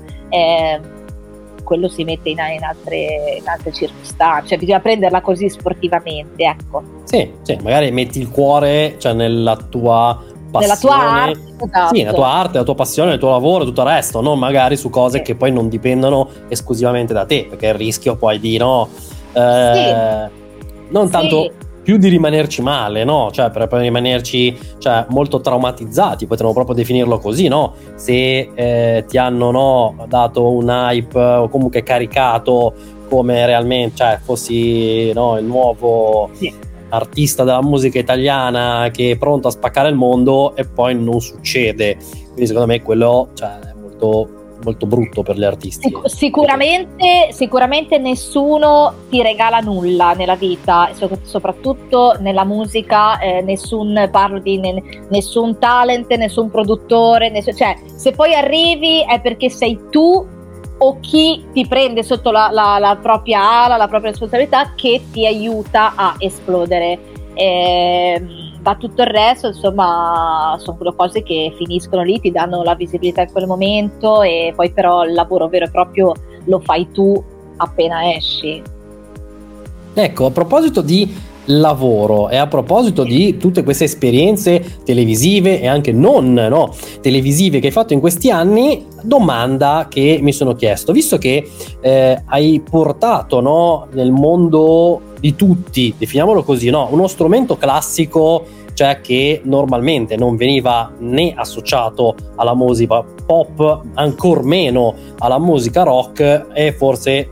Quello 1.74 1.90
si 1.90 2.04
mette 2.04 2.30
in, 2.30 2.38
in, 2.38 2.64
altre, 2.64 3.38
in, 3.40 3.48
altre, 3.48 3.72
circostanze, 3.74 4.50
cioè 4.50 4.58
bisogna 4.60 4.80
prenderla 4.80 5.22
così 5.22 5.50
sportivamente, 5.50 6.44
ecco. 6.44 6.84
Sì, 7.06 7.32
sì, 7.42 7.58
magari 7.64 7.90
metti 7.90 8.20
il 8.20 8.30
cuore 8.30 8.94
cioè, 9.00 9.14
nella 9.14 9.56
tua 9.56 10.24
passione, 10.52 10.68
nella 10.68 10.78
tua 10.78 10.96
arte, 10.96 11.66
esatto. 11.66 11.96
sì, 11.96 12.04
nella 12.04 12.14
tua 12.14 12.28
arte, 12.28 12.58
la 12.60 12.64
tua 12.64 12.76
passione, 12.76 13.14
il 13.14 13.20
tuo 13.20 13.32
lavoro, 13.32 13.66
tutto 13.66 13.82
il 13.82 13.88
resto, 13.88 14.22
non 14.22 14.38
magari 14.38 14.78
su 14.78 14.92
cose 14.92 15.18
sì. 15.18 15.24
che 15.24 15.36
poi 15.36 15.52
non 15.52 15.68
dipendono 15.68 16.30
esclusivamente 16.48 17.12
da 17.12 17.26
te, 17.26 17.48
perché 17.50 17.66
il 17.66 17.74
rischio 17.74 18.18
poi 18.18 18.40
di 18.40 18.56
no 18.58 18.88
eh, 19.34 20.30
non 20.90 21.10
tanto 21.10 21.42
sì. 21.42 21.52
Più 21.84 21.98
di 21.98 22.08
rimanerci 22.08 22.62
male, 22.62 23.04
no? 23.04 23.30
Cioè, 23.32 23.52
per, 23.52 23.68
per 23.68 23.82
rimanerci 23.82 24.58
cioè, 24.80 25.06
molto 25.10 25.42
traumatizzati, 25.42 26.26
potremmo 26.26 26.54
proprio 26.54 26.76
definirlo 26.76 27.20
così, 27.20 27.48
no? 27.48 27.74
Se 27.96 28.50
eh, 28.54 29.06
ti 29.08 29.18
hanno 29.18 29.52
no, 29.52 30.06
dato 30.08 30.50
un 30.50 30.70
hype 30.70 31.20
o 31.20 31.50
comunque 31.50 31.84
caricato 31.84 32.74
come 33.10 33.46
realmente, 33.46 33.98
cioè, 33.98 34.20
fossi 34.24 35.12
no, 35.14 35.38
il 35.38 35.46
nuovo. 35.46 36.30
Sì 36.34 36.72
artista 36.94 37.44
della 37.44 37.64
musica 37.64 37.98
italiana 37.98 38.90
che 38.92 39.12
è 39.12 39.18
pronto 39.18 39.48
a 39.48 39.52
spaccare 39.52 39.90
il 39.90 39.96
mondo 39.96 40.56
e 40.56 40.66
poi 40.66 40.96
non 40.96 41.20
succede. 41.22 41.98
Quindi 42.26 42.46
secondo 42.46 42.68
me 42.68 42.84
quello 42.84 43.30
cioè, 43.34 43.60
è 43.60 43.74
molto 43.74 44.43
molto 44.64 44.86
brutto 44.86 45.24
per 45.24 45.38
gli 45.38 45.44
artisti. 45.44 45.90
Sic- 45.90 46.10
sicuramente, 46.10 47.30
sicuramente 47.32 47.98
nessuno 47.98 48.94
ti 49.10 49.22
regala 49.22 49.60
nulla 49.60 50.14
nella 50.14 50.36
vita, 50.36 50.90
soprattutto 51.24 52.16
nella 52.20 52.44
musica, 52.44 53.20
eh, 53.20 53.42
nessun, 53.42 54.10
parlo 54.12 54.40
di 54.40 54.60
ne, 54.60 54.82
nessun 55.10 55.58
talent, 55.60 56.14
nessun 56.16 56.50
produttore, 56.50 57.30
nessun, 57.30 57.56
cioè 57.56 57.76
se 57.96 58.12
poi 58.12 58.34
arrivi 58.34 59.04
è 59.06 59.22
perché 59.22 59.50
sei 59.50 59.80
tu 59.90 60.26
o 60.76 61.00
chi 61.00 61.46
ti 61.54 61.66
prende 61.68 62.04
sotto 62.04 62.32
la, 62.32 62.50
la, 62.52 62.78
la 62.78 62.98
propria 63.02 63.64
ala, 63.64 63.78
la 63.78 63.88
propria 63.88 64.12
responsabilità 64.12 64.74
che 64.76 65.02
ti 65.12 65.26
aiuta 65.26 65.94
a 65.96 66.16
esplodere. 66.18 67.00
Eh, 67.36 68.52
ma 68.64 68.76
tutto 68.76 69.02
il 69.02 69.10
resto 69.10 69.48
insomma 69.48 70.56
sono 70.60 70.94
cose 70.96 71.22
che 71.22 71.54
finiscono 71.58 72.02
lì, 72.02 72.20
ti 72.20 72.32
danno 72.32 72.64
la 72.64 72.76
visibilità 72.76 73.22
in 73.22 73.32
quel 73.32 73.46
momento 73.46 74.22
e 74.22 74.54
poi 74.56 74.72
però 74.72 75.04
il 75.04 75.14
lavoro 75.14 75.48
vero 75.50 75.66
e 75.66 75.70
proprio 75.70 76.14
lo 76.46 76.60
fai 76.60 76.90
tu 76.92 77.22
appena 77.58 78.14
esci. 78.14 78.62
Ecco, 79.94 80.26
a 80.26 80.32
proposito 80.32 80.82
di 80.82 81.32
lavoro 81.46 82.30
e 82.30 82.38
a 82.38 82.48
proposito 82.48 83.04
di 83.04 83.38
tutte 83.38 83.64
queste 83.64 83.84
esperienze 83.84 84.80
televisive 84.86 85.60
e 85.60 85.68
anche 85.68 85.92
non 85.92 86.34
no, 86.34 86.74
televisive 87.02 87.60
che 87.60 87.68
hai 87.68 87.72
fatto 87.74 87.94
in 87.94 88.00
questi 88.00 88.32
anni, 88.32 88.86
domanda 89.02 89.88
che 89.90 90.20
mi 90.22 90.32
sono 90.32 90.56
chiesto, 90.56 90.94
visto 90.94 91.18
che 91.18 91.50
eh, 91.82 92.22
hai 92.26 92.64
portato 92.68 93.42
no, 93.42 93.88
nel 93.92 94.12
mondo 94.12 95.12
di 95.24 95.38
tutti, 95.38 95.96
definiamolo 95.98 96.44
così, 96.44 96.70
no, 96.70 96.90
uno 96.92 97.08
strumento 97.08 97.56
classico 97.56 98.46
cioè 98.74 99.00
che 99.00 99.40
normalmente 99.46 100.18
non 100.18 100.36
veniva 100.36 100.92
né 101.00 101.34
associato 101.34 102.16
alla 102.36 102.54
musica 102.54 103.02
pop, 103.04 103.84
ancor 103.94 104.44
meno 104.44 104.94
alla 105.20 105.40
musica 105.40 105.84
rock 105.84 106.48
e 106.52 106.74
forse 106.74 107.30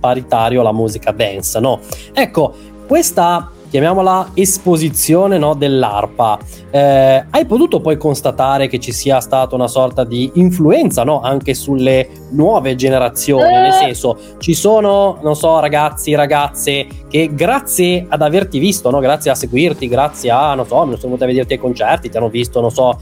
paritario 0.00 0.60
alla 0.60 0.72
musica 0.72 1.10
dance, 1.10 1.60
no? 1.60 1.80
Ecco, 2.14 2.54
questa 2.86 3.50
chiamiamola 3.74 4.30
esposizione 4.34 5.36
no, 5.36 5.54
dell'arpa, 5.54 6.38
eh, 6.70 7.24
hai 7.28 7.44
potuto 7.44 7.80
poi 7.80 7.96
constatare 7.96 8.68
che 8.68 8.78
ci 8.78 8.92
sia 8.92 9.18
stata 9.18 9.56
una 9.56 9.66
sorta 9.66 10.04
di 10.04 10.30
influenza 10.34 11.02
no, 11.02 11.20
anche 11.22 11.54
sulle 11.54 12.08
nuove 12.30 12.76
generazioni? 12.76 13.50
Nel 13.50 13.70
eh. 13.70 13.72
senso, 13.72 14.16
ci 14.38 14.54
sono, 14.54 15.18
non 15.22 15.34
so, 15.34 15.58
ragazzi, 15.58 16.14
ragazze 16.14 16.86
che 17.08 17.30
grazie 17.34 18.06
ad 18.08 18.22
averti 18.22 18.60
visto, 18.60 18.90
no, 18.90 19.00
grazie 19.00 19.32
a 19.32 19.34
seguirti, 19.34 19.88
grazie 19.88 20.30
a, 20.30 20.54
non 20.54 20.66
so, 20.66 20.76
sono 20.76 20.96
venuti 20.96 21.24
a 21.24 21.26
vederti 21.26 21.54
ai 21.54 21.58
concerti, 21.58 22.08
ti 22.08 22.16
hanno 22.16 22.28
visto, 22.28 22.60
non 22.60 22.70
so, 22.70 22.96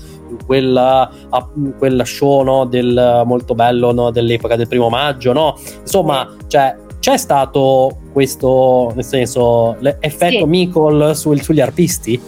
quel, 0.46 1.10
quel 1.76 2.06
show 2.06 2.42
no, 2.42 2.64
del, 2.64 3.24
molto 3.26 3.54
bello 3.54 3.92
no, 3.92 4.10
dell'epoca 4.10 4.56
del 4.56 4.68
primo 4.68 4.88
maggio, 4.88 5.34
no? 5.34 5.54
Insomma, 5.80 6.34
cioè, 6.46 6.74
c'è 6.98 7.18
stato 7.18 8.01
questo, 8.12 8.92
nel 8.94 9.04
senso, 9.04 9.76
l'effetto 9.80 10.38
sì. 10.38 10.44
Micol 10.44 11.16
sul, 11.16 11.40
sugli 11.40 11.60
artisti? 11.60 12.20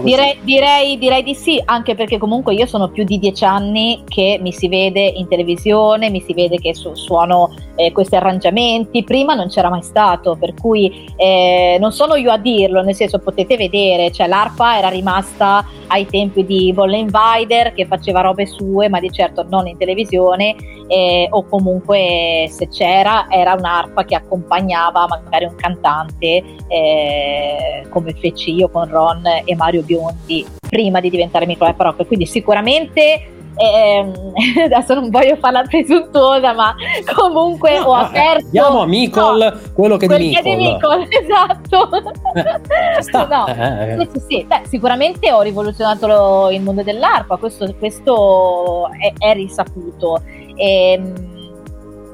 Direi, 0.00 0.38
direi, 0.42 0.98
direi, 0.98 1.22
di 1.22 1.34
sì, 1.34 1.60
anche 1.64 1.94
perché 1.94 2.18
comunque 2.18 2.54
io 2.54 2.66
sono 2.66 2.88
più 2.88 3.04
di 3.04 3.18
dieci 3.18 3.44
anni 3.44 4.02
che 4.06 4.38
mi 4.40 4.52
si 4.52 4.68
vede 4.68 5.00
in 5.00 5.28
televisione, 5.28 6.10
mi 6.10 6.22
si 6.22 6.32
vede 6.32 6.58
che 6.58 6.74
su, 6.74 6.94
suono 6.94 7.54
eh, 7.76 7.92
questi 7.92 8.16
arrangiamenti, 8.16 9.04
prima 9.04 9.34
non 9.34 9.48
c'era 9.48 9.68
mai 9.68 9.82
stato, 9.82 10.36
per 10.36 10.54
cui 10.54 11.06
eh, 11.16 11.76
non 11.78 11.92
sono 11.92 12.16
io 12.16 12.32
a 12.32 12.38
dirlo, 12.38 12.82
nel 12.82 12.94
senso 12.94 13.18
potete 13.18 13.56
vedere, 13.56 14.10
cioè 14.10 14.26
l'arpa 14.26 14.78
era 14.78 14.88
rimasta 14.88 15.64
ai 15.88 16.06
tempi 16.06 16.44
di 16.44 16.72
Bolle 16.72 16.98
Invider 16.98 17.72
che 17.74 17.86
faceva 17.86 18.20
robe 18.20 18.46
sue, 18.46 18.88
ma 18.88 18.98
di 18.98 19.10
certo 19.10 19.44
non 19.48 19.66
in 19.66 19.76
televisione, 19.76 20.56
eh, 20.88 21.28
o 21.30 21.44
comunque 21.44 22.46
se 22.50 22.68
c'era 22.68 23.26
era 23.28 23.52
un'arpa 23.52 24.04
che 24.04 24.14
accompagnava 24.14 25.06
magari 25.06 25.17
un 25.30 25.54
cantante 25.56 26.42
eh, 26.68 27.86
come 27.88 28.14
feci 28.14 28.54
io 28.54 28.68
con 28.68 28.88
Ron 28.88 29.22
e 29.44 29.54
Mario 29.56 29.82
Biondi 29.82 30.46
prima 30.68 31.00
di 31.00 31.10
diventare 31.10 31.46
Nicolai 31.46 31.74
Parocco 31.74 32.04
quindi 32.04 32.26
sicuramente 32.26 33.36
eh, 33.58 34.12
adesso 34.64 34.94
non 34.94 35.10
voglio 35.10 35.36
farla 35.36 35.62
presuntuosa 35.62 36.52
ma 36.52 36.74
comunque 37.14 37.78
no, 37.78 37.86
ho 37.86 37.94
aperto 37.94 38.48
diamo 38.50 38.82
a 38.82 38.86
Micol 38.86 39.38
no, 39.38 39.72
quello 39.74 39.96
che 39.96 40.06
quel 40.06 40.20
di 40.20 40.56
Micol 40.56 41.06
esatto. 41.10 41.88
Eh, 42.34 43.26
no, 43.28 43.46
eh, 43.46 43.92
eh. 43.92 44.08
sì, 44.12 44.20
sì, 44.28 44.44
beh, 44.44 44.62
sicuramente 44.66 45.32
ho 45.32 45.42
rivoluzionato 45.42 46.50
il 46.50 46.62
mondo 46.62 46.82
dell'arpa 46.82 47.36
questo, 47.36 47.72
questo 47.78 48.88
è, 48.98 49.12
è, 49.18 49.32
risaputo. 49.34 50.22
E, 50.54 50.92
ehm, 50.92 51.26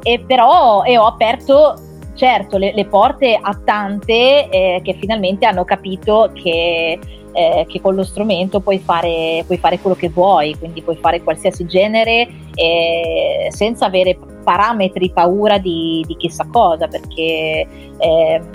e 0.03 0.23
però 0.27 0.83
e 0.85 0.99
ho 0.99 1.07
aperto 1.07 1.75
certo 2.15 2.57
le, 2.59 2.73
le 2.75 2.87
porte 2.87 3.39
a 3.41 3.59
tante 3.65 4.49
eh, 4.49 4.81
che 4.83 4.95
finalmente 4.95 5.47
hanno 5.47 5.65
capito 5.65 6.31
che, 6.33 6.99
eh, 7.33 7.67
che, 7.69 7.81
con 7.81 7.95
lo 7.95 8.05
strumento 8.05 8.61
puoi 8.61 8.79
fare, 8.79 9.43
puoi 9.47 9.59
fare, 9.59 9.79
quello 9.79 9.97
che 9.97 10.09
vuoi, 10.09 10.57
quindi 10.57 10.83
puoi 10.83 10.97
fare 10.97 11.23
qualsiasi 11.23 11.67
genere 11.67 12.29
eh, 12.55 13.49
senza 13.51 13.87
avere 13.87 14.17
parametri, 14.45 15.11
paura 15.11 15.59
di, 15.59 16.05
di 16.07 16.17
chissà 16.17 16.47
cosa, 16.51 16.87
perché 16.87 17.67
ehm, 17.99 18.51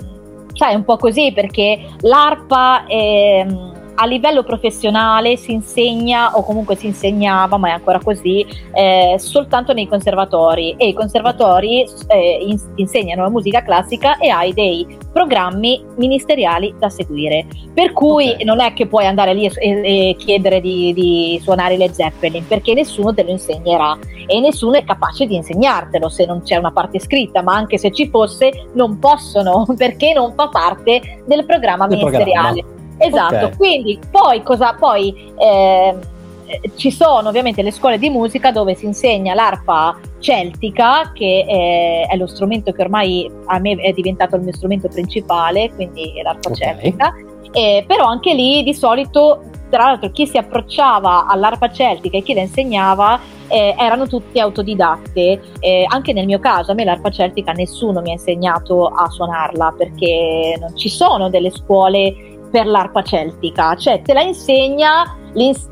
sai, 0.54 0.72
è 0.72 0.76
un 0.76 0.84
po' 0.84 0.96
così, 0.96 1.32
perché 1.32 1.86
l'arpa... 2.00 2.84
Ehm, 2.86 3.78
a 4.02 4.06
livello 4.06 4.42
professionale 4.42 5.36
si 5.36 5.52
insegna 5.52 6.34
o 6.34 6.42
comunque 6.42 6.74
si 6.74 6.86
insegnava, 6.86 7.58
ma 7.58 7.68
è 7.68 7.72
ancora 7.72 8.00
così, 8.02 8.44
eh, 8.72 9.16
soltanto 9.18 9.74
nei 9.74 9.86
conservatori 9.86 10.74
e 10.78 10.88
i 10.88 10.94
conservatori 10.94 11.86
eh, 12.08 12.38
in- 12.40 12.58
insegnano 12.76 13.22
la 13.24 13.28
musica 13.28 13.62
classica 13.62 14.16
e 14.16 14.30
hai 14.30 14.54
dei 14.54 14.86
programmi 15.12 15.84
ministeriali 15.96 16.74
da 16.78 16.88
seguire. 16.88 17.46
Per 17.74 17.92
cui 17.92 18.30
okay. 18.30 18.44
non 18.44 18.60
è 18.60 18.72
che 18.72 18.86
puoi 18.86 19.04
andare 19.04 19.34
lì 19.34 19.44
e, 19.44 19.52
e 19.58 20.16
chiedere 20.16 20.62
di, 20.62 20.94
di 20.94 21.38
suonare 21.42 21.76
le 21.76 21.92
Zeppelin 21.92 22.46
perché 22.46 22.72
nessuno 22.72 23.12
te 23.12 23.22
lo 23.22 23.30
insegnerà 23.30 23.98
e 24.26 24.40
nessuno 24.40 24.76
è 24.76 24.84
capace 24.84 25.26
di 25.26 25.34
insegnartelo 25.34 26.08
se 26.08 26.24
non 26.24 26.40
c'è 26.42 26.56
una 26.56 26.72
parte 26.72 27.00
scritta, 27.00 27.42
ma 27.42 27.54
anche 27.54 27.76
se 27.76 27.90
ci 27.90 28.08
fosse 28.08 28.68
non 28.72 28.98
possono 28.98 29.66
perché 29.76 30.14
non 30.14 30.32
fa 30.34 30.48
parte 30.48 31.22
del 31.26 31.44
programma 31.44 31.86
del 31.86 31.98
ministeriale. 31.98 32.60
Programma. 32.60 32.79
Esatto, 33.00 33.34
okay. 33.34 33.56
quindi 33.56 33.98
poi 34.10 34.42
cosa 34.42 34.74
poi 34.74 35.32
eh, 35.38 35.96
ci 36.76 36.90
sono 36.90 37.28
ovviamente 37.28 37.62
le 37.62 37.70
scuole 37.70 37.98
di 37.98 38.10
musica 38.10 38.50
dove 38.50 38.74
si 38.74 38.84
insegna 38.84 39.34
l'arpa 39.34 39.98
celtica, 40.18 41.12
che 41.12 41.44
è, 41.46 42.12
è, 42.12 42.16
lo 42.16 42.26
strumento 42.26 42.72
che 42.72 42.82
ormai 42.82 43.30
a 43.46 43.58
me 43.58 43.76
è 43.76 43.92
diventato 43.92 44.36
il 44.36 44.42
mio 44.42 44.52
strumento 44.52 44.88
principale, 44.88 45.70
quindi 45.74 46.12
l'arpa 46.22 46.50
okay. 46.50 46.54
celtica. 46.54 47.14
Eh, 47.52 47.84
però 47.86 48.06
anche 48.06 48.34
lì 48.34 48.62
di 48.62 48.74
solito, 48.74 49.42
tra 49.70 49.84
l'altro, 49.84 50.10
chi 50.10 50.26
si 50.26 50.36
approcciava 50.36 51.26
all'arpa 51.26 51.70
celtica 51.70 52.18
e 52.18 52.22
chi 52.22 52.34
la 52.34 52.42
insegnava 52.42 53.18
eh, 53.48 53.74
erano 53.78 54.06
tutti 54.06 54.38
autodidatte. 54.38 55.40
Eh, 55.58 55.84
anche 55.88 56.12
nel 56.12 56.26
mio 56.26 56.38
caso, 56.38 56.72
a 56.72 56.74
me 56.74 56.84
l'arpa 56.84 57.10
celtica 57.10 57.52
nessuno 57.52 58.00
mi 58.00 58.10
ha 58.10 58.12
insegnato 58.12 58.86
a 58.86 59.08
suonarla 59.08 59.74
perché 59.76 60.56
non 60.60 60.76
ci 60.76 60.88
sono 60.88 61.28
delle 61.28 61.50
scuole 61.50 62.38
per 62.50 62.66
l'arpa 62.66 63.02
celtica, 63.02 63.74
cioè 63.76 64.02
te 64.02 64.12
la 64.12 64.22
insegna, 64.22 65.16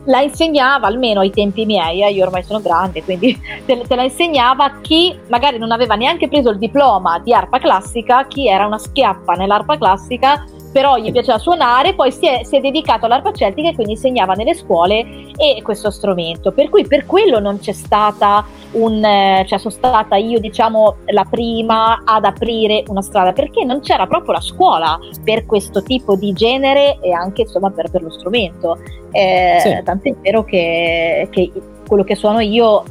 la 0.04 0.20
insegnava 0.20 0.86
almeno 0.86 1.20
ai 1.20 1.30
tempi 1.30 1.66
miei, 1.66 2.02
eh, 2.02 2.12
io 2.12 2.24
ormai 2.24 2.42
sono 2.42 2.60
grande, 2.60 3.02
quindi 3.02 3.38
te, 3.66 3.82
te, 3.86 3.94
la 3.96 4.04
insegnava 4.04 4.78
chi 4.80 5.18
magari 5.28 5.58
non 5.58 5.72
aveva 5.72 5.94
neanche 5.94 6.28
preso 6.28 6.50
il 6.50 6.58
diploma 6.58 7.18
di 7.18 7.32
arpa 7.32 7.58
classica, 7.58 8.26
chi 8.26 8.48
era 8.48 8.66
una 8.66 8.78
schiappa 8.78 9.34
nell'arpa 9.34 9.76
classica 9.76 10.44
però 10.70 10.96
gli 10.96 11.10
piaceva 11.10 11.38
suonare, 11.38 11.94
poi 11.94 12.12
si 12.12 12.26
è, 12.26 12.42
si 12.44 12.56
è, 12.56 12.60
dedicato 12.60 13.06
all'arpa 13.06 13.32
celtica 13.32 13.70
e 13.70 13.74
quindi 13.74 13.92
insegnava 13.92 14.34
nelle 14.34 14.54
scuole 14.54 15.32
e 15.36 15.60
questo 15.62 15.90
strumento. 15.90 16.52
Per 16.52 16.68
cui 16.68 16.86
per 16.86 17.06
quello 17.06 17.38
non 17.40 17.58
c'è 17.58 17.72
stata 17.72 18.44
un, 18.72 19.04
eh, 19.04 19.44
cioè 19.46 19.58
sono 19.58 19.72
stata 19.72 20.16
io 20.16 20.38
diciamo 20.38 20.96
la 21.06 21.24
prima 21.28 22.02
ad 22.04 22.24
aprire 22.24 22.84
una 22.88 23.02
strada, 23.02 23.32
perché 23.32 23.64
non 23.64 23.80
c'era 23.80 24.06
proprio 24.06 24.32
la 24.32 24.40
scuola 24.40 24.98
per 25.24 25.46
questo 25.46 25.82
tipo 25.82 26.16
di 26.16 26.32
genere 26.32 26.98
e 27.00 27.12
anche 27.12 27.42
insomma 27.42 27.70
per, 27.70 27.90
per 27.90 28.02
lo 28.02 28.10
strumento. 28.10 28.78
Eh, 29.10 29.58
sì. 29.60 29.80
Tant'è 29.82 30.14
vero 30.20 30.44
che, 30.44 31.28
che 31.30 31.50
quello 31.86 32.04
che 32.04 32.14
suono 32.14 32.40
io 32.40 32.84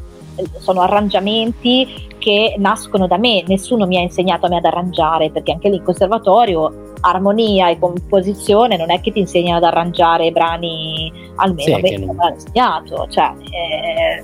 sono 0.60 0.82
arrangiamenti 0.82 2.06
che 2.18 2.56
nascono 2.58 3.08
da 3.08 3.18
me, 3.18 3.44
nessuno 3.48 3.86
mi 3.86 3.98
ha 3.98 4.02
insegnato 4.02 4.48
a 4.48 4.50
me 4.50 4.58
ad 4.58 4.66
arrangiare, 4.66 5.30
perché 5.30 5.52
anche 5.52 5.70
lì 5.70 5.78
in 5.78 5.84
conservatorio 5.84 6.96
armonia 7.02 7.70
e 7.70 7.78
composizione 7.78 8.76
non 8.76 8.92
è 8.92 9.00
che 9.02 9.12
ti 9.12 9.20
insegnano 9.20 9.58
ad 9.58 9.64
arrangiare 9.64 10.32
brani 10.32 11.12
almeno 11.36 11.78
sì, 11.78 11.82
me 11.82 11.98
non... 11.98 12.18
insegnato, 12.34 13.08
cioè 13.10 13.34
eh, 13.52 14.24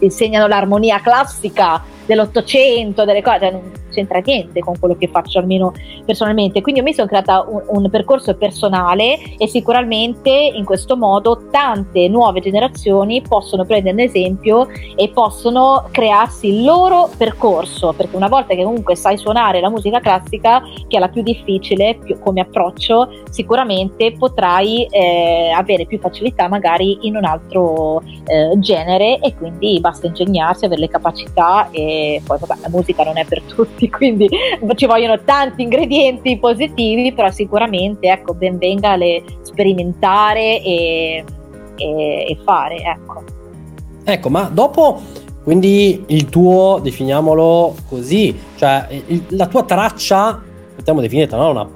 insegnano 0.00 0.46
l'armonia 0.46 1.00
classica 1.00 1.82
dell'Ottocento, 2.06 3.04
delle 3.04 3.22
cose, 3.22 3.50
non 3.50 3.72
c'entra 3.94 4.20
niente 4.24 4.60
con 4.60 4.78
quello 4.78 4.96
che 4.96 5.08
faccio 5.08 5.38
almeno 5.38 5.72
personalmente. 6.04 6.60
Quindi 6.60 6.80
io 6.80 6.86
mi 6.86 6.94
sono 6.94 7.06
creata 7.06 7.44
un, 7.46 7.62
un, 7.66 7.90
percorso 7.90 8.34
personale 8.34 9.18
e 9.38 9.46
sicuramente 9.46 10.30
in 10.30 10.64
questo 10.64 10.96
modo 10.96 11.46
tante 11.50 12.08
nuove 12.08 12.40
generazioni 12.40 13.22
possono 13.22 13.64
prendere 13.64 13.94
un 13.94 14.00
esempio 14.00 14.68
e 14.96 15.10
possono 15.10 15.86
crearsi 15.90 16.48
il 16.48 16.64
loro 16.64 17.08
percorso, 17.16 17.92
perché 17.92 18.16
una 18.16 18.28
volta 18.28 18.54
che 18.54 18.64
comunque 18.64 18.96
sai 18.96 19.16
suonare 19.16 19.60
la 19.60 19.70
musica 19.70 20.00
classica, 20.00 20.62
che 20.88 20.96
è 20.96 20.98
la 20.98 21.08
più 21.08 21.22
difficile 21.22 21.98
più, 22.02 22.18
come 22.18 22.40
approccio, 22.40 23.08
sicuramente 23.30 24.12
potrai 24.18 24.86
eh, 24.86 25.50
avere 25.54 25.86
più 25.86 25.98
facilità 25.98 26.48
magari 26.48 26.98
in 27.02 27.16
un 27.16 27.24
altro 27.24 28.02
eh, 28.26 28.52
genere 28.58 29.18
e 29.20 29.34
quindi 29.34 29.78
basta 29.80 30.06
ingegnarsi, 30.06 30.64
avere 30.64 30.80
le 30.80 30.88
capacità 30.88 31.68
e 31.70 32.20
poi 32.24 32.38
vabbè, 32.38 32.60
la 32.60 32.68
musica 32.68 33.04
non 33.04 33.18
è 33.18 33.24
per 33.24 33.42
tutti, 33.42 33.83
quindi 33.90 34.28
ci 34.74 34.86
vogliono 34.86 35.20
tanti 35.24 35.62
ingredienti 35.62 36.38
positivi, 36.38 37.12
però 37.12 37.30
sicuramente 37.30 38.08
ecco, 38.08 38.34
ben 38.34 38.58
venga 38.58 38.96
le 38.96 39.22
sperimentare 39.42 40.62
e, 40.62 41.24
e, 41.76 41.86
e 42.28 42.38
fare. 42.44 42.76
Ecco. 42.76 43.24
ecco, 44.04 44.28
ma 44.28 44.50
dopo 44.52 45.00
quindi 45.42 46.04
il 46.08 46.30
tuo, 46.30 46.80
definiamolo 46.82 47.74
così, 47.88 48.34
cioè 48.56 48.86
il, 49.08 49.24
la 49.30 49.46
tua 49.46 49.64
traccia, 49.64 50.42
potremmo 50.74 51.02
definirla 51.02 51.36
no? 51.36 51.50
una 51.50 51.68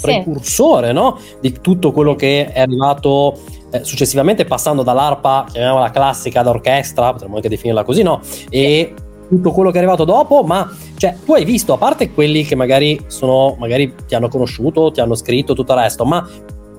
precursore 0.00 0.88
sì. 0.88 0.92
no? 0.94 1.18
di 1.40 1.52
tutto 1.60 1.92
quello 1.92 2.16
che 2.16 2.50
è 2.50 2.60
arrivato 2.60 3.38
eh, 3.70 3.84
successivamente 3.84 4.44
passando 4.44 4.82
dall'arpa, 4.82 5.46
chiamiamola 5.50 5.90
classica 5.90 6.42
d'orchestra, 6.42 7.12
potremmo 7.12 7.36
anche 7.36 7.48
definirla 7.48 7.84
così, 7.84 8.02
no? 8.02 8.20
E 8.48 8.94
tutto 9.32 9.52
quello 9.52 9.70
che 9.70 9.76
è 9.76 9.78
arrivato 9.78 10.04
dopo, 10.04 10.42
ma 10.42 10.70
cioè, 10.98 11.16
tu 11.24 11.32
hai 11.32 11.46
visto, 11.46 11.72
a 11.72 11.78
parte 11.78 12.12
quelli 12.12 12.44
che 12.44 12.54
magari 12.54 13.02
sono, 13.06 13.56
magari 13.58 13.94
ti 14.06 14.14
hanno 14.14 14.28
conosciuto, 14.28 14.90
ti 14.90 15.00
hanno 15.00 15.14
scritto, 15.14 15.54
tutto 15.54 15.72
il 15.72 15.78
resto, 15.78 16.04
ma 16.04 16.28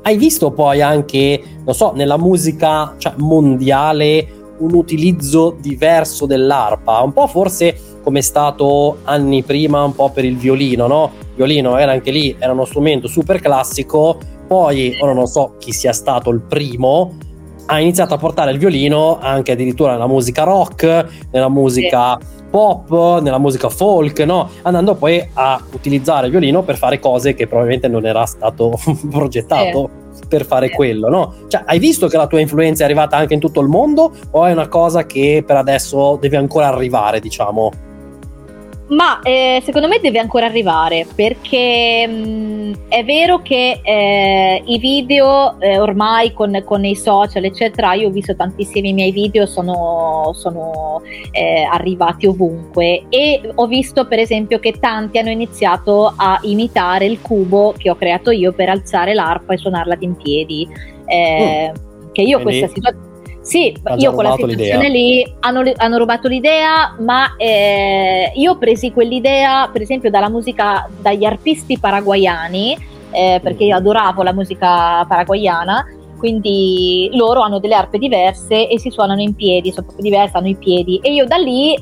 hai 0.03 0.17
visto 0.17 0.51
poi 0.51 0.79
anche, 0.79 1.41
non 1.65 1.73
so, 1.73 1.93
nella 1.95 2.17
musica 2.19 2.93
cioè, 2.99 3.13
mondiale 3.17 4.41
un 4.59 4.75
utilizzo 4.75 5.57
diverso 5.59 6.27
dell'arpa, 6.27 6.99
un 6.99 7.11
po' 7.11 7.25
forse 7.25 7.75
come 8.03 8.19
è 8.19 8.21
stato 8.21 8.97
anni 9.03 9.41
prima 9.41 9.83
un 9.83 9.95
po' 9.95 10.11
per 10.11 10.23
il 10.23 10.37
violino, 10.37 10.85
no? 10.85 11.11
Il 11.21 11.35
violino 11.37 11.77
era 11.77 11.93
anche 11.93 12.11
lì, 12.11 12.35
era 12.37 12.51
uno 12.51 12.65
strumento 12.65 13.07
super 13.07 13.39
classico, 13.39 14.19
poi 14.45 14.95
ora 15.01 15.13
non 15.13 15.25
so 15.25 15.55
chi 15.57 15.71
sia 15.71 15.91
stato 15.91 16.29
il 16.29 16.41
primo, 16.41 17.17
ha 17.65 17.79
iniziato 17.79 18.13
a 18.13 18.17
portare 18.17 18.51
il 18.51 18.59
violino 18.59 19.17
anche 19.19 19.53
addirittura 19.53 19.93
nella 19.93 20.07
musica 20.07 20.43
rock, 20.43 21.07
nella 21.31 21.49
musica. 21.49 22.19
Pop, 22.53 23.19
nella 23.19 23.39
musica 23.39 23.67
folk, 23.67 24.19
no? 24.19 24.47
andando 24.61 24.93
poi 24.93 25.27
a 25.33 25.59
utilizzare 25.71 26.27
il 26.27 26.31
violino 26.31 26.61
per 26.61 26.77
fare 26.77 26.99
cose 26.99 27.33
che 27.33 27.47
probabilmente 27.47 27.87
non 27.87 28.05
era 28.05 28.27
stato 28.27 28.77
progettato. 29.09 29.89
Sì 29.95 30.01
per 30.27 30.45
fare 30.45 30.69
quello, 30.69 31.09
no? 31.09 31.33
Cioè, 31.47 31.63
hai 31.65 31.79
visto 31.79 32.07
che 32.07 32.17
la 32.17 32.27
tua 32.27 32.39
influenza 32.39 32.83
è 32.83 32.85
arrivata 32.85 33.17
anche 33.17 33.33
in 33.33 33.39
tutto 33.39 33.61
il 33.61 33.67
mondo 33.67 34.11
o 34.31 34.45
è 34.45 34.51
una 34.51 34.67
cosa 34.67 35.05
che 35.05 35.43
per 35.45 35.57
adesso 35.57 36.17
deve 36.19 36.37
ancora 36.37 36.67
arrivare, 36.67 37.19
diciamo? 37.19 37.71
Ma 38.87 39.21
eh, 39.21 39.61
secondo 39.63 39.87
me 39.87 39.99
deve 40.01 40.19
ancora 40.19 40.45
arrivare 40.45 41.07
perché 41.15 42.05
mh, 42.05 42.13
mm, 42.13 42.73
è 42.89 43.03
vero 43.05 43.41
che 43.41 43.79
eh, 43.81 44.61
i 44.65 44.77
video 44.77 45.59
eh, 45.59 45.79
ormai 45.79 46.33
con, 46.33 46.61
con, 46.65 46.83
i 46.83 46.95
social 46.95 47.45
eccetera, 47.45 47.93
io 47.93 48.09
ho 48.09 48.11
visto 48.11 48.35
tantissimi 48.35 48.91
miei 48.91 49.11
video, 49.11 49.45
sono, 49.45 50.31
sono 50.33 51.01
eh, 51.31 51.63
arrivati 51.63 52.27
ovunque 52.27 53.05
e 53.07 53.41
ho 53.55 53.67
visto 53.67 54.05
per 54.05 54.19
esempio 54.19 54.59
che 54.59 54.73
tanti 54.73 55.17
hanno 55.17 55.29
iniziato 55.29 56.13
a 56.15 56.39
imitare 56.43 57.05
il 57.05 57.21
cubo 57.21 57.73
che 57.77 57.89
ho 57.89 57.95
creato 57.95 58.31
io 58.31 58.51
per 58.51 58.67
alzare 58.67 59.13
l'arpa 59.13 59.53
e 59.53 59.57
suonarla 59.57 59.95
in 59.99 60.15
piedi. 60.17 60.67
Eh, 61.05 61.71
mm. 61.71 62.11
Che 62.11 62.21
io 62.21 62.41
Quindi... 62.41 62.59
questa 62.59 62.75
situazione 62.75 63.12
sì, 63.43 63.75
io 63.97 64.13
con 64.13 64.23
la 64.23 64.31
situazione 64.31 64.87
l'idea. 64.87 64.87
lì 64.87 65.35
hanno, 65.41 65.69
hanno, 65.75 65.97
rubato 65.97 66.29
l'idea, 66.29 66.95
ma 66.99 67.35
eh, 67.35 68.31
io 68.35 68.51
ho 68.51 68.57
preso 68.57 68.89
quell'idea, 68.91 69.69
per 69.71 69.81
esempio, 69.81 70.09
dalla 70.09 70.29
musica, 70.29 70.89
dagli 71.01 71.25
artisti 71.25 71.77
paraguayani, 71.77 72.77
eh, 73.11 73.39
perché 73.43 73.65
io 73.65 73.75
adoravo 73.75 74.23
la 74.23 74.31
musica 74.31 75.05
paraguayana, 75.05 75.85
quindi 76.17 77.09
loro 77.13 77.41
hanno 77.41 77.59
delle 77.59 77.75
arpe 77.75 77.97
diverse 77.97 78.69
e 78.69 78.79
si 78.79 78.89
suonano 78.89 79.21
in 79.21 79.35
piedi, 79.35 79.71
sono 79.71 79.87
proprio 79.87 80.09
diverse, 80.09 80.37
hanno 80.37 80.47
i 80.47 80.55
piedi, 80.55 80.99
e 81.03 81.13
io 81.13 81.25
da 81.25 81.35
lì 81.35 81.77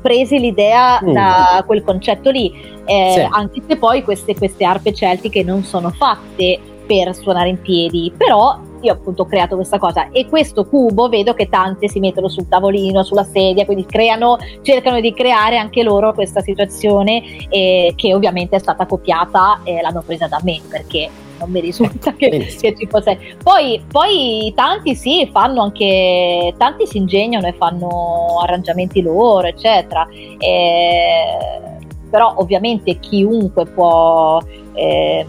presi 0.00 0.38
l'idea 0.38 1.00
mm. 1.02 1.12
da 1.12 1.62
quel 1.66 1.84
concetto 1.84 2.30
lì, 2.30 2.50
eh, 2.86 3.12
sì. 3.14 3.28
anche 3.30 3.62
se 3.66 3.76
poi 3.76 4.02
queste, 4.02 4.34
queste 4.34 4.64
arpe 4.64 4.94
celtiche 4.94 5.42
non 5.42 5.64
sono 5.64 5.90
fatte 5.90 6.58
per 6.86 7.14
suonare 7.14 7.50
in 7.50 7.60
piedi, 7.60 8.10
però 8.16 8.58
io 8.84 8.92
appunto 8.92 9.22
ho 9.22 9.26
creato 9.26 9.56
questa 9.56 9.78
cosa 9.78 10.10
e 10.10 10.26
questo 10.26 10.66
cubo 10.66 11.08
vedo 11.08 11.34
che 11.34 11.48
tante 11.48 11.88
si 11.88 12.00
mettono 12.00 12.28
sul 12.28 12.48
tavolino, 12.48 13.02
sulla 13.02 13.24
sedia, 13.24 13.64
quindi 13.64 13.86
creano, 13.86 14.36
cercano 14.62 15.00
di 15.00 15.12
creare 15.12 15.56
anche 15.56 15.82
loro 15.82 16.12
questa 16.12 16.40
situazione 16.40 17.22
eh, 17.48 17.92
che 17.96 18.14
ovviamente 18.14 18.56
è 18.56 18.58
stata 18.58 18.86
copiata 18.86 19.60
e 19.64 19.80
l'hanno 19.80 20.02
presa 20.02 20.26
da 20.28 20.40
me 20.42 20.60
perché 20.68 21.08
non 21.38 21.50
mi 21.50 21.60
risulta 21.60 22.12
che, 22.14 22.28
che 22.60 22.74
ci 22.76 22.86
fosse. 22.86 23.18
Poi, 23.42 23.82
poi, 23.88 24.52
tanti 24.54 24.94
sì, 24.94 25.28
fanno 25.32 25.62
anche, 25.62 26.54
tanti 26.56 26.86
si 26.86 26.98
ingegnano 26.98 27.46
e 27.46 27.52
fanno 27.54 28.40
arrangiamenti 28.42 29.02
loro, 29.02 29.46
eccetera. 29.46 30.06
Eh, 30.38 31.72
però 32.10 32.34
ovviamente 32.36 32.98
chiunque 32.98 33.66
può... 33.66 34.40
Eh, 34.74 35.26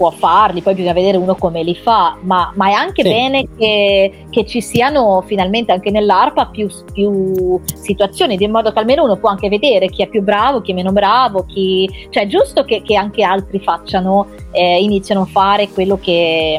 può 0.00 0.10
farli, 0.10 0.62
poi 0.62 0.72
bisogna 0.72 0.94
vedere 0.94 1.18
uno 1.18 1.34
come 1.34 1.62
li 1.62 1.74
fa, 1.74 2.16
ma, 2.22 2.50
ma 2.54 2.68
è 2.70 2.72
anche 2.72 3.02
sì. 3.02 3.10
bene 3.10 3.46
che, 3.54 4.24
che, 4.30 4.46
ci 4.46 4.62
siano 4.62 5.22
finalmente 5.26 5.72
anche 5.72 5.90
nell'ARPA 5.90 6.46
più, 6.46 6.68
più, 6.90 7.60
situazioni, 7.74 8.38
in 8.40 8.50
modo 8.50 8.72
che 8.72 8.78
almeno 8.78 9.04
uno 9.04 9.18
può 9.18 9.28
anche 9.28 9.50
vedere 9.50 9.88
chi 9.90 10.02
è 10.02 10.08
più 10.08 10.22
bravo, 10.22 10.62
chi 10.62 10.70
è 10.70 10.74
meno 10.74 10.90
bravo, 10.90 11.44
chi... 11.44 11.86
cioè 12.08 12.22
è 12.22 12.26
giusto 12.28 12.64
che, 12.64 12.80
che 12.80 12.96
anche 12.96 13.22
altri 13.22 13.60
facciano, 13.60 14.26
eh, 14.52 14.82
iniziano 14.82 15.20
a 15.20 15.26
fare 15.26 15.68
quello 15.68 15.98
che, 16.00 16.58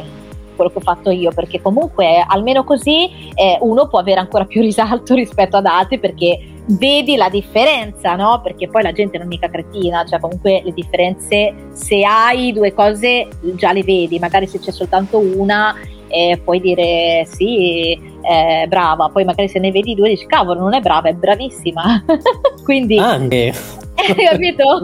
quello 0.62 0.70
che 0.70 0.78
ho 0.78 0.94
fatto 0.94 1.10
io, 1.10 1.30
perché 1.32 1.60
comunque 1.60 2.24
almeno 2.26 2.64
così 2.64 3.10
eh, 3.34 3.58
uno 3.60 3.88
può 3.88 3.98
avere 3.98 4.20
ancora 4.20 4.44
più 4.44 4.60
risalto 4.60 5.14
rispetto 5.14 5.56
ad 5.56 5.66
altri 5.66 5.98
perché 5.98 6.38
vedi 6.66 7.16
la 7.16 7.28
differenza, 7.28 8.14
no? 8.14 8.40
Perché 8.42 8.68
poi 8.68 8.82
la 8.82 8.92
gente 8.92 9.18
non 9.18 9.26
è 9.26 9.30
mica 9.30 9.48
cretina, 9.48 10.04
cioè 10.04 10.20
comunque 10.20 10.62
le 10.64 10.72
differenze, 10.72 11.54
se 11.72 12.04
hai 12.04 12.52
due 12.52 12.72
cose 12.72 13.28
già 13.54 13.72
le 13.72 13.82
vedi, 13.82 14.18
magari 14.18 14.46
se 14.46 14.60
c'è 14.60 14.70
soltanto 14.70 15.18
una 15.18 15.74
eh, 16.12 16.38
puoi 16.44 16.60
dire 16.60 17.24
sì, 17.26 17.98
è 18.20 18.66
brava, 18.68 19.08
poi 19.08 19.24
magari 19.24 19.48
se 19.48 19.58
ne 19.58 19.70
vedi 19.70 19.94
due 19.94 20.10
dici 20.10 20.26
cavolo 20.26 20.60
non 20.60 20.74
è 20.74 20.80
brava, 20.80 21.08
è 21.08 21.14
bravissima. 21.14 22.04
Quindi... 22.62 22.98
Anche. 22.98 23.52
Hai 23.96 24.14
capito? 24.14 24.80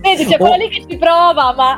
Vedi, 0.00 0.24
c'è 0.26 0.36
quello 0.36 0.56
lì 0.56 0.68
che 0.68 0.84
ci 0.88 0.96
prova, 0.96 1.54
ma, 1.54 1.76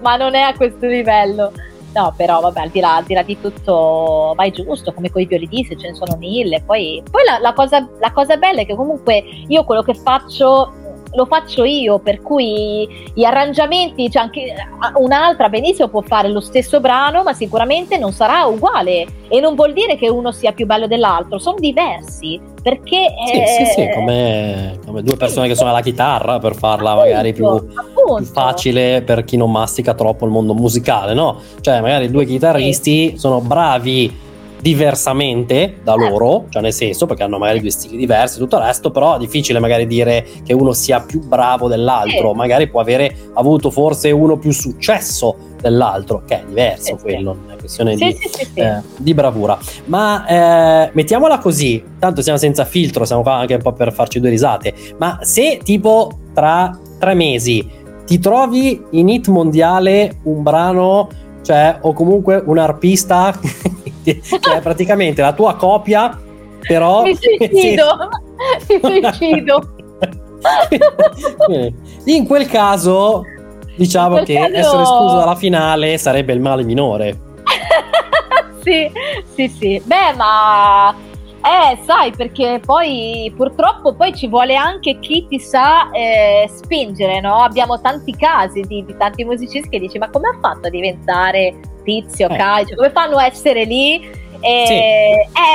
ma 0.00 0.16
non 0.16 0.34
è 0.34 0.40
a 0.40 0.54
questo 0.54 0.86
livello. 0.86 1.52
No, 1.94 2.12
però 2.16 2.40
vabbè, 2.40 2.60
al 2.60 2.70
di 2.70 2.80
là, 2.80 2.96
al 2.96 3.04
di, 3.04 3.14
là 3.14 3.22
di 3.22 3.40
tutto 3.40 4.32
vai 4.34 4.50
giusto, 4.50 4.92
come 4.92 5.10
con 5.10 5.22
i 5.22 5.26
violinisti, 5.26 5.78
ce 5.78 5.88
ne 5.88 5.94
sono 5.94 6.16
mille. 6.16 6.60
Poi, 6.66 7.00
poi 7.08 7.24
la, 7.24 7.38
la, 7.38 7.52
cosa, 7.52 7.88
la 8.00 8.12
cosa 8.12 8.36
bella 8.36 8.62
è 8.62 8.66
che 8.66 8.74
comunque 8.74 9.22
io 9.46 9.64
quello 9.64 9.82
che 9.82 9.94
faccio 9.94 10.72
lo 11.14 11.26
faccio 11.26 11.64
io, 11.64 11.98
per 11.98 12.20
cui 12.20 12.88
gli 13.14 13.24
arrangiamenti, 13.24 14.10
cioè 14.10 14.22
anche 14.22 14.54
un'altra 14.96 15.48
benissimo 15.48 15.88
può 15.88 16.02
fare 16.02 16.28
lo 16.28 16.40
stesso 16.40 16.80
brano, 16.80 17.22
ma 17.22 17.32
sicuramente 17.32 17.98
non 17.98 18.12
sarà 18.12 18.44
uguale 18.44 19.06
e 19.28 19.40
non 19.40 19.54
vuol 19.54 19.72
dire 19.72 19.96
che 19.96 20.08
uno 20.08 20.32
sia 20.32 20.52
più 20.52 20.66
bello 20.66 20.86
dell'altro, 20.86 21.38
sono 21.38 21.58
diversi. 21.58 22.52
Perché 22.64 23.08
sì, 23.26 23.32
eh, 23.32 23.46
sì, 23.46 23.64
sì, 23.66 23.90
come, 23.92 24.78
come 24.86 25.02
due 25.02 25.16
persone 25.16 25.48
che 25.48 25.54
suonano 25.54 25.76
la 25.76 25.82
chitarra 25.82 26.38
per 26.38 26.54
farla 26.54 26.92
appunto, 26.92 27.08
magari 27.10 27.32
più, 27.34 27.66
più, 27.66 28.24
facile 28.24 29.02
per 29.02 29.24
chi 29.24 29.36
non 29.36 29.50
mastica 29.50 29.92
troppo 29.92 30.24
il 30.24 30.30
mondo 30.30 30.54
musicale, 30.54 31.12
no? 31.12 31.40
Cioè, 31.60 31.82
magari 31.82 32.10
due 32.10 32.24
chitarristi 32.24 33.18
sono 33.18 33.42
bravi 33.42 34.23
diversamente 34.64 35.80
da 35.84 35.92
certo. 35.92 36.08
loro, 36.08 36.46
cioè 36.48 36.62
nel 36.62 36.72
senso 36.72 37.04
perché 37.04 37.22
hanno 37.22 37.36
magari 37.36 37.60
due 37.60 37.70
stili 37.70 37.98
diversi 37.98 38.38
e 38.38 38.40
tutto 38.40 38.56
il 38.56 38.62
resto, 38.62 38.90
però 38.90 39.16
è 39.16 39.18
difficile 39.18 39.58
magari 39.58 39.86
dire 39.86 40.26
che 40.42 40.54
uno 40.54 40.72
sia 40.72 41.00
più 41.00 41.20
bravo 41.20 41.68
dell'altro, 41.68 42.30
sì. 42.30 42.34
magari 42.34 42.66
può 42.70 42.80
avere 42.80 43.14
avuto 43.34 43.70
forse 43.70 44.10
uno 44.10 44.38
più 44.38 44.52
successo 44.52 45.36
dell'altro, 45.60 46.22
che 46.26 46.40
è 46.40 46.44
diverso 46.46 46.96
sì, 46.96 47.02
quello, 47.02 47.36
sì. 47.46 47.52
è 47.52 47.56
questione 47.58 47.94
di, 47.94 48.16
eh, 48.54 48.80
di, 48.96 49.12
bravura. 49.12 49.58
Ma 49.84 50.24
eh, 50.86 50.90
mettiamola 50.94 51.38
così, 51.40 51.84
tanto 51.98 52.22
siamo 52.22 52.38
senza 52.38 52.64
filtro, 52.64 53.04
siamo 53.04 53.20
qua 53.20 53.34
anche 53.34 53.56
un 53.56 53.62
po' 53.62 53.72
per 53.74 53.92
farci 53.92 54.18
due 54.18 54.30
risate, 54.30 54.72
ma 54.96 55.18
se 55.20 55.60
tipo 55.62 56.10
tra 56.32 56.74
tre 56.98 57.12
mesi 57.12 57.68
ti 58.06 58.18
trovi 58.18 58.82
in 58.92 59.10
hit 59.10 59.28
mondiale 59.28 60.20
un 60.22 60.42
brano, 60.42 61.08
cioè 61.44 61.78
o 61.82 61.92
comunque 61.92 62.42
un 62.44 62.58
arpista 62.58 63.32
che 64.02 64.20
è 64.56 64.60
praticamente 64.60 65.22
la 65.22 65.32
tua 65.32 65.54
copia, 65.54 66.18
però... 66.60 67.02
Mi 67.02 67.14
suicido, 67.20 68.08
mi 68.68 68.80
suicido. 68.82 69.74
In 72.06 72.26
quel 72.26 72.46
caso, 72.46 73.22
diciamo 73.76 74.14
quel 74.16 74.24
che 74.24 74.34
caso... 74.34 74.54
essere 74.54 74.82
escluso 74.82 75.16
dalla 75.16 75.36
finale 75.36 75.98
sarebbe 75.98 76.32
il 76.32 76.40
male 76.40 76.64
minore. 76.64 77.18
sì, 78.64 78.90
sì, 79.34 79.48
sì. 79.48 79.82
Beh, 79.84 80.14
ma... 80.16 80.94
Eh, 81.44 81.78
sai, 81.84 82.10
perché 82.10 82.58
poi 82.64 83.30
purtroppo 83.36 83.94
poi 83.94 84.14
ci 84.14 84.28
vuole 84.28 84.56
anche 84.56 84.98
chi 84.98 85.26
ti 85.28 85.38
sa 85.38 85.90
eh, 85.90 86.48
spingere, 86.48 87.20
no? 87.20 87.42
Abbiamo 87.42 87.78
tanti 87.82 88.16
casi 88.16 88.62
di, 88.62 88.82
di 88.82 88.96
tanti 88.96 89.24
musicisti 89.24 89.68
che 89.68 89.78
dici 89.78 89.98
ma 89.98 90.08
come 90.08 90.28
ha 90.28 90.38
fatto 90.40 90.68
a 90.68 90.70
diventare 90.70 91.60
tizio, 91.84 92.30
eh. 92.30 92.36
calcio, 92.36 92.76
come 92.76 92.90
fanno 92.90 93.18
a 93.18 93.26
essere 93.26 93.64
lì? 93.64 94.22
Eh, 94.40 94.64
sì. 94.66 94.72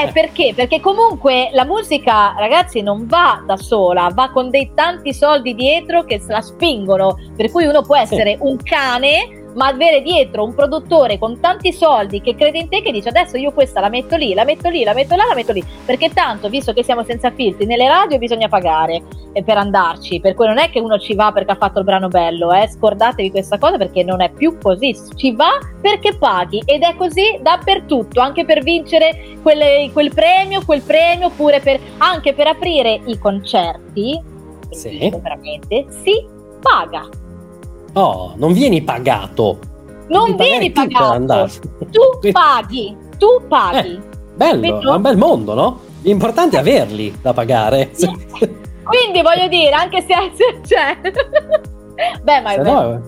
eh, 0.07 0.11
perché? 0.11 0.53
Perché 0.55 0.79
comunque 0.79 1.49
la 1.53 1.65
musica, 1.65 2.35
ragazzi, 2.37 2.81
non 2.81 3.07
va 3.07 3.43
da 3.45 3.57
sola, 3.57 4.09
va 4.13 4.29
con 4.29 4.51
dei 4.51 4.71
tanti 4.75 5.11
soldi 5.13 5.55
dietro 5.55 6.03
che 6.03 6.21
la 6.27 6.41
spingono. 6.41 7.17
Per 7.35 7.51
cui 7.51 7.65
uno 7.65 7.81
può 7.81 7.95
essere 7.95 8.31
sì. 8.31 8.37
un 8.41 8.57
cane 8.57 9.38
ma 9.59 9.67
avere 9.67 10.01
dietro 10.01 10.45
un 10.45 10.55
produttore 10.55 11.19
con 11.19 11.41
tanti 11.41 11.73
soldi 11.73 12.21
che 12.21 12.33
crede 12.33 12.59
in 12.59 12.69
te 12.69 12.81
che 12.81 12.93
dice 12.93 13.09
adesso 13.09 13.35
io 13.35 13.51
questa 13.51 13.81
la 13.81 13.89
metto 13.89 14.15
lì, 14.15 14.33
la 14.33 14.45
metto 14.45 14.69
lì, 14.69 14.85
la 14.85 14.93
metto 14.93 15.17
là, 15.17 15.25
la 15.27 15.35
metto 15.35 15.51
lì, 15.51 15.61
perché 15.85 16.11
tanto 16.13 16.47
visto 16.47 16.71
che 16.71 16.81
siamo 16.81 17.03
senza 17.03 17.29
filtri 17.31 17.65
nelle 17.65 17.89
radio 17.89 18.17
bisogna 18.17 18.47
pagare 18.47 19.03
eh, 19.33 19.43
per 19.43 19.57
andarci, 19.57 20.21
per 20.21 20.33
cui 20.33 20.47
non 20.47 20.59
è 20.59 20.69
che 20.69 20.79
uno 20.79 20.97
ci 20.97 21.13
va 21.13 21.33
perché 21.33 21.51
ha 21.51 21.55
fatto 21.55 21.79
il 21.79 21.83
brano 21.83 22.07
bello, 22.07 22.53
eh? 22.53 22.69
scordatevi 22.69 23.31
questa 23.31 23.57
cosa 23.57 23.75
perché 23.75 24.01
non 24.01 24.21
è 24.21 24.31
più 24.31 24.57
così, 24.57 24.95
ci 25.15 25.35
va 25.35 25.59
perché 25.81 26.15
paghi 26.15 26.63
ed 26.65 26.83
è 26.83 26.95
così 26.95 27.37
dappertutto, 27.41 28.21
anche 28.21 28.45
per 28.45 28.63
vincere 28.63 29.35
quelle, 29.41 29.89
quel 29.91 30.13
premio, 30.13 30.63
quel 30.63 30.83
premio, 30.83 31.27
oppure 31.27 31.59
per, 31.59 31.81
anche 31.97 32.33
per 32.33 32.47
aprire 32.47 33.01
i 33.07 33.17
concerti, 33.17 34.21
sì. 34.69 35.11
veramente, 35.21 35.85
si 36.01 36.25
paga. 36.61 37.27
Oh, 37.93 38.33
non 38.35 38.53
vieni 38.53 38.81
pagato. 38.81 39.59
Non 40.07 40.35
vieni 40.35 40.71
pagato. 40.71 41.49
Tu 41.91 42.31
paghi, 42.31 42.95
tu 43.17 43.41
paghi. 43.47 43.93
Eh, 43.93 43.99
bello, 44.35 44.81
è 44.81 44.95
un 44.95 45.01
bel 45.01 45.17
mondo, 45.17 45.53
no? 45.53 45.79
L'importante 46.01 46.57
è 46.57 46.59
averli 46.59 47.15
da 47.21 47.33
pagare. 47.33 47.91
Quindi 47.91 49.21
voglio 49.21 49.47
dire, 49.47 49.71
anche 49.71 50.01
se, 50.01 50.15
c'è... 50.61 50.97
Beh, 52.23 52.41
ma 52.41 52.53
è 52.53 52.63
no, 52.63 53.01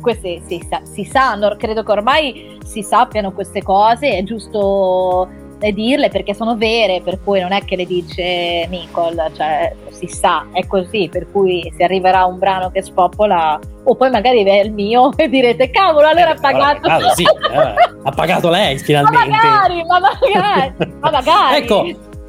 queste 0.00 0.40
si, 0.46 0.64
si 0.82 1.04
sanno, 1.04 1.56
credo 1.58 1.82
che 1.82 1.90
ormai 1.90 2.58
si 2.64 2.82
sappiano 2.82 3.32
queste 3.32 3.62
cose, 3.62 4.10
è 4.16 4.22
giusto 4.22 5.28
e 5.58 5.72
dirle 5.72 6.08
perché 6.08 6.34
sono 6.34 6.56
vere, 6.56 7.00
per 7.02 7.18
cui 7.22 7.40
non 7.40 7.52
è 7.52 7.64
che 7.64 7.76
le 7.76 7.86
dice 7.86 8.66
Nicole, 8.68 9.30
cioè 9.34 9.74
si 9.90 10.06
sa, 10.06 10.46
è 10.52 10.66
così, 10.66 11.08
per 11.10 11.30
cui 11.30 11.72
se 11.76 11.84
arriverà 11.84 12.24
un 12.24 12.38
brano 12.38 12.70
che 12.70 12.82
spopola 12.82 13.58
o 13.84 13.94
poi 13.94 14.10
magari 14.10 14.42
è 14.44 14.60
il 14.60 14.72
mio 14.72 15.10
e 15.16 15.28
direte 15.28 15.70
cavolo 15.70 16.06
allora 16.06 16.30
ha 16.30 16.38
pagato 16.40 16.88
allora, 16.88 17.12
sì, 17.12 17.22
eh, 17.22 17.74
ha 18.02 18.10
pagato 18.10 18.50
lei 18.50 18.78
finalmente 18.80 19.28
ma 19.28 19.36
magari 19.36 19.84
ma 19.84 20.00
magari, 20.00 20.74
ma 21.00 21.10
magari. 21.10 21.62
ecco 21.62 21.86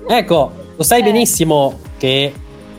ecco 0.08 0.52
lo 0.76 0.84
sai 0.84 1.00
eh. 1.00 1.04
benissimo 1.04 1.80
che 1.98 2.32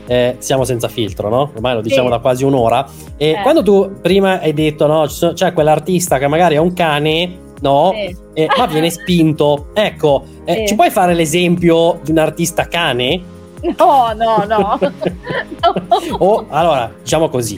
eh, 0.09 0.37
siamo 0.39 0.63
senza 0.63 0.87
filtro, 0.87 1.29
no? 1.29 1.51
Ormai 1.53 1.75
lo 1.75 1.81
diciamo 1.81 2.07
sì. 2.07 2.13
da 2.13 2.19
quasi 2.19 2.43
un'ora. 2.43 2.83
E 3.15 3.29
eh. 3.29 3.41
quando 3.43 3.61
tu 3.61 3.99
prima 4.01 4.39
hai 4.39 4.53
detto, 4.53 4.87
no, 4.87 5.05
c'è 5.05 5.53
quell'artista 5.53 6.17
che 6.17 6.27
magari 6.27 6.55
è 6.55 6.57
un 6.57 6.73
cane, 6.73 7.37
no? 7.61 7.91
Sì. 7.93 8.17
Eh, 8.43 8.47
ma 8.57 8.65
viene 8.67 8.89
spinto. 8.91 9.67
Ecco, 9.73 10.23
eh, 10.45 10.65
ci 10.67 10.75
puoi 10.75 10.89
fare 10.89 11.13
l'esempio 11.13 11.99
di 12.03 12.11
un 12.11 12.19
artista 12.19 12.67
cane? 12.67 13.21
No, 13.77 14.13
no, 14.15 14.45
no. 14.47 14.79
o 16.17 16.45
allora, 16.49 16.91
diciamo 17.01 17.27
così. 17.29 17.57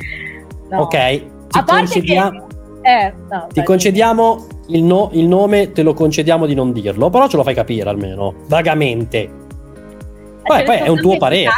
No. 0.69 0.81
Ok, 0.81 1.21
ti 1.49 1.63
concediamo, 1.65 2.47
che... 2.81 2.89
eh, 2.89 3.13
no, 3.29 3.47
ti 3.51 3.61
concediamo 3.61 4.47
il, 4.67 4.83
no, 4.83 5.09
il 5.13 5.27
nome, 5.27 5.71
te 5.73 5.83
lo 5.83 5.93
concediamo 5.93 6.45
di 6.45 6.55
non 6.55 6.71
dirlo, 6.71 7.09
però 7.09 7.27
ce 7.27 7.37
lo 7.37 7.43
fai 7.43 7.53
capire 7.53 7.89
almeno, 7.89 8.33
vagamente. 8.47 9.29
Poi, 10.43 10.63
poi 10.63 10.77
è 10.77 10.87
un 10.87 10.99
tuo 10.99 11.17
parere. 11.17 11.51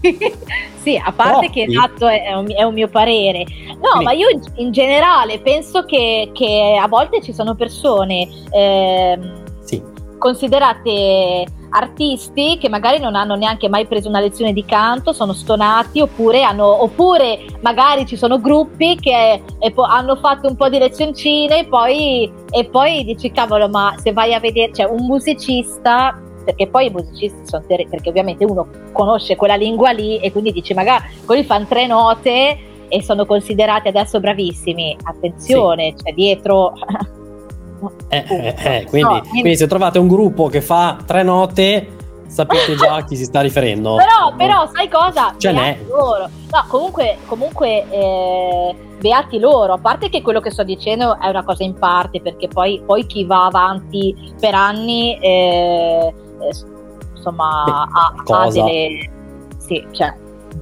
sì, 0.82 1.00
a 1.02 1.12
parte 1.12 1.46
Troppi. 1.46 1.50
che 1.50 1.62
esatto 1.62 2.06
è 2.06 2.32
un, 2.34 2.52
è 2.54 2.62
un, 2.62 2.74
mio 2.74 2.88
parere. 2.88 3.44
No, 3.66 3.90
Quindi. 3.92 4.04
ma 4.04 4.12
io 4.12 4.26
in, 4.56 4.72
generale 4.72 5.40
penso 5.40 5.84
che, 5.84 6.30
che, 6.32 6.78
a 6.80 6.86
volte 6.86 7.22
ci 7.22 7.32
sono 7.32 7.54
persone 7.54 8.28
eh, 8.50 9.18
sì. 9.64 9.82
considerate 10.18 11.46
artisti 11.70 12.58
che 12.58 12.68
magari 12.68 12.98
non 12.98 13.14
hanno 13.14 13.34
neanche 13.34 13.68
mai 13.68 13.86
preso 13.86 14.08
una 14.08 14.20
lezione 14.20 14.52
di 14.52 14.64
canto, 14.64 15.12
sono 15.12 15.32
stonati 15.32 16.00
oppure, 16.00 16.42
hanno, 16.42 16.82
oppure 16.82 17.44
magari 17.60 18.06
ci 18.06 18.16
sono 18.16 18.40
gruppi 18.40 18.96
che 18.96 19.42
po- 19.74 19.82
hanno 19.82 20.16
fatto 20.16 20.48
un 20.48 20.56
po' 20.56 20.68
di 20.68 20.78
lezioncine 20.78 21.60
e 21.60 21.66
poi, 21.66 22.30
e 22.50 22.64
poi 22.66 23.04
dici 23.04 23.30
cavolo 23.30 23.68
ma 23.68 23.94
se 23.98 24.12
vai 24.12 24.32
a 24.34 24.40
vedere, 24.40 24.72
cioè 24.72 24.86
un 24.86 25.04
musicista 25.04 26.20
perché 26.46 26.68
poi 26.68 26.86
i 26.86 26.90
musicisti 26.90 27.40
sono 27.42 27.64
ter- 27.66 27.88
perché 27.88 28.08
ovviamente 28.08 28.44
uno 28.44 28.68
conosce 28.92 29.34
quella 29.34 29.56
lingua 29.56 29.90
lì 29.90 30.18
e 30.18 30.30
quindi 30.30 30.52
dice 30.52 30.72
magari 30.72 31.04
quelli 31.26 31.42
fanno 31.42 31.66
tre 31.66 31.86
note 31.86 32.58
e 32.88 33.02
sono 33.02 33.26
considerati 33.26 33.88
adesso 33.88 34.20
bravissimi 34.20 34.96
attenzione 35.02 35.94
sì. 35.96 36.04
cioè 36.04 36.14
dietro 36.14 36.72
eh, 38.08 38.24
eh, 38.28 38.54
eh, 38.56 38.86
quindi, 38.88 39.14
no, 39.14 39.22
quindi 39.28 39.56
se 39.56 39.66
trovate 39.66 39.98
un 39.98 40.06
gruppo 40.06 40.46
che 40.46 40.60
fa 40.62 40.96
tre 41.04 41.24
note 41.24 41.94
sapete 42.28 42.76
già 42.76 42.94
a 42.94 43.04
chi 43.06 43.16
si 43.16 43.24
sta 43.24 43.40
riferendo. 43.40 43.94
Però, 43.94 44.34
però 44.36 44.68
sai 44.72 44.88
cosa? 44.88 45.34
Ce 45.38 45.52
n'è. 45.52 45.78
Loro. 45.88 46.28
No, 46.50 46.64
comunque, 46.68 47.18
comunque 47.26 47.88
eh, 47.88 48.76
beati 49.00 49.38
loro. 49.38 49.74
A 49.74 49.78
parte 49.78 50.08
che 50.08 50.22
quello 50.22 50.40
che 50.40 50.50
sto 50.50 50.62
dicendo 50.62 51.18
è 51.18 51.28
una 51.28 51.44
cosa 51.44 51.64
in 51.64 51.74
parte, 51.74 52.20
perché 52.20 52.48
poi, 52.48 52.82
poi 52.84 53.06
chi 53.06 53.24
va 53.24 53.46
avanti 53.46 54.34
per 54.40 54.54
anni, 54.54 55.18
eh, 55.20 56.14
eh, 56.40 57.16
insomma, 57.16 57.64
ha, 57.64 58.14
ha, 58.24 58.50
delle... 58.50 59.10
Sì, 59.58 59.84
cioè, 59.90 60.14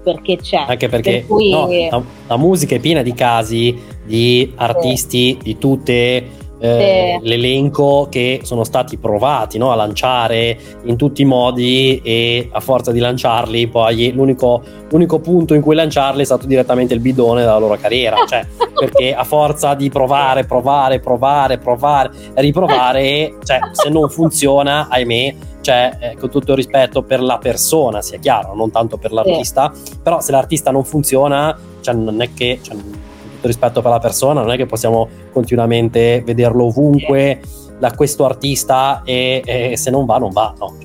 perché 0.03 0.37
c'è. 0.37 0.65
Anche 0.67 0.89
perché 0.89 1.11
per 1.19 1.27
cui... 1.27 1.51
no, 1.51 1.69
la, 1.69 2.03
la, 2.27 2.37
musica 2.37 2.75
è 2.75 2.81
piena 2.81 3.03
di 3.03 3.13
casi 3.13 3.79
di 4.05 4.53
artisti 4.57 5.39
di 5.43 5.59
tutte 5.59 6.43
eh, 6.59 7.19
sì. 7.21 7.29
l'elenco 7.29 8.07
che 8.11 8.41
sono 8.43 8.65
stati 8.65 8.97
provati 8.97 9.59
no, 9.59 9.71
a 9.71 9.75
lanciare 9.75 10.57
in 10.85 10.97
tutti 10.97 11.23
i 11.23 11.25
modi 11.25 12.01
e 12.03 12.49
a 12.51 12.61
forza 12.61 12.93
di 12.93 13.01
lanciarli 13.01 13.67
poi 13.69 14.13
l'unico, 14.13 14.63
l'unico, 14.89 15.19
punto 15.19 15.55
in 15.55 15.61
cui 15.61 15.75
lanciarli 15.75 16.23
è 16.23 16.25
stato 16.25 16.47
direttamente 16.47 16.95
il 16.95 17.01
bidone 17.01 17.41
della 17.41 17.59
loro 17.59 17.77
carriera 17.77 18.17
cioè, 18.27 18.47
perché 18.75 19.15
a 19.15 19.25
forza 19.25 19.75
di 19.75 19.91
provare, 19.91 20.45
provare, 20.45 21.01
provare, 21.01 21.59
provare 21.59 22.11
riprovare 22.35 23.35
cioè, 23.45 23.59
se 23.73 23.91
non 23.91 24.09
funziona 24.09 24.89
ahimè 24.89 25.35
cioè, 25.65 25.97
eh, 25.99 26.17
con 26.17 26.29
tutto 26.29 26.51
il 26.51 26.59
rispetto 26.59 27.03
per 27.03 27.23
la 27.23 27.39
persona, 27.39 28.03
sia 28.03 28.19
chiaro, 28.19 28.55
non 28.55 28.71
tanto 28.71 28.99
per 28.99 29.13
l'artista, 29.13 29.73
sì. 29.73 29.99
però 30.03 30.21
se 30.21 30.31
l'artista 30.31 30.71
non 30.71 30.85
funziona, 30.85 31.59
cioè, 31.81 31.95
non 31.95 32.21
è 32.21 32.35
che, 32.35 32.59
cioè, 32.61 32.77
rispetto 33.41 33.81
per 33.81 33.91
la 33.91 33.99
persona, 33.99 34.43
non 34.43 34.53
è 34.53 34.57
che 34.57 34.67
possiamo 34.67 35.09
continuamente 35.33 36.23
vederlo 36.23 36.67
ovunque 36.67 37.41
da 37.79 37.93
questo 37.95 38.27
artista 38.27 39.01
e, 39.05 39.43
e 39.45 39.77
se 39.79 39.91
non 39.91 40.05
va 40.05 40.19
non 40.19 40.31
va, 40.31 40.55
no. 40.59 40.77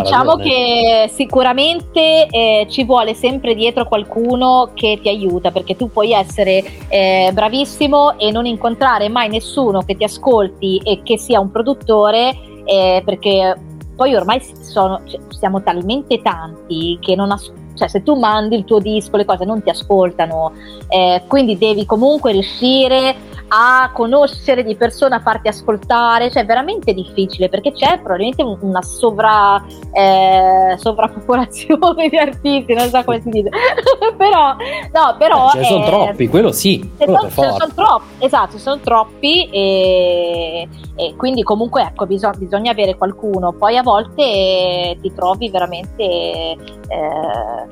Diciamo 0.00 0.36
che 0.36 1.10
sicuramente 1.12 2.26
eh, 2.28 2.66
ci 2.70 2.82
vuole 2.84 3.12
sempre 3.12 3.54
dietro 3.54 3.86
qualcuno 3.86 4.70
che 4.72 4.98
ti 5.02 5.10
aiuta 5.10 5.50
perché 5.50 5.76
tu 5.76 5.90
puoi 5.90 6.12
essere 6.12 6.64
eh, 6.88 7.30
bravissimo 7.30 8.18
e 8.18 8.30
non 8.30 8.46
incontrare 8.46 9.10
mai 9.10 9.28
nessuno 9.28 9.82
che 9.82 9.98
ti 9.98 10.04
ascolti 10.04 10.80
e 10.82 11.02
che 11.02 11.18
sia 11.18 11.40
un 11.40 11.50
produttore 11.50 12.34
eh, 12.64 13.02
perché 13.04 13.54
poi 14.00 14.14
ormai 14.14 14.42
sono, 14.62 15.02
cioè, 15.04 15.20
siamo 15.28 15.62
talmente 15.62 16.22
tanti 16.22 16.96
che 17.02 17.14
non 17.14 17.30
ascoltano 17.32 17.59
cioè 17.74 17.88
se 17.88 18.02
tu 18.02 18.14
mandi 18.14 18.56
il 18.56 18.64
tuo 18.64 18.78
disco 18.78 19.16
le 19.16 19.24
cose 19.24 19.44
non 19.44 19.62
ti 19.62 19.70
ascoltano, 19.70 20.52
eh, 20.88 21.22
quindi 21.26 21.56
devi 21.58 21.86
comunque 21.86 22.32
riuscire 22.32 23.16
a 23.52 23.90
conoscere 23.92 24.62
di 24.62 24.76
persona, 24.76 25.16
a 25.16 25.20
farti 25.20 25.48
ascoltare, 25.48 26.30
cioè 26.30 26.42
è 26.42 26.46
veramente 26.46 26.92
difficile 26.92 27.48
perché 27.48 27.72
c'è 27.72 27.98
probabilmente 27.98 28.42
una 28.42 28.82
sovra, 28.82 29.64
eh, 29.92 30.76
sovrappopolazione 30.76 32.08
di 32.10 32.16
artisti, 32.16 32.74
non 32.74 32.88
so 32.88 33.02
come 33.02 33.20
si 33.20 33.30
dice, 33.30 33.48
però, 34.16 34.54
no, 34.92 35.16
però... 35.18 35.48
Eh, 35.48 35.50
ce 35.50 35.58
ne 35.58 35.64
sono 35.64 35.84
troppi, 35.84 36.28
quello 36.28 36.52
sì. 36.52 36.92
Quello 36.96 37.28
sono, 37.28 37.30
ce 37.30 37.40
ne 37.40 37.56
sono 37.58 37.72
troppi, 37.74 38.24
esatto, 38.24 38.58
sono 38.58 38.78
troppi 38.78 39.48
e, 39.50 40.68
e 40.94 41.14
quindi 41.16 41.42
comunque 41.42 41.82
ecco, 41.82 42.06
bisog- 42.06 42.38
bisogna 42.38 42.70
avere 42.70 42.96
qualcuno, 42.96 43.52
poi 43.52 43.76
a 43.76 43.82
volte 43.82 44.96
ti 45.00 45.12
trovi 45.12 45.50
veramente 45.50 46.04
eh, 46.04 46.56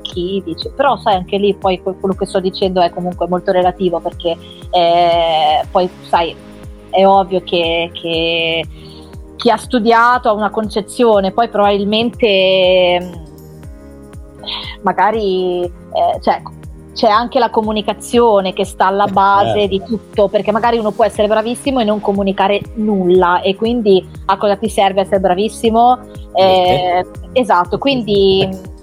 chi 0.03 0.43
dice, 0.45 0.71
però 0.71 0.97
sai 0.97 1.15
anche 1.15 1.37
lì 1.39 1.55
poi 1.55 1.81
quello 1.81 2.15
che 2.15 2.27
sto 2.27 2.41
dicendo 2.41 2.81
è 2.81 2.91
comunque 2.91 3.29
molto 3.29 3.53
relativo 3.53 4.01
perché 4.01 4.37
eh, 4.71 5.65
poi 5.71 5.89
sai, 6.09 6.35
è 6.91 7.07
ovvio 7.07 7.43
che, 7.43 7.91
che 7.93 8.65
chi 9.37 9.51
ha 9.51 9.57
studiato 9.57 10.29
ha 10.29 10.33
una 10.33 10.51
concezione, 10.51 11.31
poi 11.33 11.49
probabilmente 11.49 12.99
mm, 13.01 13.13
magari 14.83 15.63
eh, 15.65 16.21
cioè, 16.21 16.43
c'è 16.93 17.09
anche 17.09 17.39
la 17.39 17.51
comunicazione 17.51 18.53
che 18.53 18.65
sta 18.65 18.87
alla 18.87 19.07
base 19.07 19.63
eh. 19.63 19.69
di 19.69 19.81
tutto, 19.85 20.27
perché 20.27 20.51
magari 20.51 20.79
uno 20.79 20.91
può 20.91 21.05
essere 21.05 21.29
bravissimo 21.29 21.79
e 21.79 21.85
non 21.85 22.01
comunicare 22.01 22.61
nulla 22.75 23.41
e 23.41 23.55
quindi 23.55 24.05
a 24.27 24.37
cosa 24.37 24.57
ti 24.57 24.69
serve 24.69 25.03
essere 25.03 25.21
bravissimo? 25.21 25.99
Eh, 26.35 27.07
esatto, 27.33 27.79
quindi 27.79 28.49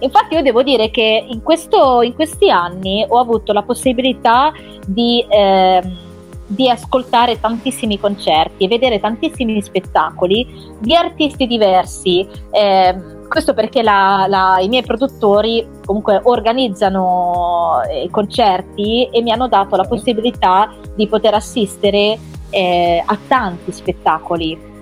infatti 0.00 0.34
io 0.34 0.42
devo 0.42 0.62
dire 0.62 0.90
che 0.90 1.26
in, 1.28 1.42
questo, 1.42 2.02
in 2.02 2.14
questi 2.14 2.50
anni 2.50 3.04
ho 3.06 3.18
avuto 3.18 3.52
la 3.52 3.62
possibilità 3.62 4.52
di... 4.86 5.24
Eh, 5.28 6.04
di 6.48 6.70
ascoltare 6.70 7.40
tantissimi 7.40 7.98
concerti 7.98 8.64
e 8.64 8.68
vedere 8.68 9.00
tantissimi 9.00 9.60
spettacoli 9.60 10.46
di 10.78 10.94
artisti 10.94 11.46
diversi. 11.46 12.26
Eh, 12.52 12.94
questo 13.28 13.54
perché 13.54 13.82
la, 13.82 14.26
la, 14.28 14.58
i 14.60 14.68
miei 14.68 14.84
produttori 14.84 15.66
comunque 15.84 16.20
organizzano 16.22 17.80
eh, 17.90 18.08
concerti 18.10 19.08
e 19.10 19.22
mi 19.22 19.32
hanno 19.32 19.48
dato 19.48 19.76
la 19.76 19.84
possibilità 19.84 20.72
di 20.94 21.08
poter 21.08 21.34
assistere 21.34 22.18
eh, 22.50 23.02
a 23.04 23.18
tanti 23.26 23.72
spettacoli. 23.72 24.74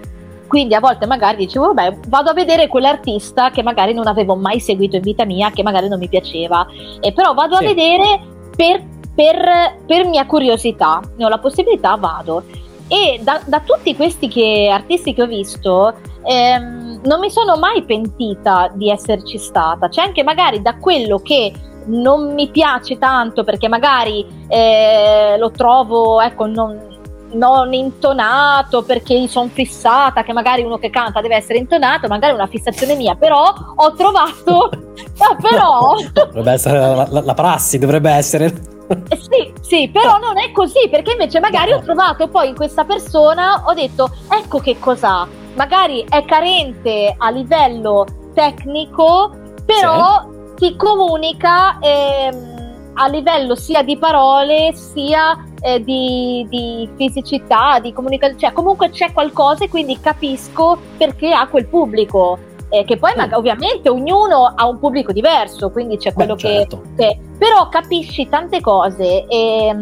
Quindi 0.55 0.77
a 0.77 0.79
volte 0.79 1.05
magari 1.07 1.39
dicevo, 1.39 1.73
vabbè, 1.73 1.99
vado 2.07 2.31
a 2.31 2.33
vedere 2.33 2.69
quell'artista 2.69 3.51
che 3.51 3.65
magari 3.65 3.93
non 3.93 4.07
avevo 4.07 4.37
mai 4.37 4.61
seguito 4.61 4.95
in 4.95 5.03
vita 5.03 5.25
mia, 5.25 5.51
che 5.51 5.65
magari 5.65 5.89
non 5.89 5.99
mi 5.99 6.09
piaceva, 6.09 6.65
e 7.01 7.13
però 7.13 7.35
vado 7.35 7.57
sì. 7.57 7.65
a 7.65 7.67
vedere 7.67 8.21
per, 8.55 8.81
per, 9.13 9.81
per 9.85 10.07
mia 10.07 10.25
curiosità, 10.27 11.03
ne 11.17 11.25
ho 11.25 11.29
la 11.29 11.39
possibilità, 11.39 11.97
vado. 11.97 12.45
E 12.87 13.19
da, 13.21 13.41
da 13.45 13.63
tutti 13.67 13.97
questi 13.97 14.29
che, 14.29 14.71
artisti 14.73 15.13
che 15.13 15.23
ho 15.23 15.27
visto, 15.27 15.93
ehm, 16.23 17.01
non 17.03 17.19
mi 17.19 17.31
sono 17.31 17.57
mai 17.57 17.83
pentita 17.83 18.71
di 18.73 18.91
esserci 18.91 19.39
stata. 19.39 19.89
C'è 19.89 20.03
anche 20.03 20.23
magari 20.23 20.63
da 20.63 20.77
quello 20.77 21.19
che 21.19 21.53
non 21.87 22.33
mi 22.33 22.49
piace 22.51 22.97
tanto 22.97 23.43
perché 23.43 23.67
magari 23.67 24.25
eh, 24.47 25.37
lo 25.37 25.51
trovo, 25.51 26.21
ecco, 26.21 26.47
non, 26.47 26.94
non 27.35 27.72
intonato 27.72 28.82
perché 28.82 29.26
sono 29.28 29.49
fissata, 29.53 30.22
che 30.22 30.32
magari 30.32 30.62
uno 30.62 30.78
che 30.78 30.91
canta 30.91 31.20
deve 31.20 31.37
essere 31.37 31.59
intonato, 31.59 32.09
magari 32.09 32.32
è 32.32 32.37
una 32.37 32.47
fissazione 32.47 32.95
mia, 32.97 33.14
però 33.14 33.53
ho 33.74 33.93
trovato... 33.95 34.70
ah, 35.18 35.37
però... 35.41 35.97
Dovrebbe 36.12 36.53
essere 36.53 36.78
la, 36.78 37.07
la, 37.09 37.20
la 37.20 37.35
prassi, 37.35 37.78
dovrebbe 37.78 38.11
essere... 38.11 38.72
Eh 39.09 39.16
sì, 39.16 39.53
sì, 39.62 39.89
però 39.89 40.18
non 40.18 40.39
è 40.39 40.53
così, 40.53 40.89
perché 40.91 41.12
invece 41.12 41.41
magari 41.41 41.72
ho 41.72 41.80
trovato 41.80 42.28
poi 42.28 42.49
in 42.49 42.55
questa 42.55 42.85
persona, 42.85 43.62
ho 43.66 43.72
detto, 43.72 44.11
ecco 44.30 44.59
che 44.59 44.78
cos'ha, 44.78 45.26
magari 45.55 46.05
è 46.09 46.24
carente 46.24 47.14
a 47.16 47.30
livello 47.30 48.07
tecnico, 48.35 49.32
però 49.64 50.22
sì. 50.22 50.55
ti 50.57 50.76
comunica 50.76 51.78
ehm, 51.80 52.54
a 52.95 53.09
livello 53.09 53.55
sia 53.55 53.83
di 53.83 53.97
parole 53.97 54.73
sia 54.75 55.45
eh, 55.61 55.83
di, 55.83 56.47
di, 56.49 56.89
fisicità, 56.97 57.79
di 57.81 57.93
comunicazione, 57.93 58.41
cioè 58.41 58.53
comunque 58.53 58.91
c'è 58.91 59.13
qualcosa 59.13 59.65
e 59.65 59.69
quindi 59.69 59.99
capisco 60.01 60.79
perché 60.97 61.33
ha 61.33 61.47
quel 61.49 61.67
pubblico 61.67 62.39
eh, 62.75 62.85
che 62.85 62.97
poi 62.97 63.13
mm. 63.17 63.33
ovviamente 63.33 63.89
ognuno 63.89 64.53
ha 64.55 64.67
un 64.67 64.79
pubblico 64.79 65.13
diverso, 65.13 65.71
quindi 65.71 65.97
c'è 65.97 66.13
quello 66.13 66.35
Beh, 66.35 66.41
certo. 66.41 66.83
che, 66.97 67.05
che, 67.07 67.19
però 67.39 67.69
capisci 67.69 68.29
tante 68.29 68.61
cose 68.61 69.27
e, 69.27 69.77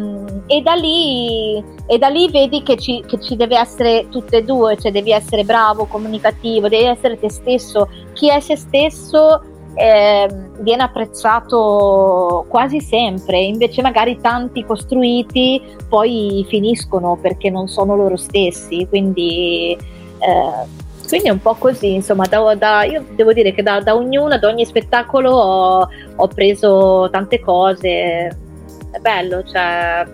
e, 0.45 0.61
da, 0.61 0.73
lì, 0.73 1.63
e 1.87 1.97
da 1.97 2.09
lì 2.09 2.29
vedi 2.29 2.61
che 2.61 2.77
ci, 2.77 3.03
che 3.07 3.19
ci, 3.19 3.35
deve 3.35 3.57
essere 3.57 4.07
tutte 4.09 4.37
e 4.37 4.43
due, 4.43 4.77
cioè 4.77 4.91
devi 4.91 5.11
essere 5.11 5.43
bravo, 5.43 5.85
comunicativo, 5.85 6.67
devi 6.67 6.85
essere 6.85 7.17
te 7.19 7.31
stesso, 7.31 7.89
chi 8.13 8.29
è 8.29 8.39
se 8.39 8.55
stesso 8.55 9.41
eh, 9.75 10.27
viene 10.59 10.83
apprezzato 10.83 12.45
quasi 12.47 12.79
sempre, 12.79 13.39
invece 13.41 13.81
magari 13.81 14.19
tanti 14.21 14.63
costruiti 14.63 15.61
poi 15.89 16.45
finiscono 16.47 17.17
perché 17.21 17.49
non 17.49 17.67
sono 17.67 17.95
loro 17.95 18.17
stessi, 18.17 18.85
quindi... 18.87 19.77
Eh, 20.19 20.81
quindi 21.07 21.27
è 21.27 21.31
un 21.31 21.41
po' 21.41 21.55
così, 21.55 21.93
insomma, 21.93 22.25
da, 22.25 22.55
da, 22.55 22.83
io 22.85 23.05
devo 23.13 23.33
dire 23.33 23.53
che 23.53 23.61
da, 23.61 23.81
da 23.81 23.93
ognuno, 23.93 24.39
da 24.39 24.47
ogni 24.47 24.65
spettacolo 24.65 25.29
ho, 25.29 25.87
ho, 26.15 26.27
preso 26.27 27.07
tante 27.11 27.39
cose, 27.39 27.89
è 28.29 28.99
bello, 28.99 29.43
cioè 29.43 30.07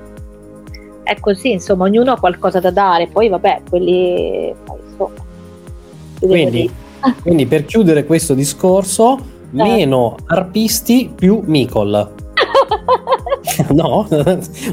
è 1.03 1.19
così, 1.19 1.51
insomma, 1.51 1.85
ognuno 1.85 2.11
ha 2.11 2.19
qualcosa 2.19 2.59
da 2.59 2.71
dare, 2.71 3.07
poi 3.07 3.29
vabbè, 3.29 3.61
quelli... 3.69 4.53
Poi, 4.65 4.77
insomma, 4.83 5.25
quindi, 6.19 6.69
quindi, 7.21 7.45
per 7.45 7.65
chiudere 7.65 8.03
questo 8.03 8.33
discorso. 8.33 9.37
Meno 9.51 10.15
arpisti 10.27 11.11
più 11.13 11.41
Micol. 11.45 12.11
no? 13.71 14.07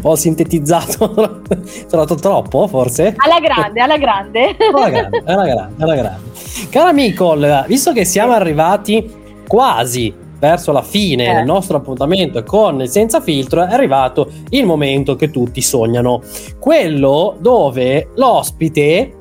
Ho 0.02 0.14
sintetizzato 0.14 1.42
trovato 1.88 2.14
troppo, 2.14 2.66
forse? 2.68 3.14
Alla 3.16 3.40
grande, 3.40 3.80
alla 3.80 3.96
grande. 3.96 4.56
alla 4.72 4.90
grande, 4.90 5.22
alla 5.24 5.44
grande, 5.44 5.82
alla 5.82 5.94
grande. 5.94 6.30
Cara 6.70 6.92
Micol, 6.92 7.64
visto 7.66 7.92
che 7.92 8.04
siamo 8.04 8.32
arrivati 8.32 9.24
quasi 9.46 10.24
verso 10.38 10.72
la 10.72 10.82
fine 10.82 11.30
eh. 11.30 11.34
del 11.34 11.44
nostro 11.44 11.78
appuntamento 11.78 12.42
con 12.44 12.82
il 12.82 12.88
Senza 12.88 13.20
Filtro, 13.20 13.64
è 13.64 13.72
arrivato 13.72 14.30
il 14.50 14.66
momento 14.66 15.16
che 15.16 15.30
tutti 15.30 15.62
sognano. 15.62 16.22
Quello 16.58 17.36
dove 17.38 18.10
l'ospite 18.14 19.12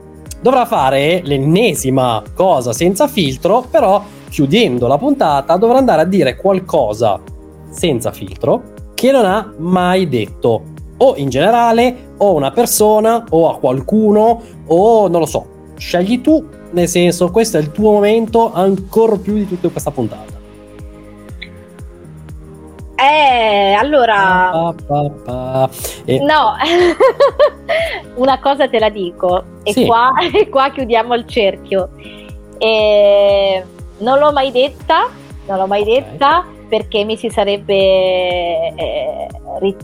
dovrà 0.41 0.65
fare 0.65 1.21
l'ennesima 1.23 2.21
cosa 2.35 2.73
senza 2.73 3.07
filtro, 3.07 3.65
però 3.69 4.03
chiudendo 4.35 4.87
la 4.87 4.97
puntata 4.97 5.55
dovrà 5.55 5.77
andare 5.77 6.01
a 6.01 6.05
dire 6.05 6.35
qualcosa 6.35 7.21
senza 7.69 8.11
filtro 8.11 8.63
che 8.93 9.09
non 9.09 9.23
ha 9.23 9.53
mai 9.59 10.09
detto. 10.09 10.73
O 10.97 11.13
in 11.15 11.29
generale 11.29 12.15
o 12.17 12.31
a 12.31 12.33
una 12.33 12.51
persona 12.51 13.23
o 13.29 13.49
a 13.49 13.57
qualcuno 13.57 14.41
o 14.67 15.07
non 15.07 15.21
lo 15.21 15.25
so. 15.25 15.45
Scegli 15.77 16.19
tu 16.19 16.45
nel 16.71 16.89
senso 16.89 17.31
questo 17.31 17.55
è 17.55 17.61
il 17.61 17.71
tuo 17.71 17.93
momento 17.93 18.51
ancora 18.51 19.15
più 19.15 19.35
di 19.35 19.47
tutta 19.47 19.69
questa 19.69 19.91
puntata. 19.91 20.33
Eh 22.97 23.71
allora. 23.71 24.49
Pa, 24.51 24.75
pa, 24.85 25.11
pa, 25.23 25.69
e... 26.03 26.19
no. 26.19 26.55
Una 28.15 28.37
cosa 28.41 28.67
te 28.67 28.79
la 28.79 28.89
dico. 28.89 29.43
E, 29.63 29.71
sì. 29.71 29.85
qua, 29.85 30.11
e 30.33 30.49
qua 30.49 30.71
chiudiamo 30.71 31.13
il 31.13 31.25
cerchio. 31.25 31.91
E... 32.57 33.63
non 33.99 34.19
l'ho 34.19 34.31
mai 34.31 34.51
detta 34.51 35.07
non 35.47 35.57
l'ho 35.57 35.67
mai 35.67 35.81
okay. 35.81 35.93
detta 35.93 36.45
perché 36.67 37.03
mi 37.03 37.15
si 37.15 37.29
sarebbe 37.29 37.73
eh, 37.73 39.27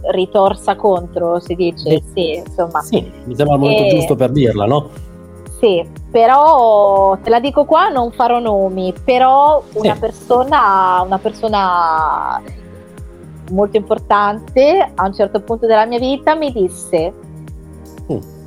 ritorsa 0.09 0.75
contro, 0.75 1.39
si 1.39 1.55
dice, 1.55 1.89
eh, 1.89 2.03
sì, 2.13 2.33
insomma. 2.35 2.81
Sì, 2.81 2.99
mi 3.25 3.35
sembra 3.35 3.55
il 3.55 3.61
momento 3.61 3.83
eh, 3.83 3.89
giusto 3.89 4.15
per 4.15 4.31
dirla, 4.31 4.65
no? 4.65 4.89
Sì, 5.59 5.87
però 6.09 7.17
te 7.21 7.29
la 7.29 7.39
dico 7.39 7.65
qua, 7.65 7.89
non 7.89 8.11
farò 8.11 8.39
nomi, 8.39 8.93
però 9.05 9.63
una, 9.73 9.93
sì. 9.93 9.99
persona, 9.99 11.03
una 11.05 11.19
persona 11.19 12.41
molto 13.51 13.77
importante 13.77 14.91
a 14.95 15.05
un 15.05 15.13
certo 15.13 15.41
punto 15.41 15.67
della 15.67 15.85
mia 15.85 15.99
vita 15.99 16.35
mi 16.35 16.51
disse, 16.51 17.13
mm. 18.11 18.40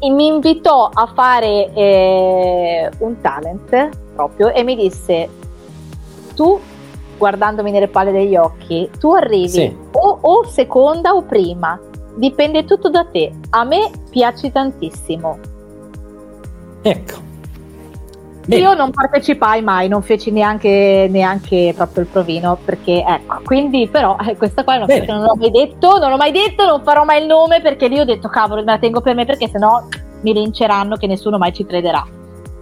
Mi 0.00 0.26
invitò 0.26 0.90
a 0.92 1.06
fare 1.06 1.72
eh, 1.72 2.90
un 2.98 3.20
talent 3.20 3.88
proprio 4.14 4.52
e 4.52 4.62
mi 4.62 4.76
disse, 4.76 5.28
tu 6.34 6.60
guardandomi 7.16 7.70
nelle 7.70 7.88
palle 7.88 8.12
degli 8.12 8.36
occhi, 8.36 8.90
tu 8.98 9.12
arrivi 9.12 9.48
sì. 9.48 9.76
o, 9.92 10.18
o 10.20 10.44
seconda 10.46 11.14
o 11.14 11.22
prima, 11.22 11.80
dipende 12.16 12.64
tutto 12.64 12.90
da 12.90 13.04
te. 13.04 13.32
A 13.50 13.64
me 13.64 13.90
piaci 14.10 14.52
tantissimo. 14.52 15.38
Ecco. 16.82 17.25
Bene. 18.46 18.62
Io 18.62 18.74
non 18.74 18.92
partecipai 18.92 19.60
mai, 19.60 19.88
non 19.88 20.02
feci 20.02 20.30
neanche, 20.30 21.08
neanche, 21.10 21.72
proprio 21.76 22.04
il 22.04 22.08
provino, 22.08 22.56
perché 22.64 23.04
ecco, 23.04 23.40
quindi 23.44 23.88
però 23.88 24.16
eh, 24.24 24.36
questa 24.36 24.62
qua 24.62 24.74
è 24.74 24.76
una 24.76 24.86
cosa 24.86 25.00
che 25.00 25.12
non 25.12 25.24
ho 25.24 25.34
mai 25.34 25.50
detto, 25.50 25.98
non 25.98 26.12
ho 26.12 26.16
mai 26.16 26.30
detto, 26.30 26.64
non 26.64 26.80
farò 26.84 27.04
mai 27.04 27.22
il 27.22 27.26
nome 27.26 27.60
perché 27.60 27.88
lì 27.88 27.98
ho 27.98 28.04
detto 28.04 28.28
cavolo, 28.28 28.62
me 28.62 28.70
la 28.70 28.78
tengo 28.78 29.00
per 29.00 29.16
me 29.16 29.24
perché 29.24 29.48
sennò 29.48 29.82
mi 30.20 30.32
linceranno 30.32 30.94
che 30.94 31.08
nessuno 31.08 31.38
mai 31.38 31.52
ci 31.52 31.66
crederà. 31.66 32.06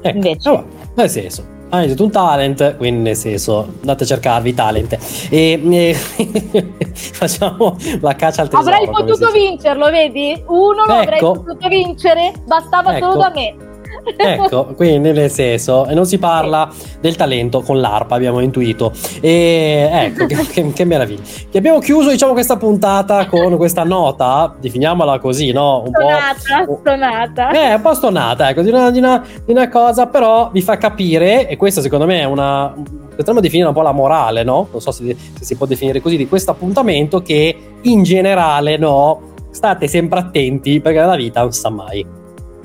Ecco. 0.01 0.17
Invece, 0.17 0.49
oh, 0.49 0.65
nel 0.95 1.11
senso, 1.11 1.45
avete 1.69 2.03
un 2.03 2.11
talent, 2.11 2.77
quindi 2.79 3.03
nel 3.03 3.17
senso 3.17 3.75
andate 3.81 4.05
a 4.05 4.07
cercarvi 4.07 4.55
talent 4.55 4.97
e, 5.29 5.61
e 5.63 5.95
facciamo 6.95 7.77
la 8.01 8.15
caccia 8.15 8.41
al 8.41 8.49
tesoro. 8.49 8.71
Avrei 8.71 8.89
potuto 8.89 9.31
vincerlo, 9.31 9.91
vedi? 9.91 10.43
Uno 10.47 10.85
lo 10.87 10.93
ecco. 10.93 10.93
avrei 10.93 11.19
potuto 11.19 11.69
vincere, 11.69 12.33
bastava 12.47 12.97
ecco. 12.97 13.11
solo 13.11 13.21
da 13.21 13.33
me. 13.35 13.73
Ecco, 14.17 14.67
quindi 14.75 15.13
nel 15.13 15.31
senso, 15.31 15.87
e 15.87 15.95
non 15.95 16.07
si 16.07 16.19
parla 16.19 16.71
del 17.01 17.17
talento 17.17 17.61
con 17.61 17.81
l'ARPA, 17.81 18.15
abbiamo 18.15 18.41
intuito. 18.41 18.93
E 19.21 19.89
ecco, 19.91 20.27
che, 20.27 20.37
che, 20.47 20.73
che, 20.73 20.85
meraviglia. 20.85 21.23
Che 21.51 21.59
abbiamo 21.59 21.79
chiuso, 21.79 22.11
diciamo, 22.11 22.33
questa 22.33 22.57
puntata 22.57 23.27
con 23.27 23.57
questa 23.57 23.85
nota, 23.85 24.55
definiamola 24.61 25.19
così, 25.19 25.53
no? 25.53 25.83
Un 25.87 25.93
stonata, 25.93 26.65
po'... 26.65 26.79
stonata. 26.81 27.51
Eh, 27.51 27.75
un 27.75 27.81
po' 27.83 27.95
stonata, 27.95 28.51
ecco, 28.51 28.63
di 28.63 28.69
una, 28.71 28.91
di, 28.91 28.99
una, 28.99 29.25
di 29.45 29.53
una 29.53 29.69
cosa, 29.69 30.07
però 30.07 30.51
vi 30.53 30.63
fa 30.63 30.77
capire, 30.77 31.49
e 31.49 31.57
questa 31.57 31.81
secondo 31.81 32.07
me 32.07 32.21
è 32.21 32.25
una... 32.25 32.73
potremmo 33.15 33.41
definire 33.41 33.69
un 33.69 33.75
po' 33.75 33.83
la 33.83 33.93
morale, 33.93 34.43
no? 34.43 34.69
Non 34.71 34.81
so 34.81 34.91
se, 34.91 35.17
se 35.39 35.45
si 35.45 35.57
può 35.57 35.67
definire 35.67 36.01
così, 36.01 36.17
di 36.17 36.29
questo 36.29 36.51
appuntamento 36.51 37.23
che 37.23 37.57
in 37.83 38.03
generale, 38.03 38.77
no? 38.77 39.33
State 39.51 39.87
sempre 39.87 40.19
attenti 40.19 40.81
perché 40.81 40.99
la 41.01 41.15
vita 41.15 41.41
non 41.43 41.53
sa 41.53 41.71
mai. 41.71 42.05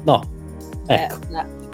No, 0.04 0.22
Ecco. 0.90 1.16
Eh, 1.32 1.68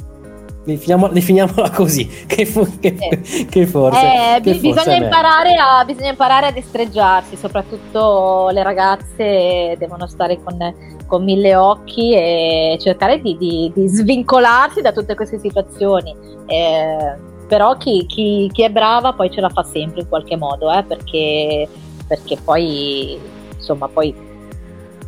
Definiamo, 0.65 1.09
definiamola 1.09 1.69
così, 1.77 2.07
che, 2.25 2.43
fu, 2.47 2.67
che, 2.79 2.95
eh. 2.97 3.45
che 3.45 3.67
forse, 3.67 3.99
eh, 3.99 4.41
che 4.41 4.53
bisogna, 4.53 4.73
forse 4.81 4.95
imparare 4.95 5.53
a, 5.53 5.85
bisogna, 5.85 6.09
imparare 6.09 6.47
a, 6.47 6.51
destreggiarsi, 6.51 7.35
soprattutto 7.35 8.49
le 8.51 8.63
ragazze 8.63 9.75
devono 9.77 10.07
stare 10.07 10.41
con, 10.41 10.73
con 11.05 11.23
mille 11.23 11.55
occhi 11.55 12.13
e 12.13 12.79
cercare 12.81 13.21
di, 13.21 13.37
di, 13.37 13.71
di, 13.75 13.87
svincolarsi 13.87 14.81
da 14.81 14.91
tutte 14.91 15.13
queste 15.13 15.37
situazioni. 15.37 16.15
Eh, 16.47 17.13
però 17.47 17.77
chi, 17.77 18.07
chi, 18.07 18.49
chi, 18.51 18.63
è 18.63 18.71
brava 18.71 19.13
poi 19.13 19.29
ce 19.29 19.41
la 19.41 19.49
fa 19.49 19.61
sempre 19.61 20.01
in 20.01 20.09
qualche 20.09 20.35
modo, 20.35 20.73
eh, 20.73 20.81
perché, 20.81 21.69
perché 22.07 22.37
poi 22.43 23.19
insomma 23.55 23.87
poi 23.87 24.24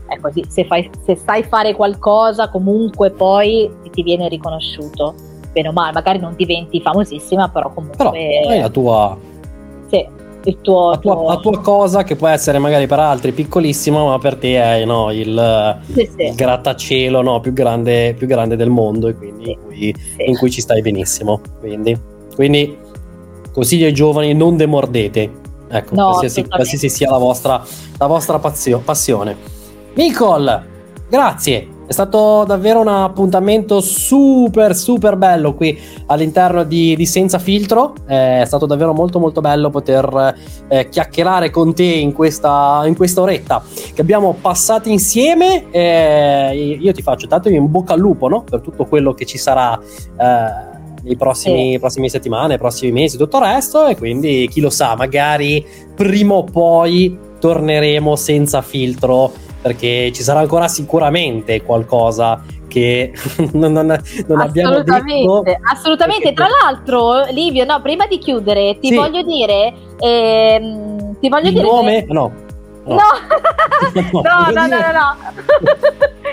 è 0.07 0.19
così, 0.19 0.43
se, 0.47 0.65
fai, 0.65 0.89
se 1.05 1.15
sai 1.15 1.43
fare 1.43 1.75
qualcosa 1.75 2.49
comunque 2.49 3.11
poi 3.11 3.69
ti 3.91 4.03
viene 4.03 4.27
riconosciuto, 4.27 5.15
bene 5.51 5.69
o 5.69 5.71
male, 5.71 5.93
magari 5.93 6.19
non 6.19 6.35
diventi 6.35 6.81
famosissima, 6.81 7.49
però 7.49 7.71
comunque... 7.73 7.97
Però 7.97 8.11
è 8.11 8.59
la 8.59 8.69
tua... 8.69 9.17
Sì, 9.89 10.05
il 10.43 10.61
tuo, 10.61 10.91
la, 10.91 10.97
tua, 10.97 11.13
tuo... 11.13 11.27
la, 11.27 11.37
tua, 11.37 11.59
cosa 11.59 12.03
che 12.03 12.15
può 12.15 12.27
essere 12.27 12.57
magari 12.59 12.87
per 12.87 12.99
altri 12.99 13.31
piccolissima, 13.33 14.03
ma 14.03 14.17
per 14.17 14.35
te 14.35 14.55
è 14.55 14.85
no, 14.85 15.11
il, 15.11 15.79
sì, 15.91 16.09
sì. 16.15 16.23
il, 16.23 16.35
grattacielo 16.35 17.21
no, 17.21 17.39
più, 17.39 17.53
grande, 17.53 18.13
più, 18.17 18.27
grande, 18.27 18.55
del 18.55 18.69
mondo 18.69 19.07
e 19.07 19.15
quindi 19.15 19.45
sì. 19.45 19.51
in, 19.51 19.59
cui, 19.61 19.95
in, 20.25 20.37
cui, 20.37 20.49
ci 20.49 20.61
stai 20.61 20.81
benissimo. 20.81 21.41
Quindi, 21.59 21.99
quindi 22.33 22.77
consiglio 23.51 23.87
ai 23.87 23.93
giovani 23.93 24.33
non 24.33 24.55
demordete. 24.55 25.45
Ecco, 25.69 25.95
no, 25.95 26.09
qualsiasi, 26.11 26.47
qualsiasi, 26.47 26.89
sia 26.89 27.09
la 27.09 27.17
vostra, 27.17 27.61
la 27.97 28.07
vostra 28.07 28.39
pazio, 28.39 28.79
passione. 28.79 29.35
Nicole, 29.97 30.63
grazie. 31.09 31.69
È 31.87 31.91
stato 31.91 32.43
davvero 32.45 32.81
un 32.81 32.87
appuntamento 32.87 33.81
super 33.81 34.75
super 34.75 35.15
bello 35.15 35.55
qui 35.55 35.79
all'interno 36.07 36.63
di, 36.63 36.95
di 36.95 37.05
Senza 37.07 37.39
Filtro, 37.39 37.95
è 38.05 38.43
stato 38.45 38.67
davvero 38.67 38.93
molto 38.93 39.19
molto 39.19 39.41
bello 39.41 39.71
poter 39.71 40.35
eh, 40.67 40.89
chiacchierare 40.89 41.49
con 41.49 41.73
te 41.73 41.85
in 41.85 42.13
questa, 42.13 42.83
in 42.85 42.95
questa 42.95 43.21
oretta 43.21 43.63
che 43.93 44.01
abbiamo 44.01 44.37
passato 44.39 44.87
insieme. 44.89 45.71
Eh, 45.71 46.77
io 46.79 46.91
ti 46.91 47.01
faccio 47.01 47.25
tanto 47.25 47.49
in 47.49 47.71
bocca 47.71 47.93
al 47.93 47.99
lupo 47.99 48.27
no? 48.27 48.43
per 48.43 48.61
tutto 48.61 48.85
quello 48.85 49.15
che 49.15 49.25
ci 49.25 49.39
sarà. 49.39 49.79
Eh, 49.79 50.75
nei 51.03 51.15
prossimi, 51.15 51.71
sì. 51.71 51.79
prossime 51.79 52.09
settimane, 52.09 52.57
prossimi 52.57 52.91
mesi, 52.91 53.17
tutto 53.17 53.37
il 53.37 53.45
resto. 53.45 53.87
E 53.87 53.95
quindi 53.95 54.47
chi 54.51 54.59
lo 54.59 54.69
sa, 54.69 54.95
magari 54.95 55.65
prima 55.95 56.35
o 56.35 56.43
poi 56.43 57.17
torneremo 57.39 58.15
senza 58.15 58.61
filtro 58.61 59.31
perché 59.61 60.11
ci 60.13 60.23
sarà 60.23 60.39
ancora 60.39 60.67
sicuramente 60.67 61.61
qualcosa 61.63 62.43
che 62.67 63.13
non, 63.53 63.71
non, 63.71 64.01
non 64.27 64.39
abbiamo 64.41 64.83
detto. 64.83 65.43
Assolutamente, 65.71 66.33
tra 66.33 66.47
l'altro, 66.47 67.25
Livio, 67.31 67.65
no, 67.65 67.81
prima 67.81 68.05
di 68.07 68.17
chiudere, 68.19 68.77
ti 68.79 68.89
sì. 68.89 68.95
voglio 68.95 69.23
dire. 69.23 69.73
Ehm, 69.99 71.17
ti 71.19 71.29
voglio 71.29 71.47
Il 71.47 71.53
dire. 71.53 71.65
nome? 71.65 72.05
No. 72.87 72.95
No, 72.95 73.01
no, 74.13 74.51
no, 74.51 74.51
no, 74.51 74.67
no, 74.67 74.77
no, 74.77 74.91
no. 74.95 75.15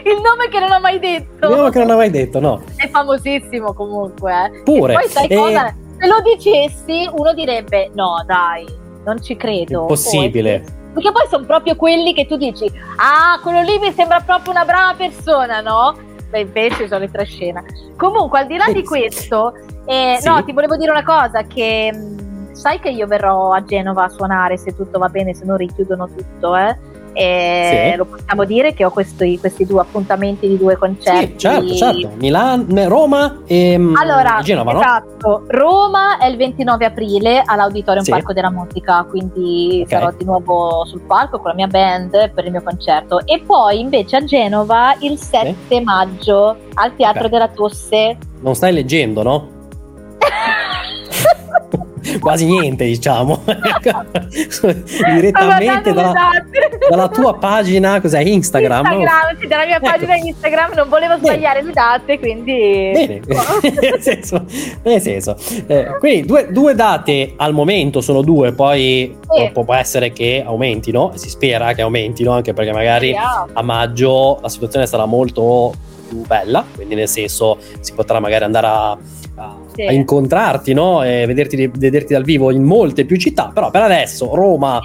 Il 0.05 0.21
nome 0.23 0.49
che 0.49 0.61
non 0.61 0.71
ho 0.71 0.79
mai 0.79 1.01
detto. 1.01 1.49
Il 1.49 1.57
nome 1.57 1.71
che 1.71 1.79
non 1.81 1.91
ho 1.91 1.97
mai 1.97 2.11
detto, 2.11 2.39
no. 2.39 2.63
È 2.77 2.89
famosissimo 2.91 3.73
comunque. 3.73 4.33
Eh. 4.33 4.63
Pure. 4.63 4.93
E 4.93 4.97
poi 4.97 5.09
sai 5.09 5.27
e... 5.27 5.35
cosa? 5.35 5.75
Se 5.99 6.07
lo 6.07 6.21
dicessi, 6.23 7.11
uno 7.13 7.35
direbbe: 7.35 7.91
no, 7.95 8.23
dai, 8.25 8.65
non 9.05 9.21
ci 9.21 9.37
credo. 9.37 9.81
Impossibile. 9.81 10.84
Perché 10.95 11.11
poi 11.11 11.27
sono 11.29 11.45
proprio 11.45 11.75
quelli 11.77 12.15
che 12.15 12.27
tu 12.27 12.37
dici, 12.37 12.71
ah, 12.97 13.39
quello 13.43 13.61
lì 13.63 13.79
mi 13.79 13.93
sembra 13.93 14.21
proprio 14.21 14.53
una 14.53 14.65
brava 14.65 14.95
persona, 14.95 15.61
no? 15.61 15.95
Beh, 16.31 16.41
invece 16.41 16.87
sono 16.87 17.01
le 17.01 17.11
tre 17.11 17.25
scene. 17.25 17.65
Comunque, 17.97 18.39
al 18.39 18.47
di 18.47 18.57
là 18.57 18.67
di 18.73 18.85
questo, 18.85 19.53
eh, 19.87 20.19
sì. 20.21 20.29
no, 20.29 20.43
ti 20.45 20.53
volevo 20.53 20.77
dire 20.77 20.93
una 20.93 21.05
cosa, 21.05 21.43
che 21.43 21.93
mh, 21.93 22.55
sai 22.55 22.79
che 22.79 22.91
io 22.91 23.07
verrò 23.07 23.53
a 23.53 23.65
Genova 23.65 24.05
a 24.05 24.09
suonare 24.09 24.57
se 24.57 24.75
tutto 24.75 24.99
va 24.99 25.09
bene, 25.09 25.35
se 25.35 25.45
non 25.45 25.57
richiudono 25.57 26.09
tutto, 26.09 26.57
eh? 26.57 26.77
E 27.15 27.91
sì. 27.93 27.97
lo 27.97 28.05
possiamo 28.07 28.45
dire 28.45 28.75
che 28.75 28.85
ho 28.85 28.91
questi, 28.91 29.39
questi, 29.39 29.65
due 29.65 29.81
appuntamenti 29.81 30.49
di 30.49 30.59
due 30.59 30.77
concerti. 30.77 31.27
Sì, 31.27 31.39
certo, 31.39 31.75
certo. 31.75 32.11
Milano, 32.17 32.67
Roma 32.89 33.43
e 33.47 33.79
mm, 33.79 33.95
allora, 33.95 34.41
Genova, 34.43 34.73
no? 34.73 34.81
Esatto. 34.81 35.45
Roma 35.47 36.19
è 36.19 36.27
il 36.27 36.37
29 36.37 36.85
aprile 36.85 37.43
all'Auditorium 37.45 38.03
sì. 38.03 38.11
Parco 38.11 38.33
della 38.33 38.51
Musica, 38.51 39.07
quindi 39.09 39.83
okay. 39.85 40.01
sarò 40.01 40.13
di 40.17 40.25
nuovo 40.25 40.85
sul 40.87 41.03
palco 41.03 41.39
con 41.39 41.51
la 41.51 41.55
mia 41.55 41.69
band 41.69 42.33
per 42.33 42.45
il 42.45 42.51
mio 42.51 42.63
concerto. 42.63 43.25
E 43.25 43.41
poi 43.47 43.79
invece 43.79 44.17
a 44.17 44.25
Genova 44.25 44.97
il 44.99 45.17
7 45.17 45.55
sì. 45.69 45.81
maggio 45.81 46.57
al 46.75 46.97
Teatro 46.97 47.27
okay. 47.27 47.31
della 47.31 47.49
Tosse. 47.49 48.19
Non 48.41 48.57
stai 48.57 48.73
leggendo, 48.73 49.23
no? 49.23 49.49
quasi 52.21 52.47
niente, 52.47 52.85
diciamo. 52.85 53.43
Direttamente 55.15 55.93
dalla, 55.93 56.13
dalla, 56.89 57.09
tua 57.09 57.35
pagina, 57.35 58.01
cos'è? 58.01 58.21
Instagram? 58.21 58.85
Instagram, 58.85 59.39
sì, 59.41 59.47
dalla 59.47 59.65
mia 59.67 59.77
ecco. 59.77 59.87
pagina 59.87 60.17
Instagram, 60.17 60.73
non 60.75 60.89
volevo 60.89 61.17
sbagliare 61.17 61.61
Bene. 61.61 61.67
le 61.69 61.73
date, 61.73 62.19
quindi... 62.19 62.91
Bene, 62.93 63.21
nel 63.81 64.01
senso, 64.01 64.45
nel 64.83 65.01
senso 65.01 65.37
eh, 65.67 65.97
quindi 65.99 66.27
due, 66.27 66.49
due, 66.51 66.75
date 66.75 67.35
al 67.37 67.53
momento 67.53 68.01
sono 68.01 68.23
due, 68.23 68.53
poi 68.53 69.17
sì. 69.29 69.51
può 69.53 69.75
essere 69.75 70.13
che 70.13 70.43
aumentino, 70.45 71.13
si 71.15 71.29
spera 71.29 71.73
che 71.73 71.83
aumentino, 71.83 72.33
anche 72.33 72.53
perché 72.53 72.73
magari 72.73 73.15
a 73.15 73.63
maggio 73.63 74.39
la 74.41 74.49
situazione 74.49 74.87
sarà 74.87 75.07
molto 75.07 75.73
più 76.09 76.19
bella, 76.27 76.65
quindi 76.75 76.95
nel 76.95 77.09
senso 77.09 77.59
si 77.81 77.93
potrà 77.93 78.21
magari 78.21 78.45
andare 78.45 78.67
a 78.67 78.99
a, 79.37 79.57
sì. 79.75 79.83
a 79.83 79.93
incontrarti 79.93 80.73
no? 80.73 81.03
e 81.03 81.27
vederti, 81.27 81.71
vederti, 81.75 82.13
dal 82.13 82.25
vivo 82.25 82.51
in 82.51 82.63
molte 82.63 83.05
più 83.05 83.17
città, 83.17 83.51
però 83.53 83.71
per 83.71 83.83
adesso 83.83 84.35
Roma 84.35 84.81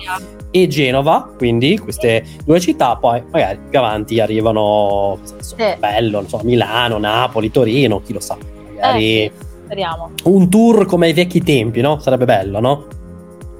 e 0.51 0.67
Genova, 0.67 1.31
quindi 1.37 1.77
queste 1.77 2.23
due 2.43 2.59
città, 2.59 2.95
poi 2.95 3.21
magari 3.31 3.59
più 3.69 3.77
avanti 3.77 4.19
arrivano 4.19 5.19
senso, 5.23 5.55
sì. 5.57 5.75
bello, 5.77 6.23
so, 6.27 6.39
Milano, 6.43 6.97
Napoli, 6.97 7.51
Torino, 7.51 8.01
chi 8.01 8.13
lo 8.13 8.19
sa, 8.19 8.35
magari 8.73 9.25
eh, 9.25 9.31
speriamo. 9.65 10.11
un 10.23 10.49
tour 10.49 10.85
come 10.85 11.07
ai 11.07 11.13
vecchi 11.13 11.41
tempi, 11.43 11.81
no? 11.81 11.99
Sarebbe 11.99 12.25
bello, 12.25 12.59
no? 12.59 12.85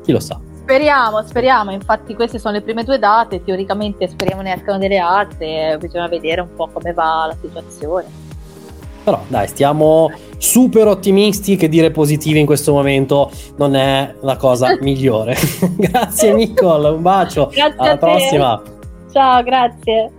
Chi 0.03 0.11
lo 0.11 0.19
sa. 0.19 0.39
Speriamo, 0.61 1.23
speriamo, 1.23 1.71
infatti 1.71 2.13
queste 2.13 2.37
sono 2.37 2.55
le 2.55 2.61
prime 2.61 2.83
due 2.83 2.99
date, 2.99 3.43
teoricamente 3.43 4.07
speriamo 4.07 4.41
ne 4.41 4.53
escano 4.53 4.77
delle 4.77 4.99
altre, 4.99 5.77
bisogna 5.79 6.07
vedere 6.07 6.41
un 6.41 6.53
po' 6.55 6.69
come 6.71 6.93
va 6.93 7.25
la 7.27 7.35
situazione. 7.39 8.05
Però 9.03 9.19
dai, 9.27 9.47
stiamo 9.47 10.11
super 10.39 10.87
ottimisti 10.87 11.55
che 11.55 11.69
dire 11.69 11.91
positivi 11.91 12.39
in 12.39 12.47
questo 12.47 12.73
momento 12.73 13.29
non 13.57 13.75
è 13.75 14.15
la 14.21 14.37
cosa 14.37 14.75
migliore. 14.81 15.35
grazie 15.77 16.33
Nicole, 16.33 16.89
un 16.89 17.01
bacio. 17.01 17.51
Grazie 17.53 17.75
Alla 17.77 17.97
prossima. 17.97 18.61
Ciao, 19.11 19.43
grazie. 19.43 20.18